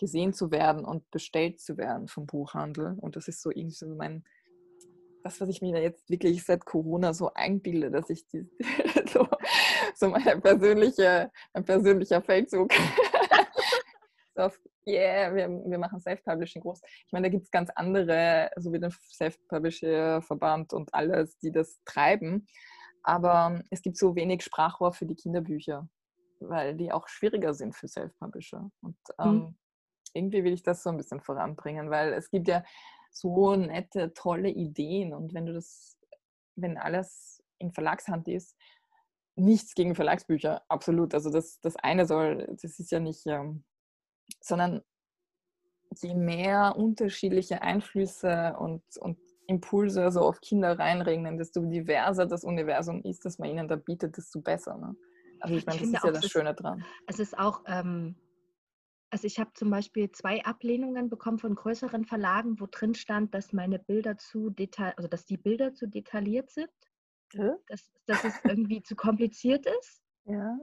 [0.00, 2.96] gesehen zu werden und bestellt zu werden vom Buchhandel.
[2.98, 4.24] Und das ist so irgendwie so mein,
[5.24, 8.46] das, was ich mir jetzt wirklich seit Corona so einbilde, dass ich die,
[9.12, 9.26] so,
[9.94, 12.72] so meine persönliche, mein persönlicher Feldzug
[14.36, 16.82] so auf yeah, wir, wir machen Self-Publishing groß.
[17.06, 21.80] Ich meine, da gibt es ganz andere, so wie den Self-Publishing-Verband und alles, die das
[21.86, 22.46] treiben.
[23.02, 25.88] Aber es gibt so wenig Sprachrohr für die Kinderbücher,
[26.40, 28.70] weil die auch schwieriger sind für Self-Publisher.
[28.82, 29.24] Und mhm.
[29.24, 29.56] ähm, mhm.
[30.12, 32.62] irgendwie will ich das so ein bisschen voranbringen, weil es gibt ja
[33.14, 35.14] so nette, tolle Ideen.
[35.14, 35.96] Und wenn du das,
[36.56, 38.56] wenn alles in Verlagshand ist,
[39.36, 41.14] nichts gegen Verlagsbücher, absolut.
[41.14, 43.64] Also das, das eine soll, das ist ja nicht, ähm,
[44.40, 44.82] sondern
[46.02, 53.02] je mehr unterschiedliche Einflüsse und, und Impulse so auf Kinder reinregnen, desto diverser das Universum
[53.02, 54.76] ist, das man ihnen da bietet, desto besser.
[54.76, 54.96] Ne?
[55.40, 56.84] Also ich meine, das ist ja das Schöne dran.
[57.06, 58.16] Es ist auch, ähm,
[59.14, 63.52] also ich habe zum Beispiel zwei Ablehnungen bekommen von größeren Verlagen, wo drin stand, dass
[63.52, 66.68] meine Bilder zu detail, also dass die Bilder zu detailliert sind,
[67.32, 67.56] ja.
[67.68, 70.02] dass, dass es irgendwie zu kompliziert ist.
[70.26, 70.56] Ja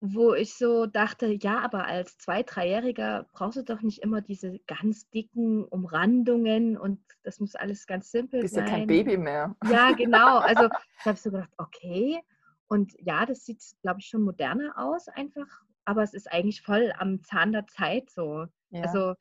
[0.00, 4.58] wo ich so dachte, ja, aber als Zwei-, Dreijähriger brauchst du doch nicht immer diese
[4.66, 8.64] ganz dicken Umrandungen und das muss alles ganz simpel Bist sein.
[8.64, 9.56] Bist ja kein Baby mehr.
[9.64, 10.36] Ja, genau.
[10.36, 10.68] Also
[11.00, 12.20] ich habe so gedacht, okay.
[12.68, 15.46] Und ja, das sieht, glaube ich, schon moderner aus einfach,
[15.86, 18.46] aber es ist eigentlich voll am Zahn der Zeit so.
[18.70, 18.82] Ja.
[18.82, 19.14] Also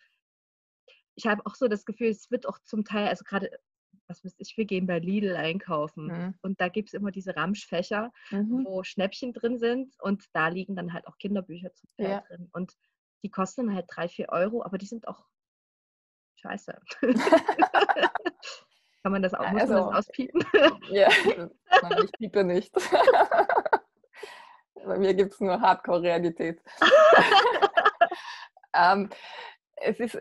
[1.16, 3.50] ich habe auch so das Gefühl, es wird auch zum Teil, also gerade
[4.08, 6.08] was weiß ich, wir gehen bei Lidl einkaufen.
[6.08, 6.36] Mhm.
[6.42, 8.66] Und da gibt es immer diese Ramschfächer, mhm.
[8.66, 12.22] wo Schnäppchen drin sind und da liegen dann halt auch Kinderbücher zum Teil ja.
[12.22, 12.50] drin.
[12.52, 12.74] Und
[13.24, 15.26] die kosten halt drei, vier Euro, aber die sind auch
[16.36, 16.80] scheiße.
[19.02, 20.44] Kann man das auch, muss also, man das also, auspiepen?
[20.90, 21.08] ja,
[22.04, 22.74] ich piepe nicht.
[24.86, 26.62] Bei mir gibt es nur Hardcore-Realität.
[28.74, 29.10] ähm,
[29.76, 30.18] es ist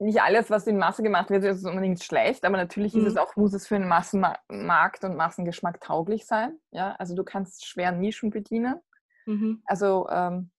[0.00, 3.00] nicht alles, was in Masse gemacht wird, ist unbedingt schlecht, aber natürlich mhm.
[3.00, 6.58] ist es auch, muss es für einen Massenmarkt und Massengeschmack tauglich sein.
[6.70, 6.94] Ja?
[6.98, 8.80] Also du kannst schwer Nischen bedienen.
[9.26, 9.62] Mhm.
[9.66, 10.50] Also ähm,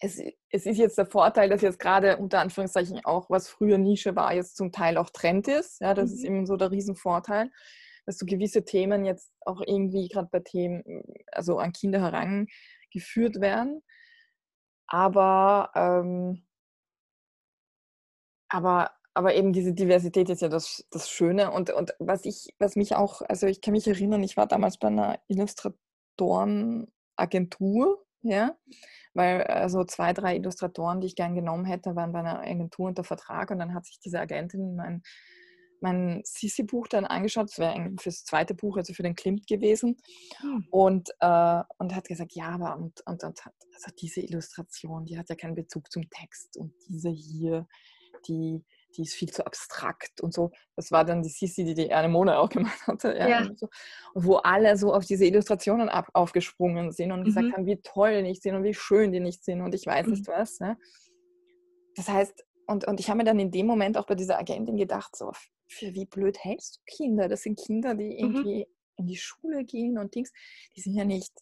[0.00, 0.20] es,
[0.50, 4.34] es ist jetzt der Vorteil, dass jetzt gerade unter Anführungszeichen auch, was früher Nische war,
[4.34, 5.80] jetzt zum Teil auch Trend ist.
[5.80, 6.16] Ja, das mhm.
[6.16, 7.50] ist eben so der Riesenvorteil,
[8.06, 11.02] dass so gewisse Themen jetzt auch irgendwie gerade bei Themen,
[11.32, 13.82] also an Kinder herangeführt werden.
[14.88, 16.46] Aber ähm,
[18.48, 21.50] aber, aber eben diese Diversität ist ja das, das Schöne.
[21.50, 24.78] Und, und was ich, was mich auch, also ich kann mich erinnern, ich war damals
[24.78, 28.56] bei einer Illustratorenagentur, ja,
[29.14, 33.04] weil also zwei, drei Illustratoren, die ich gern genommen hätte, waren bei einer Agentur unter
[33.04, 35.02] Vertrag und dann hat sich diese Agentin mein,
[35.80, 39.96] mein Sissi-Buch dann angeschaut, das wäre fürs zweite Buch, also für den Klimt gewesen
[40.40, 40.66] hm.
[40.70, 45.18] und, äh, und hat gesagt, ja, aber und, und, und hat, also diese Illustration, die
[45.18, 47.66] hat ja keinen Bezug zum Text und diese hier,
[48.26, 48.64] die,
[48.96, 50.50] die ist viel zu abstrakt und so.
[50.74, 53.14] Das war dann die Sisi, die die Anemone auch gemacht hatte.
[53.14, 53.38] Ja, ja.
[53.40, 53.68] Und, so.
[54.14, 57.24] und, wo alle so auf diese Illustrationen ab, aufgesprungen sind und mhm.
[57.24, 59.86] gesagt haben, wie toll die nicht sind und wie schön die nicht sind und ich
[59.86, 60.12] weiß mhm.
[60.12, 60.60] nicht was.
[60.60, 60.78] Ne?
[61.94, 64.76] Das heißt, und, und ich habe mir dann in dem Moment auch bei dieser Agentin
[64.76, 65.30] gedacht, so,
[65.68, 67.28] für wie blöd hältst du Kinder?
[67.28, 68.18] Das sind Kinder, die mhm.
[68.18, 68.74] irgendwie mhm.
[68.96, 70.32] in die Schule gehen und Dings,
[70.76, 71.32] die sind ja nicht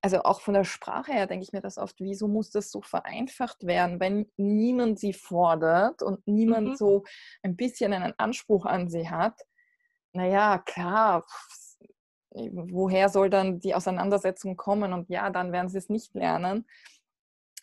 [0.00, 2.80] also auch von der Sprache her denke ich mir das oft, wieso muss das so
[2.80, 6.76] vereinfacht werden, wenn niemand sie fordert und niemand mhm.
[6.76, 7.04] so
[7.42, 9.40] ein bisschen einen Anspruch an sie hat?
[10.12, 11.26] Naja, klar,
[12.30, 14.92] woher soll dann die Auseinandersetzung kommen?
[14.92, 16.66] Und ja, dann werden sie es nicht lernen.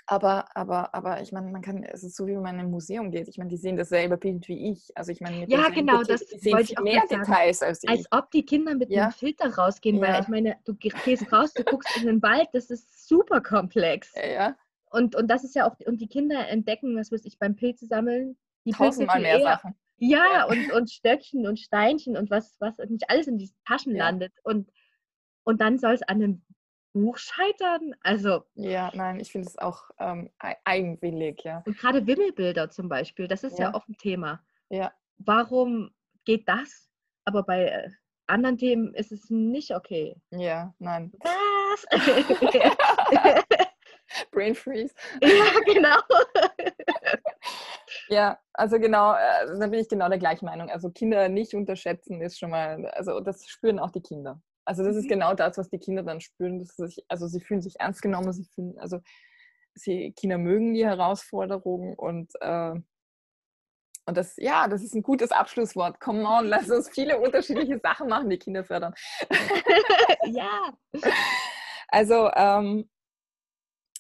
[0.08, 3.10] Aber, aber, aber ich meine, man kann, es ist so, wie man in ein Museum
[3.10, 3.28] geht.
[3.28, 4.96] Ich meine, die sehen dasselbe Bild wie ich.
[4.96, 7.90] Also ich meine, ja, genau, das die sehen viel mehr Details als ich.
[7.90, 9.04] Als ob die Kinder mit ja.
[9.04, 10.02] einem Filter rausgehen, ja.
[10.02, 14.14] weil ich meine, du gehst raus, du guckst in den Wald, das ist super komplex.
[14.16, 14.56] Ja.
[14.92, 17.88] Und, und das ist ja auch, und die Kinder entdecken, was weiß ich, beim Pilze
[17.88, 19.76] sammeln, die Tausendmal mehr eher, Sachen.
[19.98, 23.96] Ja, ja, Und, und Stöckchen und Steinchen und was, was nicht alles in diesen Taschen
[23.96, 24.34] landet.
[24.44, 24.70] Und,
[25.44, 26.42] und dann soll es an einem
[26.96, 27.94] Buch scheitern?
[28.04, 28.46] Also.
[28.56, 30.30] Ja, nein, ich finde es auch ähm,
[30.64, 31.62] eigenwillig, ja.
[31.66, 34.42] Und gerade Wimmelbilder zum Beispiel, das ist ja, ja auch ein Thema.
[34.70, 34.94] Ja.
[35.18, 35.92] Warum
[36.24, 36.90] geht das?
[37.26, 37.90] Aber bei äh,
[38.28, 40.16] anderen Themen ist es nicht okay.
[40.32, 41.12] Ja, nein.
[41.20, 41.86] Was?
[44.32, 44.96] Brain freeze.
[45.22, 45.98] Ja, genau.
[48.08, 50.70] ja, also genau, äh, da bin ich genau der gleichen Meinung.
[50.70, 54.42] Also Kinder nicht unterschätzen ist schon mal, also das spüren auch die Kinder.
[54.66, 55.00] Also das mhm.
[55.00, 56.60] ist genau das, was die Kinder dann spüren.
[56.60, 59.00] Dass sie sich, also sie fühlen sich ernst genommen, sie fühlen, also
[59.76, 62.74] sie, Kinder mögen die Herausforderung und, äh,
[64.08, 66.00] und das, ja, das ist ein gutes Abschlusswort.
[66.00, 68.94] Come on, lass uns viele unterschiedliche Sachen machen, die Kinder fördern.
[70.26, 70.74] ja.
[71.88, 72.90] Also, ähm,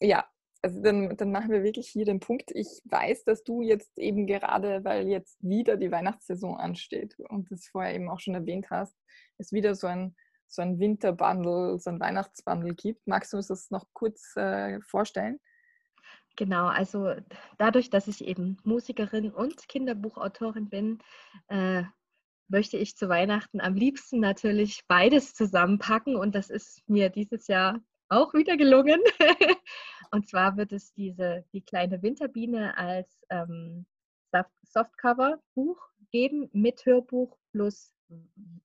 [0.01, 0.27] ja,
[0.65, 2.49] also dann, dann machen wir wirklich hier den Punkt.
[2.51, 7.67] Ich weiß, dass du jetzt eben gerade, weil jetzt wieder die Weihnachtssaison ansteht und das
[7.67, 8.97] vorher eben auch schon erwähnt hast,
[9.37, 10.15] ist wieder so ein
[10.47, 13.07] so ein Winterbundle, so ein Weihnachtsbundle gibt.
[13.07, 15.39] Magst du uns das noch kurz äh, vorstellen?
[16.37, 17.15] Genau, also
[17.57, 20.99] dadurch, dass ich eben Musikerin und Kinderbuchautorin bin,
[21.47, 21.83] äh,
[22.47, 27.79] möchte ich zu Weihnachten am liebsten natürlich beides zusammenpacken und das ist mir dieses Jahr
[28.09, 29.01] auch wieder gelungen.
[30.11, 33.85] und zwar wird es diese die kleine Winterbiene als ähm,
[34.63, 35.79] Softcover-Buch
[36.11, 37.94] geben mit Hörbuch plus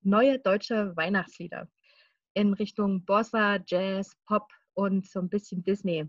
[0.02, 1.68] neue deutsche Weihnachtslieder
[2.34, 6.08] in Richtung Bossa, Jazz, Pop und so ein bisschen Disney.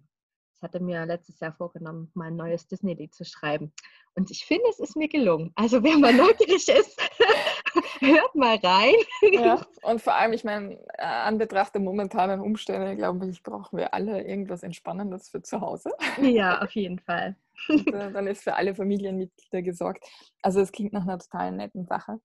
[0.62, 3.74] Ich hatte mir letztes Jahr vorgenommen, mal ein neues Disney-Lied zu schreiben.
[4.14, 5.52] Und ich finde, es ist mir gelungen.
[5.56, 7.02] Also wer mal neugierig ist,
[8.00, 8.94] hört mal rein.
[9.32, 13.80] Ja, und vor allem, ich meine, äh, an Betracht der momentanen Umstände, glaube ich, brauchen
[13.80, 15.92] wir alle irgendwas Entspannendes für zu Hause.
[16.22, 17.36] Ja, auf jeden Fall.
[17.68, 20.06] Und, äh, dann ist für alle Familienmitglieder gesorgt.
[20.44, 22.20] Also es klingt nach einer total netten Sache.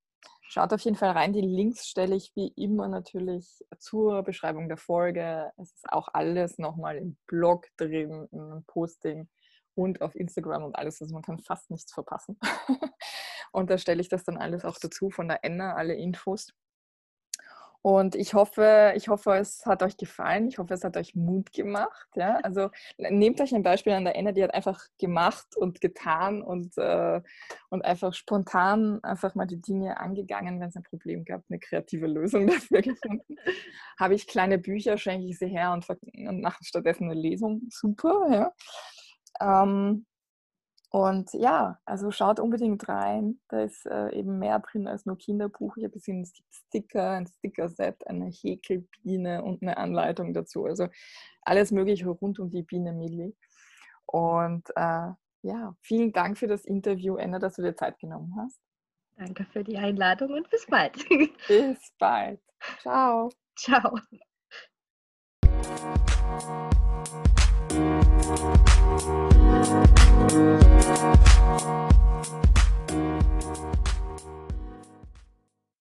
[0.49, 1.33] Schaut auf jeden Fall rein.
[1.33, 5.51] Die Links stelle ich wie immer natürlich zur Beschreibung der Folge.
[5.57, 9.29] Es ist auch alles nochmal im Blog drin, im Posting
[9.75, 11.03] und auf Instagram und alles.
[11.03, 12.39] Also man kann fast nichts verpassen.
[13.53, 16.53] und da stelle ich das dann alles auch dazu von der Enna, alle Infos.
[17.83, 20.49] Und ich hoffe, ich hoffe, es hat euch gefallen.
[20.49, 22.09] Ich hoffe, es hat euch Mut gemacht.
[22.15, 22.39] Ja?
[22.43, 26.77] Also nehmt euch ein Beispiel an der Enna, die hat einfach gemacht und getan und,
[26.79, 27.21] äh,
[27.69, 32.07] und einfach spontan einfach mal die Dinge angegangen, wenn es ein Problem gab, eine kreative
[32.07, 33.37] Lösung dafür gefunden.
[33.99, 37.63] Habe ich kleine Bücher, schenke ich sie her und, und mache stattdessen eine Lesung.
[37.71, 38.53] Super,
[39.41, 39.63] ja.
[39.63, 40.07] Ähm,
[40.91, 43.41] und ja, also schaut unbedingt rein.
[43.49, 45.77] Da ist äh, eben mehr drin als nur Kinderbuch.
[45.77, 50.65] Ich habe gesehen, es gibt Sticker, ein Sticker-Set, eine Häkelbiene und eine Anleitung dazu.
[50.65, 50.89] Also
[51.43, 53.37] alles Mögliche rund um die Biene Milli.
[54.07, 55.11] Und äh,
[55.43, 58.61] ja, vielen Dank für das Interview, Anna, dass du dir Zeit genommen hast.
[59.17, 60.97] Danke für die Einladung und bis bald.
[61.49, 62.41] bis bald.
[62.81, 63.31] Ciao.
[63.57, 63.99] Ciao.
[67.77, 68.07] Thank
[73.59, 73.86] you.